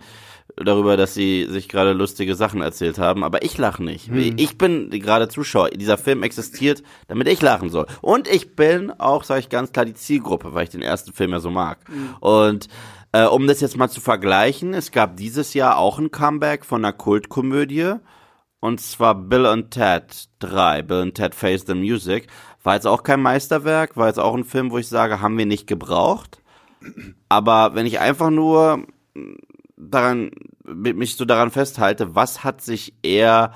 darüber, 0.56 0.96
dass 0.96 1.14
sie 1.14 1.46
sich 1.48 1.68
gerade 1.68 1.92
lustige 1.92 2.34
Sachen 2.34 2.62
erzählt 2.62 2.98
haben, 2.98 3.22
aber 3.22 3.42
ich 3.44 3.56
lache 3.58 3.82
nicht. 3.82 4.10
Ich 4.36 4.58
bin 4.58 4.90
gerade 4.90 5.28
Zuschauer. 5.28 5.70
Dieser 5.70 5.98
Film 5.98 6.22
existiert, 6.22 6.82
damit 7.06 7.28
ich 7.28 7.40
lachen 7.42 7.68
soll. 7.68 7.86
Und 8.00 8.26
ich 8.26 8.56
bin 8.56 8.90
auch, 8.98 9.24
sage 9.24 9.40
ich 9.40 9.48
ganz 9.48 9.72
klar, 9.72 9.84
die 9.84 9.94
Zielgruppe, 9.94 10.54
weil 10.54 10.64
ich 10.64 10.70
den 10.70 10.82
ersten 10.82 11.12
Film 11.12 11.30
ja 11.30 11.40
so 11.40 11.50
mag. 11.50 11.78
Und 12.20 12.68
äh, 13.12 13.24
um 13.24 13.46
das 13.46 13.60
jetzt 13.60 13.76
mal 13.76 13.88
zu 13.88 14.00
vergleichen, 14.00 14.74
es 14.74 14.90
gab 14.90 15.16
dieses 15.16 15.54
Jahr 15.54 15.78
auch 15.78 15.98
ein 15.98 16.10
Comeback 16.10 16.64
von 16.64 16.84
einer 16.84 16.92
Kultkomödie. 16.92 17.94
Und 18.60 18.80
zwar 18.80 19.14
Bill 19.14 19.46
und 19.46 19.70
Ted 19.70 20.28
3, 20.40 20.82
Bill 20.82 21.00
und 21.02 21.14
Ted 21.14 21.34
Face 21.34 21.64
the 21.66 21.74
Music. 21.74 22.26
War 22.62 22.74
jetzt 22.74 22.86
auch 22.86 23.02
kein 23.02 23.22
Meisterwerk, 23.22 23.96
war 23.96 24.08
jetzt 24.08 24.18
auch 24.18 24.34
ein 24.34 24.44
Film, 24.44 24.70
wo 24.70 24.78
ich 24.78 24.88
sage, 24.88 25.20
haben 25.20 25.38
wir 25.38 25.46
nicht 25.46 25.66
gebraucht. 25.66 26.42
Aber 27.28 27.74
wenn 27.74 27.86
ich 27.86 28.00
einfach 28.00 28.30
nur 28.30 28.84
daran, 29.76 30.30
mich 30.64 31.16
so 31.16 31.24
daran 31.24 31.50
festhalte, 31.50 32.14
was 32.14 32.44
hat 32.44 32.60
sich 32.60 32.94
eher 33.02 33.52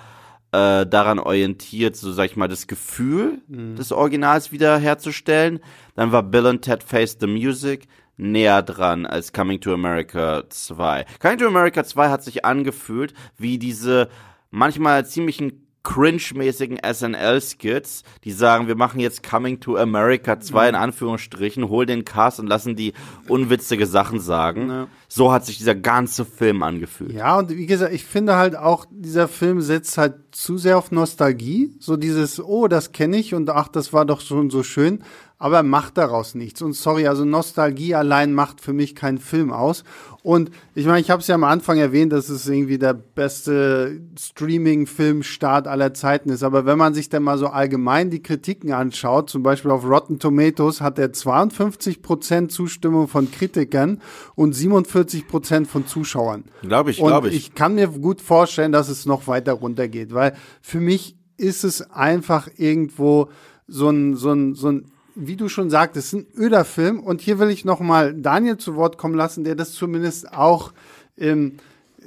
äh, 0.53 0.87
daran 0.87 1.19
orientiert, 1.19 1.97
so 1.97 2.13
sag 2.13 2.27
ich 2.27 2.37
mal, 2.37 2.49
das 2.49 2.67
Gefühl 2.67 3.41
des 3.49 3.91
Originals 3.91 4.53
wieder 4.53 4.79
herzustellen, 4.79 5.61
dann 5.95 6.13
war 6.13 6.23
Bill 6.23 6.47
und 6.47 6.63
Ted 6.63 6.83
Face 6.83 7.17
the 7.21 7.27
Music 7.27 7.89
näher 8.17 8.63
dran 8.63 9.07
als 9.07 9.33
Coming 9.33 9.61
to 9.61 9.73
America 9.73 10.45
2. 10.49 11.07
Coming 11.21 11.39
to 11.39 11.47
America 11.47 11.83
2 11.83 12.09
hat 12.09 12.23
sich 12.23 12.45
angefühlt 12.45 13.15
wie 13.37 13.59
diese 13.59 14.09
manchmal 14.53 15.05
ziemlichen 15.05 15.63
cringe-mäßigen 15.83 16.79
SNL-Skits, 16.79 18.03
die 18.25 18.33
sagen, 18.33 18.69
wir 18.69 18.77
machen 18.77 19.01
jetzt 19.01 19.29
Coming 19.29 19.61
to 19.61 19.77
America 19.77 20.39
2 20.39 20.69
in 20.69 20.75
Anführungsstrichen, 20.75 21.69
hol 21.69 21.87
den 21.87 22.05
Cast 22.05 22.39
und 22.39 22.47
lassen 22.47 22.77
die 22.77 22.93
unwitzige 23.29 23.87
Sachen 23.87 24.21
sagen. 24.21 24.69
Ja. 24.69 24.87
So 25.09 25.33
hat 25.33 25.45
sich 25.45 25.59
dieser 25.59 25.75
ganze 25.75 26.25
Film 26.25 26.63
angefühlt. 26.63 27.13
Ja, 27.13 27.39
und 27.39 27.51
wie 27.51 27.67
gesagt, 27.67 27.93
ich 27.93 28.05
finde 28.05 28.37
halt 28.37 28.57
auch, 28.57 28.87
dieser 28.91 29.29
Film 29.29 29.61
setzt 29.61 29.99
halt 29.99 30.15
zu 30.31 30.57
sehr 30.57 30.79
auf 30.79 30.93
Nostalgie. 30.93 31.75
So 31.81 31.97
dieses, 31.97 32.41
oh, 32.43 32.69
das 32.69 32.93
kenne 32.93 33.17
ich 33.17 33.35
und 33.35 33.51
ach, 33.51 33.69
das 33.69 33.93
war 33.93 34.05
doch 34.05 34.21
schon 34.21 34.51
so 34.51 34.63
schön. 34.63 35.03
Aber 35.43 35.57
er 35.57 35.63
macht 35.65 35.99
daraus 35.99 36.37
nichts. 36.37 36.63
Und 36.63 36.75
sorry, 36.75 37.09
also 37.09 37.25
Nostalgie 37.25 37.97
allein 37.97 38.33
macht 38.33 38.61
für 38.61 38.73
mich 38.73 38.95
keinen 38.95 39.19
Film 39.19 39.53
aus. 39.53 39.83
Und 40.23 40.53
ich 40.77 40.87
meine, 40.87 41.01
ich 41.01 41.11
habe 41.11 41.21
es 41.21 41.27
ja 41.27 41.35
am 41.35 41.43
Anfang 41.43 41.79
erwähnt, 41.79 42.13
dass 42.13 42.29
es 42.29 42.47
irgendwie 42.47 42.79
der 42.79 42.95
beste 42.95 44.01
Streaming-Film-Start 44.17 45.67
aller 45.67 45.95
Zeiten 45.95 46.31
ist. 46.31 46.45
Aber 46.45 46.65
wenn 46.65 46.79
man 46.79 46.95
sich 46.95 47.09
dann 47.09 47.25
mal 47.25 47.39
so 47.39 47.49
allgemein 47.49 48.09
die 48.09 48.23
Kritiken 48.23 48.73
anschaut, 48.73 49.31
zum 49.31 49.43
Beispiel 49.43 49.73
auf 49.73 49.85
Rotten 49.85 50.21
Tomatoes 50.21 50.81
hat 50.81 50.97
er 51.01 51.09
52% 51.09 52.49
Zustimmung 52.49 53.09
von 53.09 53.29
Kritikern 53.29 54.01
und 54.37 54.55
47% 54.55 55.67
von 55.67 55.89
Zuschauern. 55.89 56.45
Glaube 56.63 56.93
ich, 56.93 56.99
glaube 56.99 57.31
ich. 57.31 57.35
ich 57.35 57.55
kann 57.57 57.75
mir 57.75 57.89
gut 57.89 58.21
vorstellen, 58.21 58.71
dass 58.71 58.89
es 58.89 59.07
noch 59.07 59.27
weiter 59.27 59.55
runtergeht, 59.55 60.15
weil 60.15 60.37
für 60.61 60.79
mich 60.79 61.17
ist 61.37 61.65
es 61.65 61.91
einfach 61.91 62.49
irgendwo 62.59 63.29
so 63.67 63.89
ein, 63.91 64.15
so 64.15 64.31
ein, 64.31 64.55
so 64.55 64.69
ein, 64.69 64.93
wie 65.15 65.37
du 65.37 65.49
schon 65.49 65.71
sagtest, 65.71 66.15
ein 66.15 66.27
öder 66.37 66.65
Film. 66.65 67.01
Und 67.01 67.21
hier 67.21 67.39
will 67.39 67.51
ich 67.51 67.65
noch 67.65 67.81
mal 67.81 68.15
Daniel 68.15 68.57
zu 68.57 68.77
Wort 68.77 68.99
kommen 68.99 69.15
lassen, 69.15 69.45
der 69.45 69.55
das 69.55 69.73
zumindest 69.73 70.33
auch 70.33 70.73
ähm, 71.19 71.59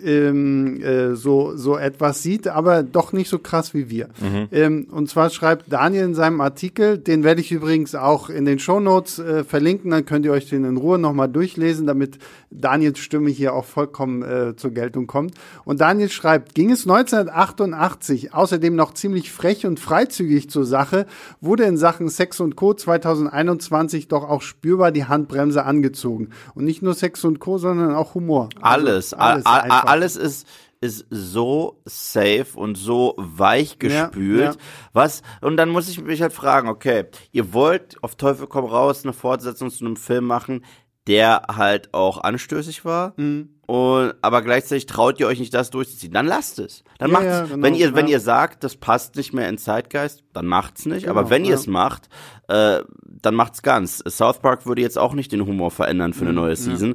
ähm, 0.04 0.82
äh, 0.82 1.16
so, 1.16 1.56
so 1.56 1.78
etwas 1.78 2.22
sieht, 2.24 2.48
aber 2.48 2.84
doch 2.84 3.14
nicht 3.14 3.30
so 3.30 3.40
krass 3.40 3.74
wie 3.74 3.90
wir. 3.90 4.10
Ähm, 4.52 4.88
und 4.92 5.10
zwar 5.10 5.30
schreibt 5.30 5.72
Daniel 5.72 6.06
in 6.06 6.16
seinem 6.16 6.42
Artikel, 6.42 6.98
den 6.98 7.24
werde 7.24 7.42
ich 7.42 7.52
übrigens 7.52 7.96
auch 7.96 8.30
in 8.30 8.46
den 8.46 8.60
Shownotes 8.60 9.20
äh, 9.20 9.44
verlinken, 9.44 9.92
dann 9.92 10.06
könnt 10.06 10.26
ihr 10.26 10.32
euch 10.32 10.50
den 10.50 10.64
in 10.64 10.78
Ruhe 10.78 10.98
nochmal 10.98 11.30
durchlesen, 11.30 11.88
damit 11.88 12.20
Daniels 12.52 13.00
Stimme 13.00 13.30
hier 13.30 13.54
auch 13.54 13.66
vollkommen 13.66 14.24
äh, 14.24 14.56
zur 14.56 14.72
Geltung 14.72 15.08
kommt. 15.08 15.34
Und 15.66 15.82
Daniel 15.82 16.10
schreibt, 16.10 16.56
ging 16.56 16.72
es 16.72 16.88
1988 16.88 18.34
außerdem 18.34 18.76
noch 18.76 18.94
ziemlich 18.94 19.32
frech 19.32 19.66
und 19.66 19.80
freizügig 19.80 20.50
zur 20.50 20.66
Sache, 20.66 21.06
wurde 21.42 21.64
in 21.64 21.78
Sachen 21.78 22.10
Sex 22.10 22.40
und 22.40 22.56
Co. 22.56 22.74
2021 22.74 24.08
doch 24.08 24.28
auch 24.28 24.42
spürbar 24.42 24.92
die 24.92 25.06
Handbremse 25.06 25.66
angezogen. 25.66 26.30
Und 26.54 26.66
nicht 26.66 26.82
nur 26.82 26.94
Sex 26.94 27.24
und 27.24 27.40
Co., 27.40 27.58
sondern 27.58 27.94
auch 27.94 28.16
Humor. 28.16 28.50
Also 29.14 29.14
Alles, 29.16 29.46
alles, 29.46 29.85
alles 29.88 30.16
ist 30.16 30.48
ist 30.82 31.06
so 31.10 31.82
safe 31.86 32.48
und 32.56 32.76
so 32.76 33.16
weich 33.18 33.78
Ja, 33.82 34.08
gespült. 34.08 34.42
ja. 34.42 34.62
Was 34.94 35.24
und 35.42 35.58
dann 35.58 35.70
muss 35.70 35.88
ich 35.90 36.02
mich 36.02 36.22
halt 36.22 36.34
fragen, 36.34 36.68
okay, 36.68 37.06
ihr 37.32 37.54
wollt 37.54 37.98
auf 38.04 38.16
Teufel 38.16 38.46
komm 38.48 38.66
raus 38.66 39.04
eine 39.04 39.14
Fortsetzung 39.14 39.72
zu 39.72 39.86
einem 39.86 39.96
Film 39.96 40.26
machen, 40.26 40.64
der 41.08 41.44
halt 41.56 41.94
auch 41.94 42.20
anstößig 42.24 42.84
war. 42.86 43.14
Mhm. 43.18 43.50
Und, 43.68 44.14
aber 44.22 44.44
gleichzeitig 44.44 44.86
traut 44.86 45.20
ihr 45.20 45.26
euch 45.28 45.40
nicht, 45.40 45.54
das 45.54 45.72
durchzuziehen. 45.72 46.14
Dann 46.14 46.28
lasst 46.28 46.60
es. 46.60 46.84
Dann 47.00 47.10
Ja, 47.10 47.14
macht's. 47.14 47.26
ja, 47.26 47.46
genau, 47.46 47.64
wenn 47.64 47.74
ihr, 47.74 47.96
wenn 47.96 48.06
ja. 48.08 48.14
ihr 48.14 48.20
sagt, 48.20 48.64
das 48.64 48.76
passt 48.76 49.16
nicht 49.16 49.34
mehr 49.34 49.50
in 49.50 49.58
Zeitgeist, 49.58 50.24
dann 50.34 50.46
macht's 50.46 50.86
nicht. 50.86 51.08
aber 51.08 51.22
Genau, 51.22 51.30
wenn 51.32 51.46
ihr 51.46 51.52
ja. 51.52 51.56
es 51.56 51.66
macht, 51.66 52.10
äh, 52.48 52.82
dann 53.04 53.34
macht's 53.34 53.64
ganz. 53.64 54.04
South 54.08 54.40
Park 54.40 54.68
würde 54.68 54.84
jetzt 54.84 55.00
auch 55.00 55.14
nicht 55.14 55.32
den 55.32 55.46
Humor 55.48 55.72
verändern 55.72 56.14
für 56.14 56.26
eine 56.26 56.34
neue 56.34 56.56
Season. 56.56 56.94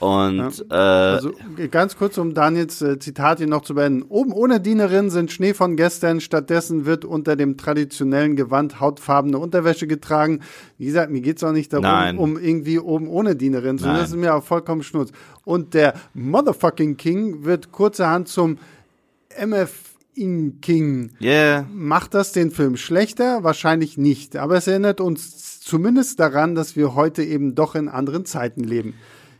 Und 0.00 0.64
äh, 0.70 0.74
Also 0.74 1.32
ganz 1.70 1.96
kurz, 1.96 2.18
um 2.18 2.34
Daniels 2.34 2.80
äh, 2.82 2.98
Zitat 2.98 3.38
hier 3.38 3.46
noch 3.48 3.62
zu 3.62 3.74
beenden. 3.74 4.02
Oben 4.02 4.32
ohne 4.32 4.60
Dienerin 4.60 5.10
sind 5.10 5.32
Schnee 5.32 5.54
von 5.54 5.76
gestern. 5.76 6.20
Stattdessen 6.20 6.86
wird 6.86 7.04
unter 7.04 7.34
dem 7.34 7.56
traditionellen 7.56 8.36
Gewand 8.36 8.80
hautfarbene 8.80 9.38
Unterwäsche 9.38 9.86
getragen. 9.86 10.40
Wie 10.78 10.86
gesagt, 10.86 11.10
mir 11.10 11.20
geht's 11.20 11.42
auch 11.42 11.52
nicht 11.52 11.72
darum, 11.72 11.82
Nein. 11.84 12.18
um 12.18 12.38
irgendwie 12.38 12.78
oben 12.78 13.08
ohne 13.08 13.34
Dienerin 13.34 13.78
zu 13.78 13.84
sein. 13.84 13.96
Das 13.96 14.10
ist 14.10 14.16
mir 14.16 14.34
auch 14.34 14.44
vollkommen 14.44 14.82
schnurz. 14.82 15.10
Und 15.44 15.74
der 15.74 15.94
Motherfucking 16.14 16.96
King 16.96 17.44
wird 17.44 17.72
kurzerhand 17.72 18.28
zum 18.28 18.58
MF 19.36 19.88
King. 20.60 21.12
yeah. 21.20 21.64
Macht 21.72 22.12
das 22.14 22.32
den 22.32 22.50
Film 22.50 22.76
schlechter? 22.76 23.44
Wahrscheinlich 23.44 23.98
nicht. 23.98 24.36
Aber 24.36 24.56
es 24.56 24.66
erinnert 24.66 25.00
uns 25.00 25.60
zumindest 25.60 26.18
daran, 26.18 26.56
dass 26.56 26.74
wir 26.74 26.96
heute 26.96 27.22
eben 27.22 27.54
doch 27.54 27.76
in 27.76 27.88
anderen 27.88 28.24
Zeiten 28.24 28.64
leben. 28.64 28.94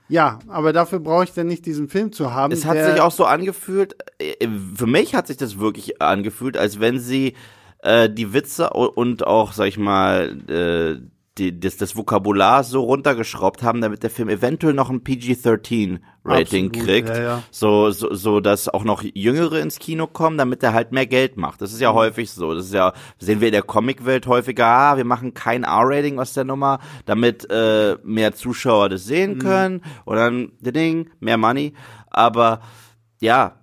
Ja, 0.09 0.39
aber 0.49 0.73
dafür 0.73 1.01
brauche 1.01 1.25
ich 1.25 1.33
dann 1.33 1.47
nicht 1.47 1.67
diesen 1.67 1.89
Film 1.89 2.13
zu 2.13 2.33
haben. 2.33 2.53
Es 2.53 2.65
hat 2.65 2.83
sich 2.83 3.01
auch 3.01 3.13
so 3.13 3.25
angefühlt, 3.25 3.97
äh, 4.19 4.49
für 4.75 4.87
mich 4.87 5.15
hat 5.15 5.27
sich 5.27 5.37
das 5.37 5.59
wirklich 5.59 6.01
angefühlt, 6.01 6.57
als 6.57 6.81
wenn 6.81 6.99
sie 6.99 7.35
äh, 7.83 8.09
die 8.09 8.33
Witze 8.33 8.71
und 8.71 9.27
auch, 9.27 9.53
sag 9.53 9.67
ich 9.67 9.79
mal, 9.79 10.39
äh, 10.49 11.01
die, 11.39 11.59
das, 11.59 11.77
das 11.77 11.97
Vokabular 11.97 12.65
so 12.65 12.83
runtergeschraubt 12.83 13.63
haben, 13.63 13.81
damit 13.81 14.03
der 14.03 14.11
Film 14.11 14.29
eventuell 14.29 14.75
noch 14.75 14.91
ein 14.91 15.03
PG-13 15.03 16.01
Rating 16.25 16.67
Absolut, 16.67 16.87
kriegt, 16.87 17.09
ja, 17.09 17.23
ja. 17.23 17.43
So, 17.51 17.91
so, 17.91 18.13
so, 18.15 18.41
dass 18.41 18.69
auch 18.69 18.85
noch 18.85 19.03
Jüngere 19.03 19.61
ins 19.61 19.79
Kino 19.79 20.07
kommen, 20.07 20.37
damit 20.37 20.63
er 20.63 20.75
halt 20.75 20.93
mehr 20.93 21.07
Geld 21.07 21.37
macht. 21.37 21.63
Das 21.63 21.73
ist 21.73 21.81
ja 21.81 21.95
häufig 21.95 22.31
so. 22.31 22.55
Das 22.55 22.67
ist 22.67 22.75
ja, 22.75 22.93
sehen 23.19 23.41
wir 23.41 23.49
in 23.49 23.53
der 23.53 23.63
Comicwelt 23.63 24.27
häufiger, 24.27 24.67
ah, 24.67 24.97
wir 24.97 25.05
machen 25.05 25.33
kein 25.33 25.65
R-Rating 25.65 26.19
aus 26.19 26.35
der 26.35 26.45
Nummer, 26.45 26.81
damit 27.07 27.49
äh, 27.51 27.97
mehr 28.03 28.35
Zuschauer 28.35 28.89
das 28.91 29.05
sehen 29.05 29.39
können 29.39 29.83
und 30.05 30.17
dann, 30.17 30.53
ding, 30.61 31.11
mehr 31.21 31.39
Money. 31.39 31.73
Aber 32.11 32.61
ja, 33.21 33.57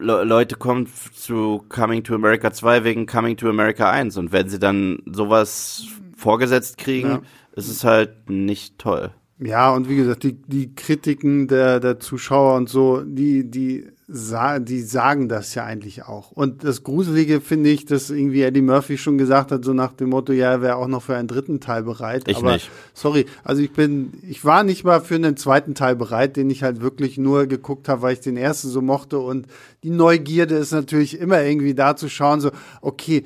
Le 0.00 0.22
Leute 0.22 0.54
kommen 0.54 0.86
zu 1.12 1.64
Coming 1.68 2.04
to 2.04 2.14
America 2.14 2.52
2 2.52 2.84
wegen 2.84 3.06
Coming 3.06 3.36
to 3.36 3.48
America 3.48 3.90
1 3.90 4.16
und 4.16 4.30
wenn 4.30 4.48
sie 4.48 4.60
dann 4.60 5.02
sowas 5.06 5.86
vorgesetzt 6.18 6.76
kriegen, 6.78 7.08
Ja. 7.08 7.22
ist 7.54 7.68
es 7.68 7.84
halt 7.84 8.28
nicht 8.28 8.78
toll. 8.78 9.10
Ja, 9.40 9.72
und 9.72 9.88
wie 9.88 9.94
gesagt, 9.94 10.24
die, 10.24 10.32
die 10.32 10.74
Kritiken 10.74 11.46
der, 11.46 11.78
der 11.78 12.00
Zuschauer 12.00 12.56
und 12.56 12.68
so, 12.68 13.02
die, 13.04 13.48
die, 13.48 13.86
sa 14.08 14.58
die 14.58 14.80
sagen 14.80 15.28
das 15.28 15.54
ja 15.54 15.62
eigentlich 15.64 16.02
auch. 16.06 16.32
Und 16.32 16.64
das 16.64 16.82
Gruselige 16.82 17.40
finde 17.40 17.70
ich, 17.70 17.84
dass 17.86 18.10
irgendwie 18.10 18.42
Eddie 18.42 18.62
Murphy 18.62 18.98
schon 18.98 19.16
gesagt 19.16 19.52
hat, 19.52 19.64
so 19.64 19.72
nach 19.74 19.92
dem 19.92 20.08
Motto, 20.08 20.32
ja, 20.32 20.50
er 20.50 20.60
wäre 20.62 20.74
auch 20.74 20.88
noch 20.88 21.04
für 21.04 21.14
einen 21.14 21.28
dritten 21.28 21.60
Teil 21.60 21.84
bereit. 21.84 22.24
Ich 22.26 22.38
Aber 22.38 22.54
nicht. 22.54 22.68
sorry, 22.94 23.26
also 23.44 23.62
ich 23.62 23.70
bin, 23.70 24.12
ich 24.28 24.44
war 24.44 24.64
nicht 24.64 24.82
mal 24.82 25.00
für 25.00 25.14
einen 25.14 25.36
zweiten 25.36 25.76
Teil 25.76 25.94
bereit, 25.94 26.36
den 26.36 26.50
ich 26.50 26.64
halt 26.64 26.80
wirklich 26.80 27.16
nur 27.16 27.46
geguckt 27.46 27.88
habe, 27.88 28.02
weil 28.02 28.14
ich 28.14 28.20
den 28.20 28.36
ersten 28.36 28.66
so 28.70 28.82
mochte. 28.82 29.20
Und 29.20 29.46
die 29.84 29.90
Neugierde 29.90 30.56
ist 30.56 30.72
natürlich 30.72 31.16
immer 31.20 31.40
irgendwie 31.42 31.74
da 31.74 31.94
zu 31.94 32.08
schauen, 32.08 32.40
so, 32.40 32.50
okay, 32.80 33.22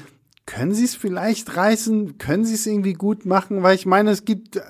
können 0.52 0.74
sie 0.74 0.84
es 0.84 0.94
vielleicht 0.94 1.56
reißen? 1.56 2.18
Können 2.18 2.44
sie 2.44 2.54
es 2.54 2.66
irgendwie 2.66 2.92
gut 2.92 3.24
machen? 3.24 3.62
Weil 3.62 3.74
ich 3.74 3.86
meine, 3.86 4.10
es 4.10 4.26
gibt 4.26 4.56
äh, 4.56 4.60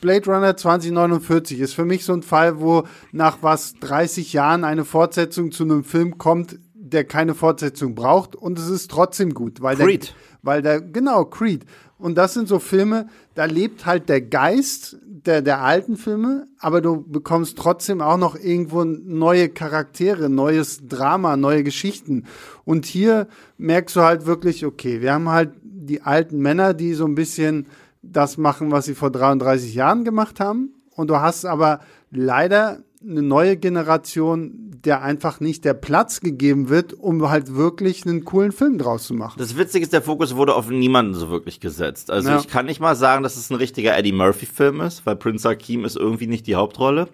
Blade 0.00 0.24
Runner 0.24 0.56
2049 0.56 1.60
ist 1.60 1.74
für 1.74 1.84
mich 1.84 2.06
so 2.06 2.14
ein 2.14 2.22
Fall, 2.22 2.60
wo 2.60 2.84
nach 3.12 3.38
was 3.42 3.74
30 3.74 4.32
Jahren 4.32 4.64
eine 4.64 4.86
Fortsetzung 4.86 5.52
zu 5.52 5.64
einem 5.64 5.84
Film 5.84 6.16
kommt, 6.16 6.58
der 6.72 7.04
keine 7.04 7.34
Fortsetzung 7.34 7.94
braucht 7.94 8.36
und 8.36 8.58
es 8.58 8.70
ist 8.70 8.90
trotzdem 8.90 9.34
gut, 9.34 9.60
weil 9.60 9.76
Creed. 9.76 10.08
der 10.08 10.14
weil 10.42 10.62
der 10.62 10.80
genau 10.80 11.26
Creed 11.26 11.66
und 11.98 12.16
das 12.16 12.34
sind 12.34 12.48
so 12.48 12.58
Filme, 12.58 13.08
da 13.34 13.44
lebt 13.44 13.86
halt 13.86 14.08
der 14.08 14.20
Geist 14.20 14.96
der 15.04 15.42
der 15.42 15.62
alten 15.62 15.96
Filme, 15.96 16.46
aber 16.58 16.80
du 16.80 17.02
bekommst 17.02 17.58
trotzdem 17.58 18.00
auch 18.00 18.16
noch 18.16 18.36
irgendwo 18.36 18.84
neue 18.84 19.48
Charaktere, 19.48 20.28
neues 20.30 20.86
Drama, 20.86 21.36
neue 21.36 21.64
Geschichten. 21.64 22.24
Und 22.64 22.86
hier 22.86 23.28
merkst 23.58 23.96
du 23.96 24.00
halt 24.02 24.26
wirklich, 24.26 24.64
okay, 24.64 25.00
wir 25.00 25.12
haben 25.12 25.28
halt 25.28 25.52
die 25.62 26.02
alten 26.02 26.38
Männer, 26.38 26.72
die 26.72 26.94
so 26.94 27.04
ein 27.04 27.14
bisschen 27.14 27.66
das 28.02 28.38
machen, 28.38 28.70
was 28.70 28.84
sie 28.84 28.94
vor 28.94 29.10
33 29.10 29.74
Jahren 29.74 30.04
gemacht 30.04 30.40
haben. 30.40 30.74
Und 30.94 31.10
du 31.10 31.20
hast 31.20 31.44
aber 31.44 31.80
leider 32.10 32.78
eine 33.02 33.22
neue 33.22 33.56
Generation, 33.56 34.70
der 34.84 35.02
einfach 35.02 35.40
nicht 35.40 35.64
der 35.64 35.74
Platz 35.74 36.20
gegeben 36.20 36.68
wird, 36.68 36.94
um 36.94 37.28
halt 37.28 37.54
wirklich 37.54 38.04
einen 38.06 38.24
coolen 38.24 38.52
Film 38.52 38.78
draus 38.78 39.06
zu 39.06 39.14
machen. 39.14 39.38
Das 39.38 39.56
Witzige 39.56 39.82
ist, 39.84 39.92
der 39.92 40.02
Fokus 40.02 40.34
wurde 40.36 40.54
auf 40.54 40.68
niemanden 40.70 41.14
so 41.14 41.30
wirklich 41.30 41.60
gesetzt. 41.60 42.10
Also 42.10 42.30
Ja. 42.30 42.38
ich 42.38 42.48
kann 42.48 42.66
nicht 42.66 42.80
mal 42.80 42.96
sagen, 42.96 43.22
dass 43.22 43.36
es 43.36 43.50
ein 43.50 43.56
richtiger 43.56 43.96
Eddie 43.96 44.12
Murphy-Film 44.12 44.80
ist, 44.80 45.06
weil 45.06 45.16
Prince 45.16 45.48
Hakim 45.48 45.84
ist 45.84 45.96
irgendwie 45.96 46.26
nicht 46.26 46.46
die 46.46 46.54
Hauptrolle. 46.56 47.08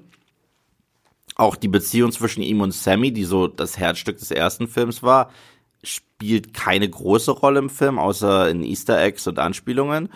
Auch 1.36 1.56
die 1.56 1.68
Beziehung 1.68 2.12
zwischen 2.12 2.42
ihm 2.42 2.60
und 2.60 2.72
Sammy, 2.72 3.12
die 3.12 3.24
so 3.24 3.48
das 3.48 3.76
Herzstück 3.78 4.18
des 4.18 4.30
ersten 4.30 4.68
Films 4.68 5.02
war, 5.02 5.30
spielt 6.24 6.54
keine 6.54 6.88
große 6.88 7.32
Rolle 7.32 7.58
im 7.58 7.68
Film, 7.68 7.98
außer 7.98 8.48
in 8.48 8.62
Easter 8.62 8.98
Eggs 8.98 9.26
und 9.26 9.38
Anspielungen. 9.38 10.08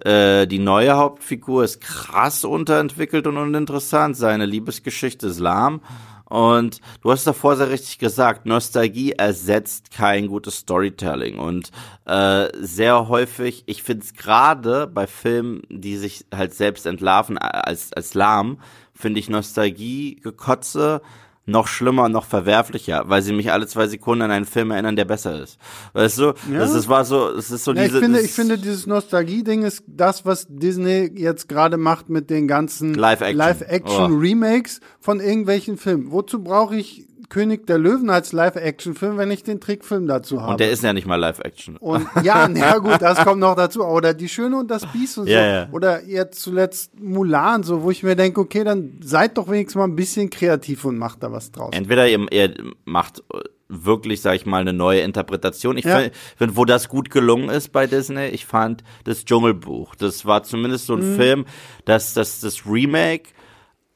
Äh, 0.00 0.46
die 0.46 0.58
neue 0.58 0.96
Hauptfigur 0.96 1.64
ist 1.64 1.80
krass 1.80 2.44
unterentwickelt 2.44 3.26
und 3.26 3.38
uninteressant. 3.38 4.14
Seine 4.14 4.44
Liebesgeschichte 4.44 5.28
ist 5.28 5.40
lahm. 5.40 5.80
Und 6.26 6.82
du 7.00 7.10
hast 7.10 7.26
davor 7.26 7.56
sehr 7.56 7.70
richtig 7.70 7.98
gesagt, 7.98 8.44
Nostalgie 8.44 9.12
ersetzt 9.12 9.90
kein 9.90 10.26
gutes 10.26 10.58
Storytelling. 10.58 11.38
Und 11.38 11.70
äh, 12.04 12.48
sehr 12.60 13.08
häufig, 13.08 13.62
ich 13.64 13.82
finde 13.82 14.04
es 14.04 14.12
gerade 14.12 14.86
bei 14.86 15.06
Filmen, 15.06 15.62
die 15.70 15.96
sich 15.96 16.26
halt 16.34 16.52
selbst 16.52 16.84
entlarven 16.84 17.38
als, 17.38 17.94
als 17.94 18.12
lahm, 18.12 18.58
finde 18.92 19.18
ich 19.18 19.30
Nostalgie, 19.30 20.16
Gekotze 20.16 21.00
noch 21.48 21.66
schlimmer, 21.66 22.08
noch 22.08 22.24
verwerflicher, 22.26 23.04
weil 23.06 23.22
sie 23.22 23.32
mich 23.32 23.50
alle 23.50 23.66
zwei 23.66 23.86
Sekunden 23.88 24.22
an 24.22 24.30
einen 24.30 24.44
Film 24.44 24.70
erinnern, 24.70 24.94
der 24.96 25.06
besser 25.06 25.42
ist. 25.42 25.58
Weißt 25.94 26.18
du? 26.18 26.34
Das 26.52 26.74
ist, 26.74 26.88
war 26.88 27.04
so, 27.04 27.30
es 27.30 27.50
ist 27.50 27.64
so 27.64 27.72
Ja, 27.72 27.82
ich 27.82 27.88
diese. 27.88 28.00
finde, 28.00 28.18
das- 28.18 28.26
ich 28.26 28.32
finde, 28.32 28.58
dieses 28.58 28.86
Nostalgie-Ding 28.86 29.62
ist 29.62 29.82
das, 29.86 30.24
was 30.26 30.46
Disney 30.48 31.10
jetzt 31.16 31.48
gerade 31.48 31.76
macht 31.78 32.08
mit 32.10 32.30
den 32.30 32.46
ganzen 32.46 32.94
Live-Action. 32.94 33.36
Live-Action-Remakes 33.38 34.80
von 35.00 35.20
irgendwelchen 35.20 35.76
Filmen. 35.78 36.12
Wozu 36.12 36.42
brauche 36.42 36.76
ich 36.76 37.07
König 37.28 37.66
der 37.66 37.78
Löwen 37.78 38.08
als 38.10 38.32
Live-Action-Film, 38.32 39.18
wenn 39.18 39.30
ich 39.30 39.42
den 39.42 39.60
Trickfilm 39.60 40.06
dazu 40.06 40.40
habe? 40.40 40.52
und 40.52 40.60
der 40.60 40.70
ist 40.70 40.82
ja 40.82 40.92
nicht 40.92 41.06
mal 41.06 41.16
Live-Action. 41.16 41.76
Und 41.76 42.06
ja, 42.22 42.48
na 42.52 42.78
gut, 42.78 43.00
das 43.02 43.18
kommt 43.24 43.40
noch 43.40 43.54
dazu. 43.54 43.84
Oder 43.84 44.14
die 44.14 44.28
Schöne 44.28 44.56
und 44.58 44.70
das 44.70 44.86
Biest 44.92 45.18
und 45.18 45.26
so. 45.26 45.30
Ja, 45.32 45.46
ja. 45.46 45.68
Oder 45.72 46.04
jetzt 46.04 46.40
zuletzt 46.40 46.98
Mulan, 47.00 47.62
so, 47.62 47.82
wo 47.82 47.90
ich 47.90 48.02
mir 48.02 48.16
denke, 48.16 48.40
okay, 48.40 48.64
dann 48.64 48.98
seid 49.02 49.36
doch 49.36 49.48
wenigstens 49.50 49.78
mal 49.78 49.84
ein 49.84 49.96
bisschen 49.96 50.30
kreativ 50.30 50.84
und 50.84 50.96
macht 50.98 51.22
da 51.22 51.30
was 51.30 51.52
draus. 51.52 51.70
Entweder 51.74 52.08
ihr, 52.08 52.26
ihr 52.32 52.54
macht 52.84 53.22
wirklich, 53.68 54.22
sag 54.22 54.34
ich 54.34 54.46
mal, 54.46 54.62
eine 54.62 54.72
neue 54.72 55.00
Interpretation. 55.00 55.76
Ich 55.76 55.84
Ja. 55.84 55.96
finde, 55.98 56.12
find, 56.38 56.56
wo 56.56 56.64
das 56.64 56.88
gut 56.88 57.10
gelungen 57.10 57.50
ist 57.50 57.70
bei 57.72 57.86
Disney, 57.86 58.28
ich 58.28 58.46
fand 58.46 58.82
das 59.04 59.26
Dschungelbuch. 59.26 59.94
Das 59.96 60.24
war 60.24 60.42
zumindest 60.42 60.86
so 60.86 60.94
ein 60.94 61.12
Mhm. 61.12 61.16
Film, 61.16 61.44
dass, 61.84 62.14
dass 62.14 62.40
das 62.40 62.64
Remake 62.66 63.24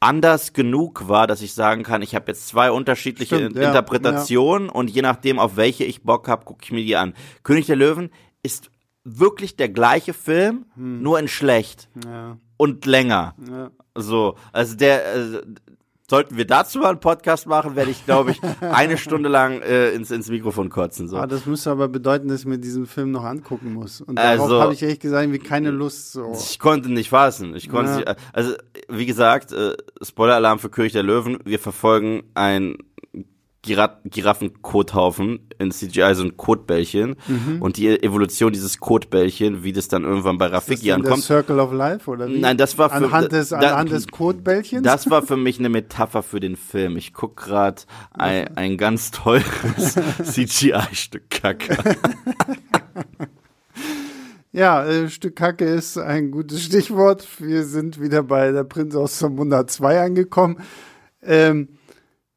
anders 0.03 0.53
genug 0.53 1.09
war, 1.09 1.27
dass 1.27 1.43
ich 1.43 1.55
sagen 1.55 1.85
kann, 1.85 2.03
ich 2.03 2.15
habe 2.15 2.25
jetzt 2.29 2.49
zwei 2.49 2.71
unterschiedliche 2.71 3.37
Stimmt, 3.37 3.57
ja, 3.57 3.69
Interpretationen 3.69 4.69
und 4.69 4.91
je 4.91 5.03
nachdem, 5.03 5.39
auf 5.39 5.57
welche 5.57 5.85
ich 5.85 6.03
Bock 6.03 6.29
habe, 6.29 6.45
gucke 6.45 6.61
ich 6.65 6.73
mir 6.73 6.85
die 6.85 6.97
an. 6.97 7.15
König 7.45 7.67
der 7.67 7.77
Löwen 7.77 8.11
ist 8.43 8.71
wirklich 9.05 9.57
der 9.57 9.69
gleiche 9.69 10.13
Film, 10.13 10.67
nur 10.77 11.19
in 11.19 11.29
schlecht 11.29 11.89
Hm. 11.95 12.11
Ja, 12.11 12.37
und 12.57 12.87
länger. 12.87 13.35
ja. 13.49 13.71
So, 13.95 14.37
also 14.53 14.75
der, 14.77 15.05
also, 15.07 15.39
sollten 16.13 16.37
wir 16.37 16.47
dazu 16.47 16.79
mal 16.79 16.91
einen 16.91 17.01
Podcast 17.01 17.47
machen, 17.47 17.75
werde 17.75 17.91
ich, 17.91 18.05
glaube 18.05 18.33
ich, 18.33 18.41
eine 18.61 18.99
Stunde 18.99 19.31
lang 19.31 19.63
äh, 19.63 19.93
ins, 19.93 20.11
ins 20.11 20.29
Mikrofon 20.29 20.69
kotzen. 20.69 21.09
So. 21.09 21.17
Ah, 21.17 21.27
das 21.27 21.47
müsste 21.47 21.71
aber 21.71 21.89
bedeuten, 21.89 22.29
dass 22.29 22.41
ich 22.41 22.47
mir 22.47 22.59
diesen 22.59 22.85
Film 22.85 23.13
noch 23.13 23.25
angucken 23.25 23.73
muss. 23.73 24.03
Und 24.03 24.17
darauf 24.19 24.43
Also- 24.43 24.61
habe 24.61 24.75
ich 24.75 24.83
ehrlich 24.83 25.01
gesagt 25.01 25.23
irgendwie 25.25 25.39
keine 25.39 25.71
Lust. 25.71 26.13
So. 26.13 26.35
Ich 26.35 26.59
konnte 26.59 26.93
nicht 26.93 27.09
fassen. 27.09 27.57
Ich 27.57 27.71
konnte 27.71 27.93
Ja. 27.93 27.97
nicht, 27.97 28.09
also 28.35 28.53
wie 28.91 29.07
gesagt, 29.07 29.53
äh, 29.53 29.73
Spoiler-Alarm 30.03 30.59
für 30.59 30.69
König 30.69 30.93
der 30.93 31.03
Löwen. 31.03 31.39
Wir 31.47 31.59
verfolgen 31.59 32.25
ein 32.35 32.77
Gira 33.65 34.01
Giraffenkothaufen 34.05 35.49
in 35.59 35.71
CGI, 35.71 36.15
so 36.15 36.25
ein 36.25 36.37
Kotbällchen. 36.37 37.15
Und 37.61 37.77
die 37.77 37.89
Evolution 38.03 38.53
dieses 38.53 38.81
Kotbällchen, 38.81 39.63
wie 39.63 39.73
das 39.73 39.87
dann 39.87 40.03
irgendwann 40.03 40.37
bei 40.37 40.49
Mhm. 40.49 40.55
Ist 40.55 40.63
das 40.63 40.69
Rafiki 40.69 40.87
denn 40.89 41.03
der 41.03 41.11
ankommt. 41.13 41.23
Circle 41.25 41.61
of 41.61 41.73
Life 41.73 42.11
oder 42.11 42.27
wie? 42.29 42.41
Nein, 42.41 42.57
das 42.57 42.77
war 42.77 42.91
für- 42.91 42.97
anhand 42.97 43.31
des, 43.31 43.51
da- 43.51 43.59
anhand 43.59 43.93
des 43.93 44.09
Kotbällchens. 44.09 44.83
Das 44.83 45.09
war 45.11 45.23
für 45.23 45.37
mich 45.37 45.61
eine 45.61 45.69
Metapher 45.69 46.25
für 46.25 46.41
den 46.41 46.57
Film. 46.57 46.97
Ich 46.97 47.13
guck 47.15 47.37
gerade 47.37 47.83
ein, 48.13 48.57
ein 48.57 48.77
ganz 48.77 49.13
teures 49.13 49.95
CGI-Stück 50.25 51.31
Kacke. 51.31 51.77
Ja, 54.55 54.85
äh, 54.85 55.09
Stück 55.09 55.37
Kacke 55.37 55.65
ist 55.65 55.97
ein 55.97 56.31
gutes 56.31 56.63
Stichwort. 56.63 57.27
Wir 57.39 57.65
sind 57.65 57.99
wieder 58.03 58.23
bei 58.23 58.51
der 58.53 58.65
Prinz 58.65 58.95
aus 58.95 59.19
Zamunda 59.19 59.67
2 59.67 60.03
angekommen. 60.03 60.59
Ähm, 61.23 61.69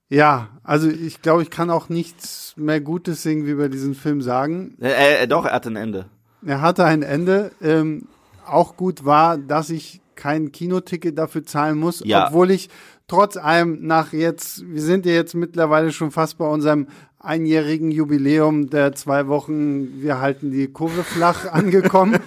ja, 0.10 0.50
also 0.64 0.88
ich 0.90 1.22
glaube, 1.22 1.42
ich 1.44 1.50
kann 1.50 1.70
auch 1.70 1.90
nichts 1.90 2.54
mehr 2.58 2.80
Gutes 2.82 3.26
irgendwie 3.26 3.52
über 3.52 3.70
diesen 3.70 3.96
Film 3.96 4.22
sagen. 4.22 4.76
äh, 4.82 5.24
äh, 5.24 5.28
doch, 5.28 5.46
er 5.46 5.54
hat 5.54 5.68
ein 5.68 5.76
Ende. 5.76 6.06
Er 6.46 6.62
hatte 6.62 6.86
ein 6.86 7.02
Ende. 7.02 7.52
Ähm, 7.62 8.08
auch 8.46 8.78
gut 8.78 9.04
war, 9.06 9.38
dass 9.38 9.70
ich 9.70 10.02
kein 10.16 10.52
Kinoticket 10.52 11.18
dafür 11.18 11.44
zahlen 11.44 11.78
muss, 11.78 12.02
Ja. 12.06 12.28
obwohl 12.28 12.52
ich 12.52 12.70
trotz 13.08 13.36
allem 13.38 13.86
nach 13.86 14.14
jetzt, 14.14 14.64
wir 14.72 14.82
sind 14.82 15.06
ja 15.06 15.12
jetzt 15.14 15.34
mittlerweile 15.36 15.92
schon 15.92 16.12
fast 16.12 16.38
bei 16.38 16.48
unserem 16.48 16.88
einjährigen 17.20 17.92
Jubiläum 17.92 18.70
der 18.70 18.94
zwei 18.94 19.28
Wochen, 19.28 20.02
wir 20.02 20.22
halten 20.22 20.52
die 20.52 20.68
Kurve 20.68 21.04
flach 21.04 21.46
angekommen. 21.52 22.18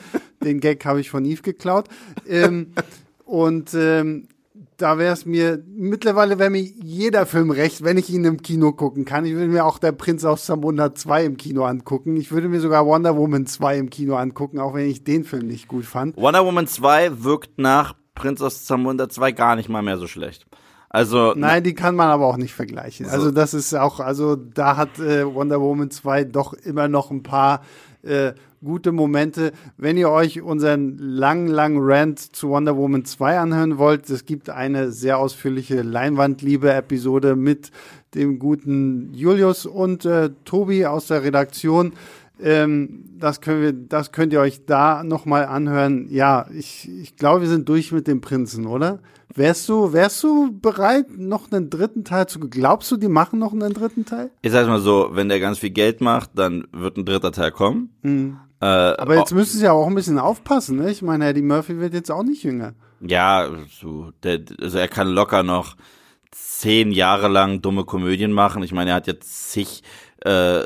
Den 0.42 0.60
Gag 0.60 0.84
habe 0.84 1.00
ich 1.00 1.10
von 1.10 1.24
Yves 1.24 1.42
geklaut. 1.42 1.88
Ähm, 2.28 2.72
und 3.24 3.70
ähm, 3.74 4.28
da 4.78 4.96
wäre 4.96 5.12
es 5.12 5.26
mir, 5.26 5.62
mittlerweile 5.66 6.38
wäre 6.38 6.50
mir 6.50 6.62
jeder 6.62 7.26
Film 7.26 7.50
recht, 7.50 7.82
wenn 7.82 7.98
ich 7.98 8.10
ihn 8.10 8.24
im 8.24 8.40
Kino 8.40 8.72
gucken 8.72 9.04
kann. 9.04 9.26
Ich 9.26 9.34
würde 9.34 9.48
mir 9.48 9.66
auch 9.66 9.78
der 9.78 9.90
Prinz 9.90 10.24
aus 10.24 10.46
Zamunda 10.46 10.94
2 10.94 11.24
im 11.24 11.36
Kino 11.36 11.64
angucken. 11.64 12.16
Ich 12.16 12.30
würde 12.30 12.48
mir 12.48 12.60
sogar 12.60 12.86
Wonder 12.86 13.16
Woman 13.16 13.44
2 13.44 13.76
im 13.76 13.90
Kino 13.90 14.14
angucken, 14.14 14.60
auch 14.60 14.74
wenn 14.74 14.88
ich 14.88 15.02
den 15.02 15.24
Film 15.24 15.48
nicht 15.48 15.66
gut 15.66 15.84
fand. 15.84 16.16
Wonder 16.16 16.46
Woman 16.46 16.68
2 16.68 17.24
wirkt 17.24 17.58
nach 17.58 17.94
Prinz 18.14 18.40
aus 18.40 18.64
Zamunda 18.64 19.08
2 19.08 19.32
gar 19.32 19.56
nicht 19.56 19.68
mal 19.68 19.82
mehr 19.82 19.98
so 19.98 20.06
schlecht. 20.06 20.46
Also 20.90 21.34
Nein, 21.36 21.64
die 21.64 21.74
kann 21.74 21.96
man 21.96 22.08
aber 22.08 22.26
auch 22.26 22.36
nicht 22.36 22.54
vergleichen. 22.54 23.06
So. 23.06 23.12
Also 23.12 23.30
das 23.32 23.54
ist 23.54 23.74
auch, 23.74 24.00
also 24.00 24.36
da 24.36 24.76
hat 24.76 24.98
äh, 25.00 25.26
Wonder 25.26 25.60
Woman 25.60 25.90
2 25.90 26.24
doch 26.24 26.54
immer 26.54 26.88
noch 26.88 27.10
ein 27.10 27.22
paar 27.22 27.62
äh, 28.02 28.32
gute 28.64 28.92
Momente. 28.92 29.52
Wenn 29.76 29.96
ihr 29.96 30.10
euch 30.10 30.42
unseren 30.42 30.98
langen, 30.98 31.48
langen 31.48 31.78
Rant 31.80 32.18
zu 32.18 32.50
Wonder 32.50 32.76
Woman 32.76 33.04
2 33.04 33.38
anhören 33.38 33.78
wollt, 33.78 34.08
es 34.10 34.24
gibt 34.24 34.50
eine 34.50 34.92
sehr 34.92 35.18
ausführliche 35.18 35.82
Leinwandliebe-Episode 35.82 37.36
mit 37.36 37.70
dem 38.14 38.38
guten 38.38 39.12
Julius 39.14 39.66
und 39.66 40.04
äh, 40.04 40.30
Tobi 40.44 40.86
aus 40.86 41.08
der 41.08 41.22
Redaktion. 41.22 41.92
Ähm, 42.40 43.04
das, 43.18 43.40
können 43.40 43.62
wir, 43.62 43.72
das 43.72 44.12
könnt 44.12 44.32
ihr 44.32 44.40
euch 44.40 44.64
da 44.66 45.02
nochmal 45.04 45.46
anhören. 45.46 46.06
Ja, 46.10 46.46
ich, 46.52 46.88
ich 46.88 47.16
glaube, 47.16 47.42
wir 47.42 47.48
sind 47.48 47.68
durch 47.68 47.92
mit 47.92 48.06
dem 48.06 48.20
Prinzen, 48.20 48.66
oder? 48.66 49.00
Wärst 49.34 49.68
du, 49.68 49.92
wärst 49.92 50.22
du 50.22 50.58
bereit, 50.58 51.06
noch 51.16 51.52
einen 51.52 51.68
dritten 51.70 52.04
Teil 52.04 52.26
zu, 52.26 52.40
glaubst 52.40 52.90
du, 52.90 52.96
die 52.96 53.08
machen 53.08 53.38
noch 53.38 53.52
einen 53.52 53.74
dritten 53.74 54.04
Teil? 54.04 54.30
ich 54.42 54.50
sag's 54.52 54.68
mal 54.68 54.80
so, 54.80 55.10
wenn 55.12 55.28
der 55.28 55.38
ganz 55.40 55.58
viel 55.58 55.70
Geld 55.70 56.00
macht, 56.00 56.30
dann 56.34 56.66
wird 56.72 56.96
ein 56.96 57.04
dritter 57.04 57.32
Teil 57.32 57.50
kommen. 57.50 57.90
Äh, 58.02 58.08
Mhm. 58.08 58.36
Aber 58.60 59.16
jetzt 59.16 59.32
müssen 59.32 59.58
sie 59.58 59.64
ja 59.64 59.72
auch 59.72 59.86
ein 59.86 59.94
bisschen 59.94 60.18
aufpassen, 60.18 60.78
ne? 60.78 60.90
Ich 60.90 61.00
meine, 61.02 61.28
Eddie 61.28 61.42
Murphy 61.42 61.78
wird 61.78 61.94
jetzt 61.94 62.10
auch 62.10 62.24
nicht 62.24 62.42
jünger. 62.42 62.74
Ja, 63.00 63.48
so, 63.80 64.10
der, 64.24 64.40
also 64.60 64.78
er 64.78 64.88
kann 64.88 65.06
locker 65.08 65.44
noch 65.44 65.76
zehn 66.32 66.90
Jahre 66.90 67.28
lang 67.28 67.62
dumme 67.62 67.84
Komödien 67.84 68.32
machen. 68.32 68.64
Ich 68.64 68.72
meine, 68.72 68.90
er 68.90 68.96
hat 68.96 69.06
jetzt 69.06 69.50
zig 69.52 69.84
äh, 70.24 70.64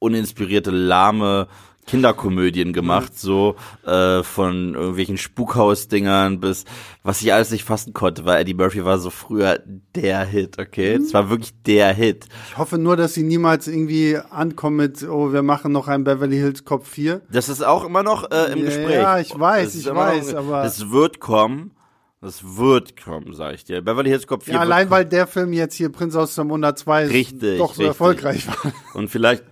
uninspirierte, 0.00 0.72
lahme 0.72 1.46
Kinderkomödien 1.86 2.72
gemacht, 2.72 3.18
so 3.18 3.56
äh, 3.84 4.22
von 4.22 4.74
irgendwelchen 4.74 5.18
Spukhausdingern 5.18 6.38
bis 6.40 6.64
was 7.02 7.20
ich 7.22 7.32
alles 7.32 7.50
nicht 7.50 7.64
fassen 7.64 7.94
konnte, 7.94 8.24
weil 8.26 8.40
Eddie 8.42 8.54
Murphy 8.54 8.84
war 8.84 8.98
so 8.98 9.10
früher 9.10 9.58
der 9.96 10.24
Hit, 10.24 10.58
okay? 10.60 10.94
Es 10.94 11.14
war 11.14 11.30
wirklich 11.30 11.52
der 11.66 11.92
Hit. 11.94 12.26
Ich 12.50 12.58
hoffe 12.58 12.78
nur, 12.78 12.96
dass 12.96 13.14
sie 13.14 13.22
niemals 13.22 13.66
irgendwie 13.66 14.18
ankommen 14.30 14.76
mit, 14.76 15.02
oh, 15.02 15.32
wir 15.32 15.42
machen 15.42 15.72
noch 15.72 15.88
einen 15.88 16.04
Beverly 16.04 16.36
Hills 16.36 16.64
Cop 16.64 16.86
4. 16.86 17.22
Das 17.32 17.48
ist 17.48 17.64
auch 17.64 17.84
immer 17.84 18.02
noch 18.02 18.30
äh, 18.30 18.52
im 18.52 18.58
Ja, 18.58 18.64
Gespräch. 18.66 18.94
ja, 18.94 19.18
ich 19.18 19.38
weiß, 19.38 19.74
ich 19.74 19.86
immer 19.86 20.06
noch- 20.06 20.12
weiß, 20.12 20.34
aber- 20.34 20.62
Das 20.62 20.90
wird 20.90 21.18
kommen. 21.20 21.72
Das 22.20 22.44
wird 22.58 23.02
kommen, 23.02 23.32
sag 23.32 23.54
ich 23.54 23.64
dir. 23.64 23.80
Beverly 23.80 24.10
Hills 24.10 24.26
Cop 24.26 24.42
4 24.44 24.54
Ja, 24.54 24.60
allein 24.60 24.90
weil 24.90 25.06
der 25.06 25.26
Film 25.26 25.54
jetzt 25.54 25.74
hier 25.74 25.88
Prinz 25.90 26.14
aus 26.14 26.34
Zamunda 26.34 26.76
2 26.76 27.06
Richtig, 27.06 27.58
doch 27.58 27.68
so 27.68 27.80
richtig. 27.82 27.86
erfolgreich 27.86 28.46
war. 28.46 28.72
Und 28.92 29.08
vielleicht 29.08 29.42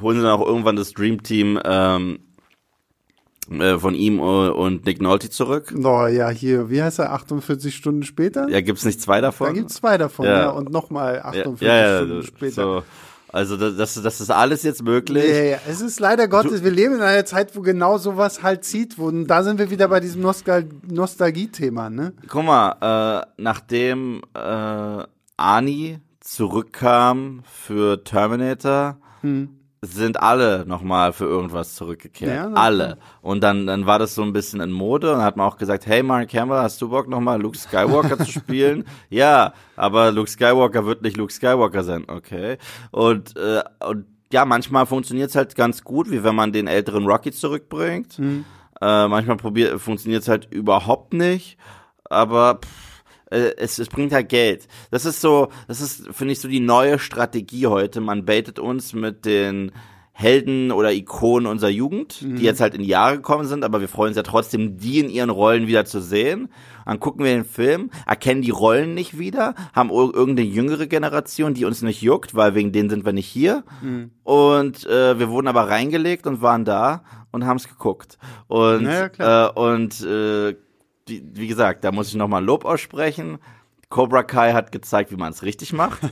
holen 0.00 0.16
sie 0.16 0.22
dann 0.22 0.32
auch 0.38 0.46
irgendwann 0.46 0.76
das 0.76 0.92
Dream 0.92 1.22
Team 1.22 1.58
ähm, 1.64 2.20
äh, 3.50 3.78
von 3.78 3.94
ihm 3.94 4.20
und 4.20 4.84
Nick 4.84 5.00
Nolte 5.00 5.30
zurück. 5.30 5.72
No, 5.74 6.06
ja, 6.06 6.28
hier, 6.28 6.70
wie 6.70 6.82
heißt 6.82 6.98
er, 6.98 7.12
48 7.12 7.74
Stunden 7.74 8.02
später? 8.02 8.48
Ja, 8.48 8.60
gibt's 8.60 8.84
nicht 8.84 9.00
zwei 9.00 9.20
davon? 9.20 9.48
da 9.48 9.52
gibt's 9.54 9.74
zwei 9.74 9.96
davon, 9.98 10.26
Ja. 10.26 10.40
ja, 10.40 10.50
und 10.50 10.70
nochmal 10.70 11.16
ja, 11.16 11.24
48 11.24 11.66
ja, 11.66 11.76
ja, 11.76 11.96
Stunden 11.98 12.22
später. 12.24 12.62
so. 12.62 12.82
Also 13.30 13.58
das, 13.58 13.76
das, 13.76 14.02
das 14.02 14.20
ist 14.22 14.30
alles 14.30 14.62
jetzt 14.62 14.82
möglich. 14.82 15.24
Ja, 15.24 15.42
ja, 15.42 15.58
es 15.68 15.82
ist 15.82 16.00
leider 16.00 16.28
Gottes, 16.28 16.64
wir 16.64 16.70
leben 16.70 16.94
in 16.94 17.02
einer 17.02 17.26
Zeit, 17.26 17.54
wo 17.56 17.60
genau 17.60 17.98
sowas 17.98 18.42
halt 18.42 18.64
zieht. 18.64 18.98
Wo, 18.98 19.04
und 19.06 19.26
da 19.26 19.42
sind 19.42 19.58
wir 19.58 19.70
wieder 19.70 19.88
bei 19.88 20.00
diesem 20.00 20.22
Nostal 20.22 20.66
Nostalgie-Thema, 20.90 21.90
ne? 21.90 22.14
Guck 22.26 22.44
mal, 22.44 23.20
äh, 23.20 23.26
nachdem 23.36 24.22
äh, 24.34 25.02
Ani 25.36 25.98
zurückkam 26.20 27.42
für 27.44 28.02
Terminator, 28.02 28.96
sind 29.80 30.20
alle 30.20 30.64
nochmal 30.66 31.12
für 31.12 31.24
irgendwas 31.24 31.74
zurückgekehrt. 31.74 32.34
Ja, 32.34 32.52
alle. 32.52 32.98
Und 33.22 33.42
dann, 33.42 33.66
dann 33.66 33.86
war 33.86 33.98
das 33.98 34.14
so 34.14 34.22
ein 34.22 34.32
bisschen 34.32 34.60
in 34.60 34.72
Mode 34.72 35.14
und 35.14 35.22
hat 35.22 35.36
man 35.36 35.46
auch 35.46 35.56
gesagt, 35.56 35.86
hey 35.86 36.02
Mark 36.02 36.32
Hamill, 36.34 36.58
hast 36.58 36.80
du 36.82 36.88
Bock 36.88 37.08
nochmal 37.08 37.40
Luke 37.40 37.56
Skywalker 37.56 38.18
zu 38.18 38.30
spielen? 38.30 38.84
Ja, 39.10 39.52
aber 39.76 40.10
Luke 40.10 40.28
Skywalker 40.28 40.84
wird 40.84 41.02
nicht 41.02 41.16
Luke 41.16 41.32
Skywalker 41.32 41.84
sein, 41.84 42.04
okay. 42.08 42.58
Und, 42.90 43.36
äh, 43.36 43.62
und 43.88 44.06
ja, 44.32 44.44
manchmal 44.44 44.86
funktioniert's 44.86 45.34
halt 45.36 45.54
ganz 45.54 45.82
gut, 45.84 46.10
wie 46.10 46.22
wenn 46.24 46.34
man 46.34 46.52
den 46.52 46.66
älteren 46.66 47.06
Rocky 47.06 47.32
zurückbringt. 47.32 48.18
Äh, 48.80 49.08
manchmal 49.08 49.36
probiert, 49.36 49.80
funktioniert's 49.80 50.28
halt 50.28 50.48
überhaupt 50.52 51.14
nicht. 51.14 51.56
Aber 52.04 52.56
pff, 52.62 52.87
äh, 53.30 53.52
es, 53.56 53.78
es 53.78 53.88
bringt 53.88 54.12
halt 54.12 54.28
Geld. 54.28 54.68
Das 54.90 55.04
ist 55.04 55.20
so, 55.20 55.48
das 55.66 55.80
ist, 55.80 56.08
finde 56.12 56.32
ich, 56.32 56.40
so 56.40 56.48
die 56.48 56.60
neue 56.60 56.98
Strategie 56.98 57.66
heute. 57.66 58.00
Man 58.00 58.24
baitet 58.24 58.58
uns 58.58 58.92
mit 58.92 59.24
den 59.24 59.72
Helden 60.12 60.72
oder 60.72 60.92
Ikonen 60.92 61.46
unserer 61.46 61.70
Jugend, 61.70 62.20
die 62.22 62.42
jetzt 62.42 62.60
halt 62.60 62.74
in 62.74 62.82
die 62.82 62.88
Jahre 62.88 63.16
gekommen 63.16 63.46
sind, 63.46 63.62
aber 63.62 63.80
wir 63.80 63.86
freuen 63.86 64.08
uns 64.08 64.16
ja 64.16 64.24
trotzdem, 64.24 64.76
die 64.76 64.98
in 64.98 65.10
ihren 65.10 65.30
Rollen 65.30 65.68
wieder 65.68 65.84
zu 65.84 66.00
sehen. 66.00 66.48
Dann 66.84 66.98
gucken 66.98 67.24
wir 67.24 67.32
den 67.32 67.44
Film, 67.44 67.90
erkennen 68.04 68.42
die 68.42 68.50
Rollen 68.50 68.94
nicht 68.94 69.16
wieder, 69.20 69.54
haben 69.74 69.90
ir- 69.90 70.12
irgendeine 70.12 70.48
jüngere 70.48 70.88
Generation, 70.88 71.54
die 71.54 71.66
uns 71.66 71.82
nicht 71.82 72.02
juckt, 72.02 72.34
weil 72.34 72.56
wegen 72.56 72.72
denen 72.72 72.90
sind 72.90 73.04
wir 73.04 73.12
nicht 73.12 73.28
hier. 73.28 73.62
Und 74.24 74.86
äh, 74.86 75.18
wir 75.20 75.28
wurden 75.28 75.46
aber 75.46 75.68
reingelegt 75.68 76.26
und 76.26 76.42
waren 76.42 76.64
da 76.64 77.04
und 77.30 77.44
haben 77.46 77.58
es 77.58 77.68
geguckt. 77.68 78.18
Und, 78.48 78.86
Ja, 79.18 79.48
äh, 79.48 79.52
und 79.52 80.00
äh, 80.00 80.56
wie, 81.08 81.22
wie 81.34 81.46
gesagt, 81.48 81.84
da 81.84 81.92
muss 81.92 82.08
ich 82.08 82.14
nochmal 82.14 82.44
Lob 82.44 82.64
aussprechen. 82.64 83.38
Cobra 83.90 84.22
Kai 84.22 84.52
hat 84.52 84.70
gezeigt, 84.70 85.10
wie 85.10 85.16
man 85.16 85.32
es 85.32 85.42
richtig 85.42 85.72
macht. 85.72 86.00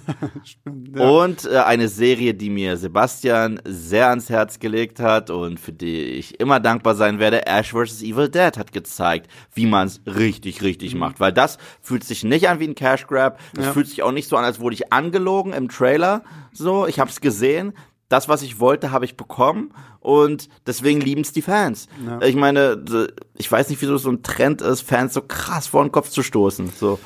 Ja. 0.94 1.10
Und 1.10 1.44
äh, 1.44 1.58
eine 1.58 1.88
Serie, 1.88 2.32
die 2.32 2.48
mir 2.48 2.76
Sebastian 2.78 3.60
sehr 3.66 4.08
ans 4.08 4.30
Herz 4.30 4.58
gelegt 4.60 4.98
hat 4.98 5.28
und 5.30 5.60
für 5.60 5.72
die 5.72 6.04
ich 6.04 6.40
immer 6.40 6.58
dankbar 6.58 6.94
sein 6.94 7.18
werde, 7.18 7.46
Ash 7.46 7.72
vs. 7.72 8.02
Evil 8.02 8.30
Dead 8.30 8.56
hat 8.56 8.72
gezeigt, 8.72 9.30
wie 9.52 9.66
man 9.66 9.88
es 9.88 10.00
richtig, 10.06 10.62
richtig 10.62 10.94
macht. 10.94 11.20
Weil 11.20 11.32
das 11.34 11.58
fühlt 11.82 12.02
sich 12.04 12.24
nicht 12.24 12.48
an 12.48 12.60
wie 12.60 12.66
ein 12.68 12.74
Cash 12.74 13.06
Grab. 13.06 13.38
Das 13.52 13.58
Mhm. 13.58 13.62
Ja. 13.66 13.72
fühlt 13.72 13.88
sich 13.88 14.02
auch 14.02 14.12
nicht 14.12 14.28
so 14.28 14.36
an, 14.36 14.44
als 14.44 14.58
wurde 14.60 14.74
ich 14.74 14.92
angelogen 14.92 15.52
im 15.52 15.68
Trailer. 15.68 16.22
So, 16.52 16.86
ich 16.86 16.98
habe 16.98 17.10
es 17.10 17.20
gesehen. 17.20 17.74
Das, 18.08 18.28
was 18.28 18.42
ich 18.42 18.60
wollte, 18.60 18.92
habe 18.92 19.04
ich 19.04 19.16
bekommen 19.16 19.72
und 20.00 20.48
deswegen 20.66 21.00
lieben 21.00 21.22
es 21.22 21.32
die 21.32 21.42
Fans. 21.42 21.88
Ja. 22.06 22.22
Ich 22.22 22.36
meine, 22.36 22.82
ich 23.34 23.50
weiß 23.50 23.68
nicht, 23.68 23.82
wieso 23.82 23.96
es 23.96 24.02
so 24.02 24.10
ein 24.10 24.22
Trend 24.22 24.62
ist, 24.62 24.82
Fans 24.82 25.14
so 25.14 25.22
krass 25.22 25.66
vor 25.66 25.82
den 25.84 25.90
Kopf 25.90 26.10
zu 26.10 26.22
stoßen. 26.22 26.70
So. 26.78 27.00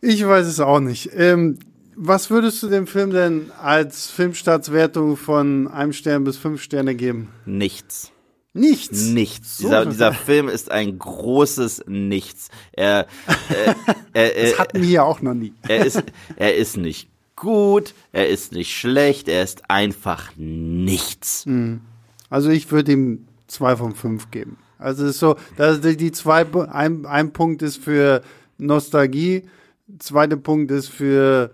Ich 0.00 0.26
weiß 0.26 0.46
es 0.46 0.60
auch 0.60 0.80
nicht. 0.80 1.10
Ähm, 1.12 1.58
was 1.94 2.30
würdest 2.30 2.62
du 2.62 2.68
dem 2.68 2.86
Film 2.86 3.10
denn 3.10 3.50
als 3.60 4.08
Filmstartswertung 4.10 5.16
von 5.16 5.68
einem 5.68 5.92
Stern 5.92 6.24
bis 6.24 6.38
fünf 6.38 6.62
Sterne 6.62 6.94
geben? 6.94 7.28
Nichts. 7.44 8.12
Nichts. 8.54 9.02
Nichts. 9.02 9.58
So, 9.58 9.64
dieser, 9.68 9.86
dieser 9.86 10.12
Film 10.14 10.48
ist 10.48 10.70
ein 10.70 10.98
großes 10.98 11.84
Nichts. 11.86 12.48
Er, 12.72 13.06
er, 13.50 13.76
er, 14.14 14.50
Das 14.50 14.58
hatten 14.58 14.80
wir 14.80 14.88
ja 14.88 15.02
auch 15.02 15.20
noch 15.20 15.34
nie. 15.34 15.52
er, 15.68 15.84
ist, 15.84 16.02
er 16.36 16.56
ist 16.56 16.76
nicht 16.78 17.10
gut, 17.38 17.94
er 18.12 18.28
ist 18.28 18.52
nicht 18.52 18.76
schlecht, 18.76 19.28
er 19.28 19.42
ist 19.42 19.70
einfach 19.70 20.32
nichts. 20.36 21.46
Also 22.30 22.50
ich 22.50 22.70
würde 22.70 22.92
ihm 22.92 23.26
zwei 23.46 23.76
von 23.76 23.94
fünf 23.94 24.30
geben. 24.30 24.58
Also 24.78 25.04
es 25.04 25.10
ist 25.12 25.20
so, 25.20 25.36
dass 25.56 25.80
die 25.80 25.96
die 25.96 26.12
zwei, 26.12 26.46
ein, 26.70 27.06
ein 27.06 27.32
Punkt 27.32 27.62
ist 27.62 27.78
für 27.82 28.22
Nostalgie, 28.58 29.44
zweiter 29.98 30.36
Punkt 30.36 30.70
ist 30.70 30.88
für 30.88 31.52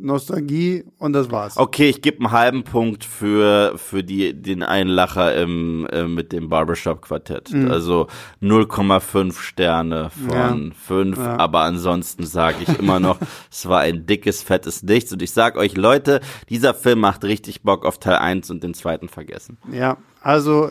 Nostalgie 0.00 0.84
und 0.98 1.12
das 1.12 1.30
war's. 1.30 1.56
Okay, 1.56 1.88
ich 1.88 2.02
gebe 2.02 2.18
einen 2.18 2.30
halben 2.30 2.64
Punkt 2.64 3.04
für, 3.04 3.74
für 3.76 4.02
die, 4.04 4.32
den 4.34 4.62
einen 4.62 4.90
Lacher 4.90 5.34
im, 5.34 5.86
äh, 5.90 6.04
mit 6.06 6.32
dem 6.32 6.48
Barbershop-Quartett. 6.48 7.52
Also 7.68 8.06
0,5 8.42 9.38
Sterne 9.40 10.10
von 10.10 10.30
Ja. 10.32 10.56
5, 10.86 11.18
Ja. 11.18 11.36
aber 11.38 11.60
ansonsten 11.62 12.24
sage 12.26 12.56
ich 12.62 12.78
immer 12.78 13.00
noch, 13.00 13.18
es 13.50 13.68
war 13.68 13.80
ein 13.80 14.06
dickes, 14.06 14.42
fettes 14.42 14.82
Nichts. 14.82 15.12
Und 15.12 15.22
ich 15.22 15.32
sag 15.32 15.56
euch, 15.56 15.76
Leute, 15.76 16.20
dieser 16.48 16.74
Film 16.74 17.00
macht 17.00 17.24
richtig 17.24 17.62
Bock 17.62 17.84
auf 17.84 17.98
Teil 17.98 18.16
1 18.16 18.50
und 18.50 18.62
den 18.62 18.74
zweiten 18.74 19.08
vergessen. 19.08 19.58
Ja, 19.72 19.98
also 20.20 20.70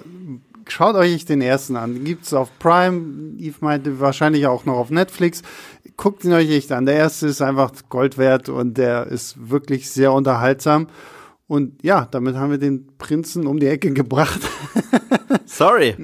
schaut 0.71 0.95
euch 0.95 1.25
den 1.25 1.41
ersten 1.41 1.75
an. 1.75 1.93
Den 1.93 2.03
gibt's 2.03 2.33
auf 2.33 2.57
Prime. 2.59 3.37
Eve 3.39 3.57
meinte 3.61 3.99
wahrscheinlich 3.99 4.47
auch 4.47 4.65
noch 4.65 4.77
auf 4.77 4.89
Netflix. 4.89 5.41
Guckt 5.95 6.23
ihn 6.23 6.33
euch 6.33 6.49
echt 6.51 6.71
an. 6.71 6.85
Der 6.85 6.95
erste 6.95 7.27
ist 7.27 7.41
einfach 7.41 7.71
Gold 7.89 8.17
wert 8.17 8.49
und 8.49 8.77
der 8.77 9.07
ist 9.07 9.49
wirklich 9.49 9.89
sehr 9.89 10.13
unterhaltsam. 10.13 10.87
Und 11.47 11.81
ja, 11.83 12.07
damit 12.11 12.35
haben 12.35 12.51
wir 12.51 12.57
den 12.57 12.96
Prinzen 12.97 13.47
um 13.47 13.59
die 13.59 13.67
Ecke 13.67 13.91
gebracht. 13.91 14.39
Sorry. 15.45 15.95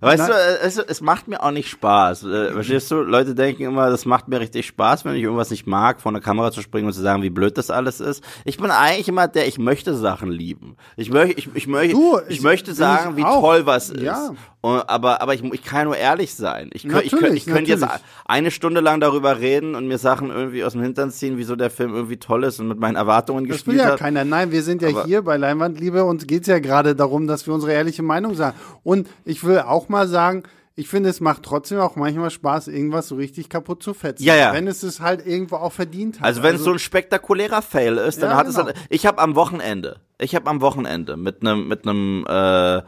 Weißt 0.00 0.24
Na- 0.28 0.28
du, 0.28 0.32
äh, 0.34 0.84
es, 0.88 1.00
macht 1.00 1.28
mir 1.28 1.42
auch 1.42 1.50
nicht 1.50 1.68
Spaß. 1.68 2.24
Äh, 2.24 2.52
verstehst 2.52 2.90
du? 2.90 2.96
Leute 2.96 3.34
denken 3.34 3.62
immer, 3.62 3.90
das 3.90 4.04
macht 4.06 4.28
mir 4.28 4.40
richtig 4.40 4.66
Spaß, 4.66 5.04
wenn 5.04 5.14
ich 5.14 5.22
irgendwas 5.22 5.50
nicht 5.50 5.66
mag, 5.66 6.00
vor 6.00 6.12
eine 6.12 6.20
Kamera 6.20 6.50
zu 6.52 6.62
springen 6.62 6.86
und 6.86 6.92
zu 6.92 7.00
sagen, 7.00 7.22
wie 7.22 7.30
blöd 7.30 7.56
das 7.58 7.70
alles 7.70 8.00
ist. 8.00 8.22
Ich 8.44 8.58
bin 8.58 8.70
eigentlich 8.70 9.08
immer 9.08 9.28
der, 9.28 9.46
ich 9.48 9.58
möchte 9.58 9.94
Sachen 9.96 10.30
lieben. 10.30 10.76
Ich 10.96 11.10
möchte, 11.10 11.38
ich, 11.38 11.48
ich 11.54 11.66
möchte, 11.66 11.94
Du, 11.94 12.18
ich, 12.28 12.38
ich- 12.38 12.42
möchte 12.42 12.74
sagen, 12.74 13.16
wie 13.16 13.24
auch. 13.24 13.40
toll 13.40 13.66
was 13.66 13.90
ist. 13.90 14.02
Ja. 14.02 14.30
Und, 14.60 14.88
aber, 14.88 15.20
aber 15.20 15.34
ich, 15.34 15.42
ich 15.42 15.64
kann 15.64 15.86
nur 15.86 15.96
ehrlich 15.96 16.34
sein. 16.34 16.70
Ich, 16.72 16.86
könnt- 16.86 17.04
ich, 17.04 17.12
ich 17.12 17.46
könnte 17.46 17.70
jetzt 17.70 17.84
eine 18.26 18.50
Stunde 18.52 18.80
lang 18.80 19.00
darüber 19.00 19.40
reden 19.40 19.74
und 19.74 19.88
mir 19.88 19.98
Sachen 19.98 20.30
irgendwie 20.30 20.62
aus 20.64 20.72
dem 20.72 20.82
Hintern 20.82 21.10
ziehen, 21.10 21.36
wieso 21.36 21.56
der 21.56 21.70
Film 21.70 21.94
irgendwie 21.94 22.16
toll 22.18 22.44
ist 22.44 22.60
und 22.60 22.68
mit 22.68 22.78
meinen 22.78 22.94
Erwartungen 22.96 23.44
Das 23.48 23.66
will 23.66 23.74
gespielt 23.74 23.78
ja 23.78 23.92
hat. 23.92 23.98
keiner. 23.98 24.24
Nein, 24.24 24.52
wir 24.52 24.62
sind 24.62 24.82
ja 24.82 24.88
Aber- 24.90 25.04
hier 25.04 25.22
bei 25.22 25.36
Leinwandliebe 25.36 26.04
und 26.04 26.21
geht's 26.26 26.48
ja 26.48 26.58
gerade 26.58 26.94
darum, 26.96 27.26
dass 27.26 27.46
wir 27.46 27.54
unsere 27.54 27.72
ehrliche 27.72 28.02
Meinung 28.02 28.34
sagen. 28.34 28.56
Und 28.82 29.08
ich 29.24 29.44
will 29.44 29.58
auch 29.60 29.88
mal 29.88 30.08
sagen, 30.08 30.42
ich 30.74 30.88
finde, 30.88 31.10
es 31.10 31.20
macht 31.20 31.42
trotzdem 31.42 31.80
auch 31.80 31.96
manchmal 31.96 32.30
Spaß, 32.30 32.68
irgendwas 32.68 33.08
so 33.08 33.16
richtig 33.16 33.50
kaputt 33.50 33.82
zu 33.82 33.92
fetzen. 33.92 34.22
Ja, 34.24 34.34
ja. 34.36 34.52
Wenn 34.54 34.66
es 34.66 34.82
es 34.82 35.00
halt 35.00 35.26
irgendwo 35.26 35.56
auch 35.56 35.72
verdient 35.72 36.18
hat. 36.20 36.26
Also 36.26 36.42
wenn 36.42 36.54
es 36.56 36.64
so 36.64 36.72
ein 36.72 36.78
spektakulärer 36.78 37.60
Fail 37.60 37.98
ist, 37.98 38.22
dann 38.22 38.30
Ja, 38.30 38.36
hat 38.36 38.46
genau. 38.46 38.58
es 38.60 38.64
halt, 38.64 38.76
ich 38.88 39.04
habe 39.04 39.20
am 39.20 39.34
Wochenende, 39.34 40.00
ich 40.18 40.34
habe 40.34 40.48
am 40.48 40.60
Wochenende 40.62 41.16
mit 41.18 41.42
einem 41.42 41.68
mit 41.68 41.86
einem 41.86 42.24
äh, 42.26 42.82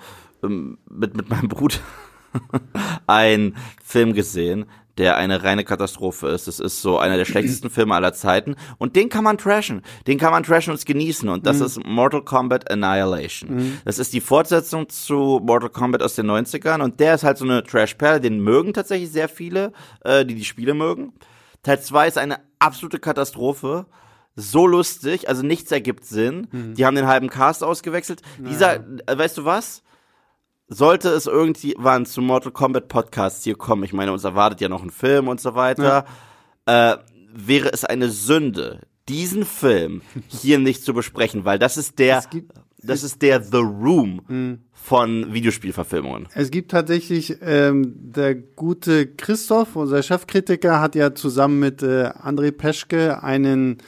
mit 0.88 1.14
mit 1.16 1.28
meinem 1.28 1.48
Bruder 1.48 1.76
einen 3.06 3.56
Film 3.84 4.14
gesehen, 4.14 4.66
der 4.98 5.16
eine 5.16 5.42
reine 5.42 5.64
Katastrophe 5.64 6.28
ist. 6.28 6.46
Es 6.48 6.60
ist 6.60 6.80
so 6.82 6.98
einer 6.98 7.16
der 7.16 7.24
schlechtesten 7.24 7.70
Filme 7.70 7.94
aller 7.94 8.12
Zeiten 8.12 8.56
und 8.78 8.96
den 8.96 9.08
kann 9.08 9.24
man 9.24 9.38
trashen. 9.38 9.82
Den 10.06 10.18
kann 10.18 10.30
man 10.30 10.42
trashen 10.42 10.72
und 10.72 10.84
genießen 10.84 11.28
und 11.28 11.46
das 11.46 11.60
ist 11.60 11.84
Mortal 11.84 12.22
Kombat 12.22 12.70
Annihilation. 12.70 13.78
Das 13.84 13.98
ist 13.98 14.12
die 14.12 14.20
Fortsetzung 14.20 14.88
zu 14.88 15.40
Mortal 15.42 15.70
Kombat 15.70 16.02
aus 16.02 16.14
den 16.14 16.30
90ern 16.30 16.82
und 16.82 17.00
der 17.00 17.14
ist 17.14 17.24
halt 17.24 17.38
so 17.38 17.44
eine 17.44 17.62
Trash-Perle, 17.64 18.20
den 18.20 18.40
mögen 18.40 18.72
tatsächlich 18.72 19.10
sehr 19.10 19.28
viele, 19.28 19.72
äh, 20.04 20.24
die 20.24 20.34
die 20.34 20.44
Spiele 20.44 20.74
mögen. 20.74 21.12
Teil 21.62 21.80
2 21.80 22.08
ist 22.08 22.18
eine 22.18 22.38
absolute 22.58 22.98
Katastrophe. 22.98 23.86
So 24.36 24.66
lustig, 24.66 25.28
also 25.28 25.42
nichts 25.44 25.70
ergibt 25.70 26.04
Sinn. 26.04 26.48
Die 26.76 26.84
haben 26.84 26.96
den 26.96 27.06
halben 27.06 27.30
Cast 27.30 27.62
ausgewechselt. 27.62 28.20
Dieser, 28.38 28.76
äh, 29.06 29.16
weißt 29.16 29.38
du 29.38 29.44
was? 29.44 29.83
Sollte 30.68 31.10
es 31.10 31.26
irgendwann 31.26 32.06
zu 32.06 32.22
Mortal 32.22 32.52
Kombat 32.52 32.88
Podcasts 32.88 33.44
hier 33.44 33.54
kommen, 33.54 33.84
ich 33.84 33.92
meine, 33.92 34.12
uns 34.12 34.24
erwartet 34.24 34.60
ja 34.62 34.68
noch 34.68 34.82
ein 34.82 34.90
Film 34.90 35.28
und 35.28 35.40
so 35.40 35.54
weiter, 35.54 36.06
äh, 36.64 36.96
wäre 37.34 37.70
es 37.72 37.84
eine 37.84 38.08
Sünde, 38.08 38.80
diesen 39.08 39.44
Film 39.44 40.00
hier 40.28 40.58
nicht 40.58 40.82
zu 40.82 40.94
besprechen, 40.94 41.44
weil 41.44 41.58
das 41.58 41.76
ist 41.76 41.98
der, 41.98 42.24
das 42.82 43.02
ist 43.02 43.20
der 43.20 43.42
The 43.42 43.58
Room 43.58 44.60
von 44.72 45.32
Videospielverfilmungen. 45.32 46.28
Es 46.34 46.50
gibt 46.50 46.70
tatsächlich, 46.70 47.36
ähm, 47.42 47.94
der 47.96 48.34
gute 48.34 49.06
Christoph, 49.06 49.76
unser 49.76 50.02
Chefkritiker, 50.02 50.80
hat 50.80 50.94
ja 50.94 51.14
zusammen 51.14 51.58
mit 51.58 51.82
äh, 51.82 52.08
André 52.08 52.52
Peschke 52.52 53.22
einen 53.22 53.78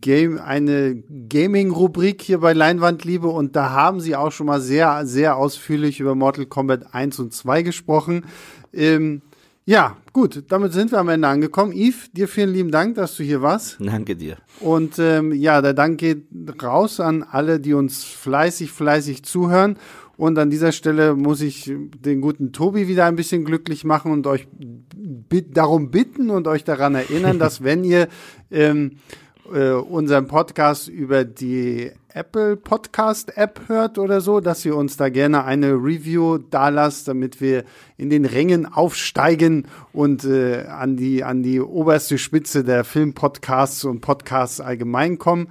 Game, 0.00 0.38
eine 0.38 1.02
Gaming-Rubrik 1.28 2.20
hier 2.20 2.38
bei 2.38 2.52
Leinwandliebe 2.52 3.28
und 3.28 3.56
da 3.56 3.70
haben 3.70 4.00
sie 4.00 4.14
auch 4.14 4.30
schon 4.30 4.46
mal 4.46 4.60
sehr, 4.60 5.06
sehr 5.06 5.36
ausführlich 5.36 6.00
über 6.00 6.14
Mortal 6.14 6.46
Kombat 6.46 6.94
1 6.94 7.18
und 7.18 7.32
2 7.32 7.62
gesprochen. 7.62 8.26
Ähm, 8.74 9.22
ja, 9.64 9.96
gut, 10.12 10.44
damit 10.48 10.72
sind 10.72 10.90
wir 10.90 10.98
am 10.98 11.08
Ende 11.08 11.28
angekommen. 11.28 11.72
Yves, 11.72 12.10
dir 12.12 12.28
vielen 12.28 12.52
lieben 12.52 12.70
Dank, 12.70 12.96
dass 12.96 13.16
du 13.16 13.22
hier 13.22 13.40
warst. 13.40 13.78
Danke 13.80 14.16
dir. 14.16 14.36
Und 14.60 14.98
ähm, 14.98 15.32
ja, 15.32 15.62
der 15.62 15.74
Dank 15.74 15.98
geht 15.98 16.26
raus 16.62 17.00
an 17.00 17.22
alle, 17.22 17.60
die 17.60 17.72
uns 17.72 18.04
fleißig, 18.04 18.72
fleißig 18.72 19.22
zuhören. 19.22 19.76
Und 20.16 20.38
an 20.38 20.50
dieser 20.50 20.72
Stelle 20.72 21.14
muss 21.14 21.40
ich 21.40 21.72
den 22.04 22.20
guten 22.20 22.52
Tobi 22.52 22.88
wieder 22.88 23.06
ein 23.06 23.16
bisschen 23.16 23.46
glücklich 23.46 23.84
machen 23.84 24.12
und 24.12 24.26
euch 24.26 24.46
bit 24.50 25.56
darum 25.56 25.90
bitten 25.90 26.28
und 26.28 26.46
euch 26.46 26.64
daran 26.64 26.94
erinnern, 26.94 27.38
dass 27.38 27.64
wenn 27.64 27.84
ihr 27.84 28.08
ähm, 28.50 28.96
äh, 29.52 29.72
unseren 29.72 30.26
Podcast 30.26 30.88
über 30.88 31.24
die 31.24 31.90
Apple 32.12 32.56
Podcast 32.56 33.36
App 33.36 33.62
hört 33.68 33.98
oder 33.98 34.20
so, 34.20 34.40
dass 34.40 34.64
ihr 34.64 34.76
uns 34.76 34.96
da 34.96 35.08
gerne 35.08 35.44
eine 35.44 35.72
Review 35.72 36.38
da 36.38 36.68
lasst, 36.68 37.08
damit 37.08 37.40
wir 37.40 37.64
in 37.96 38.10
den 38.10 38.24
Rängen 38.24 38.66
aufsteigen 38.66 39.66
und 39.92 40.24
äh, 40.24 40.64
an 40.66 40.96
die 40.96 41.22
an 41.24 41.42
die 41.42 41.60
oberste 41.60 42.18
Spitze 42.18 42.64
der 42.64 42.84
Filmpodcasts 42.84 43.84
und 43.84 44.00
Podcasts 44.00 44.60
allgemein 44.60 45.18
kommen. 45.18 45.48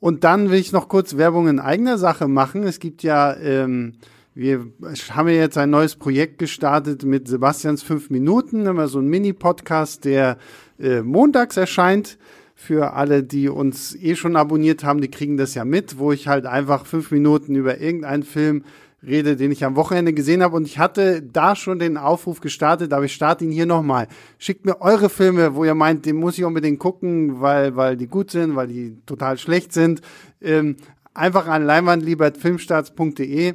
Und 0.00 0.24
dann 0.24 0.50
will 0.50 0.58
ich 0.58 0.72
noch 0.72 0.88
kurz 0.88 1.16
Werbung 1.16 1.48
in 1.48 1.58
eigener 1.60 1.98
Sache 1.98 2.28
machen. 2.28 2.62
Es 2.62 2.80
gibt 2.80 3.02
ja 3.02 3.36
ähm, 3.36 3.94
wir 4.38 4.66
haben 5.10 5.28
ja 5.28 5.34
jetzt 5.34 5.58
ein 5.58 5.70
neues 5.70 5.96
Projekt 5.96 6.38
gestartet 6.38 7.02
mit 7.02 7.26
Sebastians 7.26 7.82
fünf 7.82 8.08
Minuten, 8.08 8.66
immer 8.66 8.86
so 8.86 9.00
ein 9.00 9.08
Mini-Podcast, 9.08 10.04
der 10.04 10.38
äh, 10.78 11.02
montags 11.02 11.56
erscheint. 11.56 12.18
Für 12.60 12.94
alle, 12.94 13.22
die 13.22 13.48
uns 13.48 13.94
eh 13.94 14.16
schon 14.16 14.34
abonniert 14.34 14.82
haben, 14.82 15.00
die 15.00 15.10
kriegen 15.10 15.36
das 15.36 15.54
ja 15.54 15.64
mit, 15.64 15.98
wo 16.00 16.10
ich 16.10 16.26
halt 16.26 16.44
einfach 16.44 16.86
fünf 16.86 17.12
Minuten 17.12 17.54
über 17.54 17.78
irgendeinen 17.80 18.24
Film 18.24 18.64
rede, 19.06 19.36
den 19.36 19.52
ich 19.52 19.64
am 19.64 19.76
Wochenende 19.76 20.12
gesehen 20.12 20.42
habe. 20.42 20.56
Und 20.56 20.66
ich 20.66 20.76
hatte 20.80 21.22
da 21.22 21.54
schon 21.54 21.78
den 21.78 21.96
Aufruf 21.96 22.40
gestartet, 22.40 22.92
aber 22.92 23.04
ich 23.04 23.14
starte 23.14 23.44
ihn 23.44 23.52
hier 23.52 23.64
nochmal. 23.66 24.08
Schickt 24.38 24.66
mir 24.66 24.80
eure 24.80 25.08
Filme, 25.08 25.54
wo 25.54 25.64
ihr 25.64 25.76
meint, 25.76 26.04
den 26.04 26.16
muss 26.16 26.36
ich 26.36 26.42
unbedingt 26.44 26.80
gucken, 26.80 27.40
weil, 27.40 27.76
weil 27.76 27.96
die 27.96 28.08
gut 28.08 28.32
sind, 28.32 28.56
weil 28.56 28.66
die 28.66 28.96
total 29.06 29.38
schlecht 29.38 29.72
sind. 29.72 30.00
Ähm, 30.42 30.74
einfach 31.14 31.46
an 31.46 31.64
leinwandliebertfilmstarts.de 31.64 33.54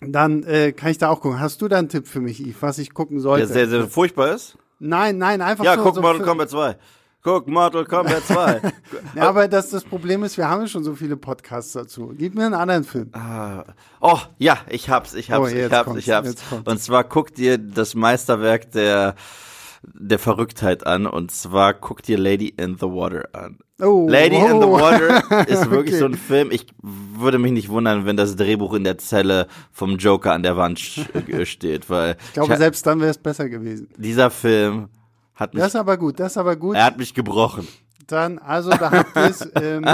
dann 0.00 0.44
äh, 0.44 0.72
kann 0.72 0.90
ich 0.92 0.96
da 0.98 1.10
auch 1.10 1.20
gucken. 1.20 1.40
Hast 1.40 1.60
du 1.60 1.68
da 1.68 1.78
einen 1.78 1.90
Tipp 1.90 2.06
für 2.08 2.20
mich, 2.22 2.40
Yves, 2.40 2.62
was 2.62 2.78
ich 2.78 2.94
gucken 2.94 3.20
sollte? 3.20 3.46
Der 3.46 3.52
sehr, 3.52 3.68
sehr 3.68 3.86
furchtbar 3.86 4.34
ist? 4.34 4.56
nein, 4.78 5.18
nein, 5.18 5.42
einfach 5.42 5.62
Ja, 5.62 5.76
so, 5.76 5.82
guck 5.82 5.96
so 5.96 6.02
für- 6.02 6.22
Kombat 6.22 6.48
2. 6.48 6.76
Guck 7.22 7.48
Mortal 7.48 7.84
Kombat 7.84 8.24
2. 8.24 8.60
Ja, 9.14 9.28
aber 9.28 9.48
das, 9.48 9.70
das 9.70 9.84
Problem 9.84 10.22
ist, 10.22 10.36
wir 10.38 10.48
haben 10.48 10.62
ja 10.62 10.66
schon 10.68 10.84
so 10.84 10.94
viele 10.94 11.16
Podcasts 11.16 11.72
dazu. 11.72 12.14
Gib 12.16 12.34
mir 12.34 12.46
einen 12.46 12.54
anderen 12.54 12.84
Film. 12.84 13.10
Ah. 13.12 13.64
Oh, 14.00 14.18
ja, 14.38 14.58
ich 14.68 14.88
hab's, 14.88 15.14
ich 15.14 15.30
hab's, 15.30 15.52
Oh, 15.52 15.54
ich 15.54 15.70
hab's, 15.72 15.96
ich 15.96 16.10
hab's. 16.10 16.34
Und 16.64 16.80
zwar 16.80 17.04
guck 17.04 17.34
dir 17.34 17.58
das 17.58 17.94
Meisterwerk 17.94 18.70
der, 18.72 19.16
der 19.82 20.18
Verrücktheit 20.18 20.86
an. 20.86 21.06
Und 21.06 21.30
zwar 21.30 21.74
guck 21.74 22.02
dir 22.02 22.16
Lady 22.18 22.48
in 22.56 22.76
the 22.76 22.86
Water 22.86 23.28
an. 23.32 23.58
Oh, 23.82 24.06
Lady 24.08 24.36
in 24.36 24.60
the 24.60 24.66
oh. 24.66 24.72
Water 24.80 25.46
ist 25.48 25.70
wirklich 25.70 25.94
Okay. 25.94 25.98
so 26.00 26.06
ein 26.06 26.14
Film. 26.14 26.50
Ich 26.52 26.66
würde 26.82 27.38
mich 27.38 27.52
nicht 27.52 27.68
wundern, 27.68 28.06
wenn 28.06 28.16
das 28.16 28.36
Drehbuch 28.36 28.74
in 28.74 28.84
der 28.84 28.98
Zelle 28.98 29.46
vom 29.72 29.96
Joker 29.96 30.32
an 30.32 30.42
der 30.42 30.56
Wand 30.56 30.80
äh, 31.28 31.44
steht, 31.44 31.90
weil 31.90 32.16
Ich 32.28 32.32
glaube, 32.34 32.52
ich, 32.52 32.58
selbst 32.58 32.86
dann 32.86 33.00
wäre 33.00 33.10
es 33.10 33.18
besser 33.18 33.48
gewesen. 33.48 33.88
dieser 33.96 34.30
Film 34.30 34.88
hat 35.40 35.54
mich, 35.54 35.60
Das 35.62 35.72
ist 35.74 35.76
aber 35.80 35.96
gut, 35.96 36.20
das 36.20 36.32
ist 36.32 36.38
aber 36.38 36.54
gut. 36.56 36.76
er 36.76 36.84
hat 36.84 36.98
mich 36.98 37.12
gebrochen. 37.14 37.66
Dann, 38.06 38.38
also, 38.38 38.70
da 38.70 38.90
habt 38.90 39.16
ihr 39.16 39.22
es. 39.24 39.48
Ähm, 39.60 39.86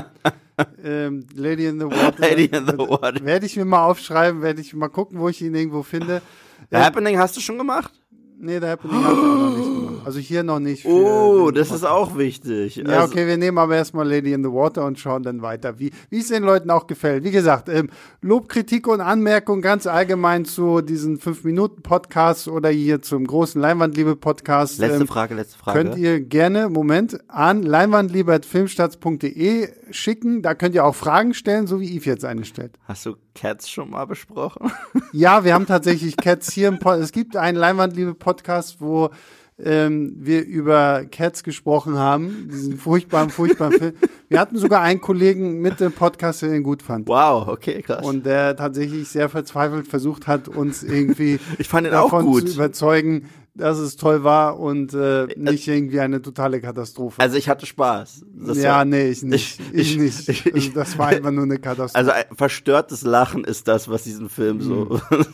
ähm, 0.83 1.27
Lady 1.35 1.67
in 1.67 1.79
the 1.79 1.85
Water. 1.85 2.19
Lady 2.19 2.47
in 2.47 2.67
the 2.67 2.79
Water. 2.79 3.23
Werde 3.23 3.45
ich 3.45 3.57
mir 3.57 3.67
mal 3.67 3.85
aufschreiben, 3.85 4.41
werde 4.41 4.63
ich 4.63 4.73
mal 4.73 4.89
gucken, 4.89 5.19
wo 5.21 5.29
ich 5.29 5.43
ihn 5.43 5.55
irgendwo 5.55 5.83
finde. 5.83 6.23
The 6.71 6.79
Happening 6.79 7.19
hast 7.19 7.37
du 7.37 7.41
schon 7.43 7.59
gemacht? 7.59 7.93
Nee, 8.39 8.59
der 8.59 8.71
Happening 8.71 9.05
hat 9.05 9.13
er 9.13 9.19
auch 9.19 9.23
noch 9.23 9.57
nicht 9.57 9.65
gemacht. 9.67 9.86
Also 10.05 10.19
hier 10.19 10.43
noch 10.43 10.59
nicht. 10.59 10.83
für 10.83 10.89
Oh, 10.89 11.51
das 11.51 11.71
ist 11.71 11.85
auch 11.85 12.17
wichtig. 12.19 12.77
Ja, 12.77 12.85
Also- 12.85 13.13
okay, 13.13 13.27
wir 13.27 13.37
nehmen 13.37 13.59
aber 13.59 13.77
erstmal 13.77 14.09
Lady 14.09 14.33
in 14.33 14.43
the 14.45 14.51
Water 14.51 14.85
und 14.85 14.99
schauen 14.99 15.23
dann 15.23 15.43
weiter, 15.43 15.79
wie 15.79 15.93
wie 16.11 16.19
es 16.19 16.29
den 16.29 16.43
Leuten 16.43 16.71
auch 16.71 16.87
gefällt. 16.87 17.25
Wie 17.25 17.31
gesagt, 17.31 17.69
ähm, 17.69 17.89
Lob, 18.21 18.49
Kritik 18.49 18.87
und 18.89 19.01
Anmerkung 19.01 19.63
ganz 19.63 19.87
allgemein 19.87 20.45
zu 20.45 20.81
diesen 20.81 21.19
5-Minuten-Podcasts 21.19 22.49
oder 22.49 22.69
hier 22.71 23.03
zum 23.03 23.27
großen 23.27 23.61
Leinwandliebe-Podcast. 23.61 24.79
Letzte 24.79 25.01
ähm, 25.03 25.07
Frage, 25.09 25.35
letzte 25.35 25.59
Frage. 25.59 25.79
Könnt 25.83 25.97
ihr 25.97 26.21
gerne, 26.21 26.69
Moment, 26.69 27.19
an 27.29 27.63
leinwandliebe.filmstarts.de 27.63 29.69
schicken. 29.91 30.43
Da 30.43 30.55
könnt 30.55 30.75
ihr 30.75 30.85
auch 30.85 30.95
Fragen 30.95 31.35
stellen, 31.35 31.67
so 31.67 31.81
wie 31.81 31.97
Yves 31.97 32.05
jetzt 32.07 32.25
eine 32.25 32.45
stellt. 32.45 32.79
Hast 32.85 33.07
du 33.07 33.15
Cats 33.35 33.69
schon 33.71 33.91
mal 33.91 34.07
besprochen? 34.07 34.71
Ja, 35.13 35.45
wir 35.45 35.55
haben 35.55 35.67
tatsächlich 35.67 36.17
Cats 36.17 36.53
hier 36.53 36.69
im 36.69 36.79
Podcast. 36.79 37.03
Es 37.05 37.13
gibt 37.13 37.37
einen 37.37 37.57
Leinwandliebe-Podcast, 37.59 38.81
wo 38.81 39.11
ähm, 39.59 40.15
wir 40.19 40.45
über 40.45 41.05
Cats 41.11 41.43
gesprochen 41.43 41.97
haben, 41.97 42.49
diesen 42.53 42.77
furchtbaren, 42.77 43.31
furchtbaren 43.31 43.73
Film. 43.73 43.93
Wir 44.29 44.39
hatten 44.41 44.59
sogar 44.59 44.83
einen 44.83 45.01
Kollegen 45.01 45.61
mit 45.63 45.81
dem 45.81 45.93
Podcast, 45.93 46.43
der 46.43 46.51
den 46.51 46.63
gut 46.63 46.83
fand. 46.83 47.09
Wow, 47.09 47.49
okay, 47.49 47.81
krass. 47.83 48.05
Und 48.05 48.27
der 48.27 48.55
tatsächlich 48.57 49.09
sehr 49.09 49.29
verzweifelt 49.29 49.89
versucht 49.89 50.27
hat, 50.27 50.49
uns 50.49 50.83
irgendwie 50.83 51.39
Ich 51.59 51.69
fand 51.69 51.87
ihn 51.87 51.95
auch 51.95 52.11
davon 52.11 52.27
gut. 52.27 52.49
zu 52.49 52.55
überzeugen, 52.57 53.31
dass 53.55 53.79
es 53.79 53.97
toll 53.97 54.23
war 54.23 54.61
und 54.61 54.93
äh, 54.93 55.29
nicht 55.37 55.67
irgendwie 55.67 56.01
eine 56.01 56.21
totale 56.21 56.61
Katastrophe. 56.61 57.23
also 57.23 57.39
ich 57.39 57.49
hatte 57.49 57.65
Spaß. 57.65 58.27
Das 58.47 58.59
ja, 58.59 58.73
war, 58.77 58.85
nee, 58.85 59.09
ich 59.09 59.23
nicht. 59.23 59.59
Ich, 59.73 59.93
ich- 59.93 59.99
nicht. 59.99 60.29
ich- 60.29 60.55
also 60.55 60.71
das 60.75 60.99
war 60.99 61.07
einfach 61.07 61.31
nur 61.31 61.45
eine 61.45 61.59
Katastrophe. 61.59 61.95
also 62.13 62.13
verstörtes 62.37 63.01
Lachen 63.05 63.45
ist 63.45 63.67
das, 63.69 63.89
was 63.89 64.03
diesen 64.03 64.29
Film 64.29 64.61
so. 64.61 65.01
Mhm. 65.11 65.25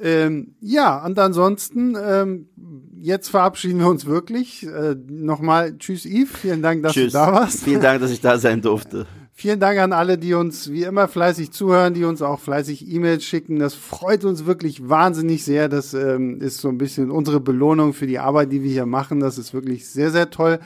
Ähm, 0.00 0.56
ja, 0.60 1.04
und 1.04 1.18
ansonsten, 1.18 1.96
ähm, 2.00 2.48
jetzt 2.96 3.28
verabschieden 3.28 3.78
wir 3.78 3.88
uns 3.88 4.06
wirklich. 4.06 4.66
Äh, 4.66 4.96
Nochmal 5.08 5.78
Tschüss, 5.78 6.04
Yves. 6.04 6.36
Vielen 6.40 6.62
Dank, 6.62 6.82
dass 6.82 6.94
Tschüss. 6.94 7.12
du 7.12 7.18
da 7.18 7.32
warst. 7.32 7.62
Vielen 7.62 7.80
Dank, 7.80 8.00
dass 8.00 8.10
ich 8.10 8.20
da 8.20 8.38
sein 8.38 8.60
durfte. 8.60 9.06
Vielen 9.36 9.58
Dank 9.58 9.80
an 9.80 9.92
alle, 9.92 10.16
die 10.16 10.34
uns 10.34 10.70
wie 10.70 10.84
immer 10.84 11.08
fleißig 11.08 11.50
zuhören, 11.50 11.92
die 11.92 12.04
uns 12.04 12.22
auch 12.22 12.38
fleißig 12.38 12.88
E-Mails 12.88 13.24
schicken. 13.24 13.58
Das 13.58 13.74
freut 13.74 14.24
uns 14.24 14.46
wirklich 14.46 14.88
wahnsinnig 14.88 15.44
sehr. 15.44 15.68
Das 15.68 15.92
ähm, 15.92 16.40
ist 16.40 16.58
so 16.58 16.68
ein 16.68 16.78
bisschen 16.78 17.10
unsere 17.10 17.40
Belohnung 17.40 17.94
für 17.94 18.06
die 18.06 18.20
Arbeit, 18.20 18.52
die 18.52 18.62
wir 18.62 18.70
hier 18.70 18.86
machen. 18.86 19.18
Das 19.18 19.36
ist 19.36 19.52
wirklich 19.52 19.88
sehr, 19.88 20.12
sehr 20.12 20.30
toll. 20.30 20.60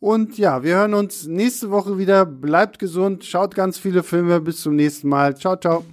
Und 0.00 0.38
ja, 0.38 0.62
wir 0.62 0.76
hören 0.76 0.94
uns 0.94 1.26
nächste 1.26 1.70
Woche 1.70 1.98
wieder. 1.98 2.24
Bleibt 2.24 2.78
gesund, 2.78 3.26
schaut 3.26 3.54
ganz 3.54 3.78
viele 3.78 4.02
Filme. 4.02 4.40
Bis 4.40 4.62
zum 4.62 4.74
nächsten 4.74 5.08
Mal. 5.08 5.36
Ciao, 5.36 5.56
ciao. 5.56 5.84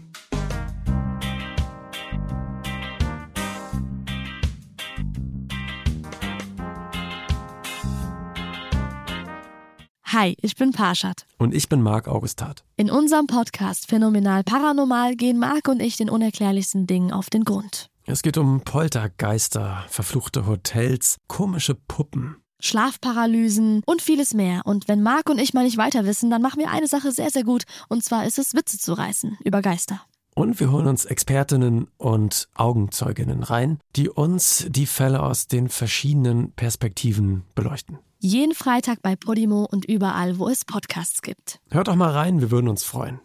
Hi, 10.15 10.37
ich 10.39 10.55
bin 10.55 10.71
Parshad. 10.71 11.25
Und 11.39 11.53
ich 11.53 11.67
bin 11.67 11.81
Marc 11.81 12.07
Augustat. 12.07 12.63
In 12.77 12.89
unserem 12.89 13.27
Podcast 13.27 13.89
Phänomenal 13.89 14.45
Paranormal 14.45 15.17
gehen 15.17 15.37
Marc 15.37 15.67
und 15.67 15.81
ich 15.81 15.97
den 15.97 16.09
unerklärlichsten 16.09 16.87
Dingen 16.87 17.11
auf 17.11 17.29
den 17.29 17.43
Grund. 17.43 17.89
Es 18.05 18.21
geht 18.21 18.37
um 18.37 18.61
Poltergeister, 18.61 19.83
verfluchte 19.89 20.45
Hotels, 20.47 21.17
komische 21.27 21.75
Puppen. 21.75 22.37
Schlafparalysen 22.61 23.81
und 23.85 24.01
vieles 24.01 24.33
mehr. 24.33 24.61
Und 24.63 24.87
wenn 24.87 25.03
Marc 25.03 25.29
und 25.29 25.37
ich 25.37 25.53
mal 25.53 25.65
nicht 25.65 25.75
weiter 25.75 26.05
wissen, 26.05 26.29
dann 26.29 26.41
machen 26.41 26.61
wir 26.61 26.71
eine 26.71 26.87
Sache 26.87 27.11
sehr, 27.11 27.29
sehr 27.29 27.43
gut. 27.43 27.63
Und 27.89 28.01
zwar 28.01 28.25
ist 28.25 28.39
es, 28.39 28.53
Witze 28.53 28.77
zu 28.77 28.93
reißen 28.93 29.37
über 29.43 29.61
Geister. 29.61 29.99
Und 30.33 30.61
wir 30.61 30.71
holen 30.71 30.87
uns 30.87 31.03
Expertinnen 31.03 31.89
und 31.97 32.47
Augenzeuginnen 32.55 33.43
rein, 33.43 33.79
die 33.97 34.09
uns 34.09 34.65
die 34.69 34.85
Fälle 34.85 35.21
aus 35.21 35.47
den 35.47 35.67
verschiedenen 35.67 36.53
Perspektiven 36.53 37.43
beleuchten. 37.53 37.99
Jeden 38.25 38.55
Freitag 38.55 39.03
bei 39.03 39.15
Podimo 39.15 39.67
und 39.69 39.85
überall, 39.85 40.39
wo 40.39 40.49
es 40.49 40.65
Podcasts 40.65 41.21
gibt. 41.21 41.59
Hört 41.69 41.89
doch 41.89 41.95
mal 41.95 42.09
rein, 42.09 42.41
wir 42.41 42.49
würden 42.49 42.69
uns 42.69 42.83
freuen. 42.83 43.19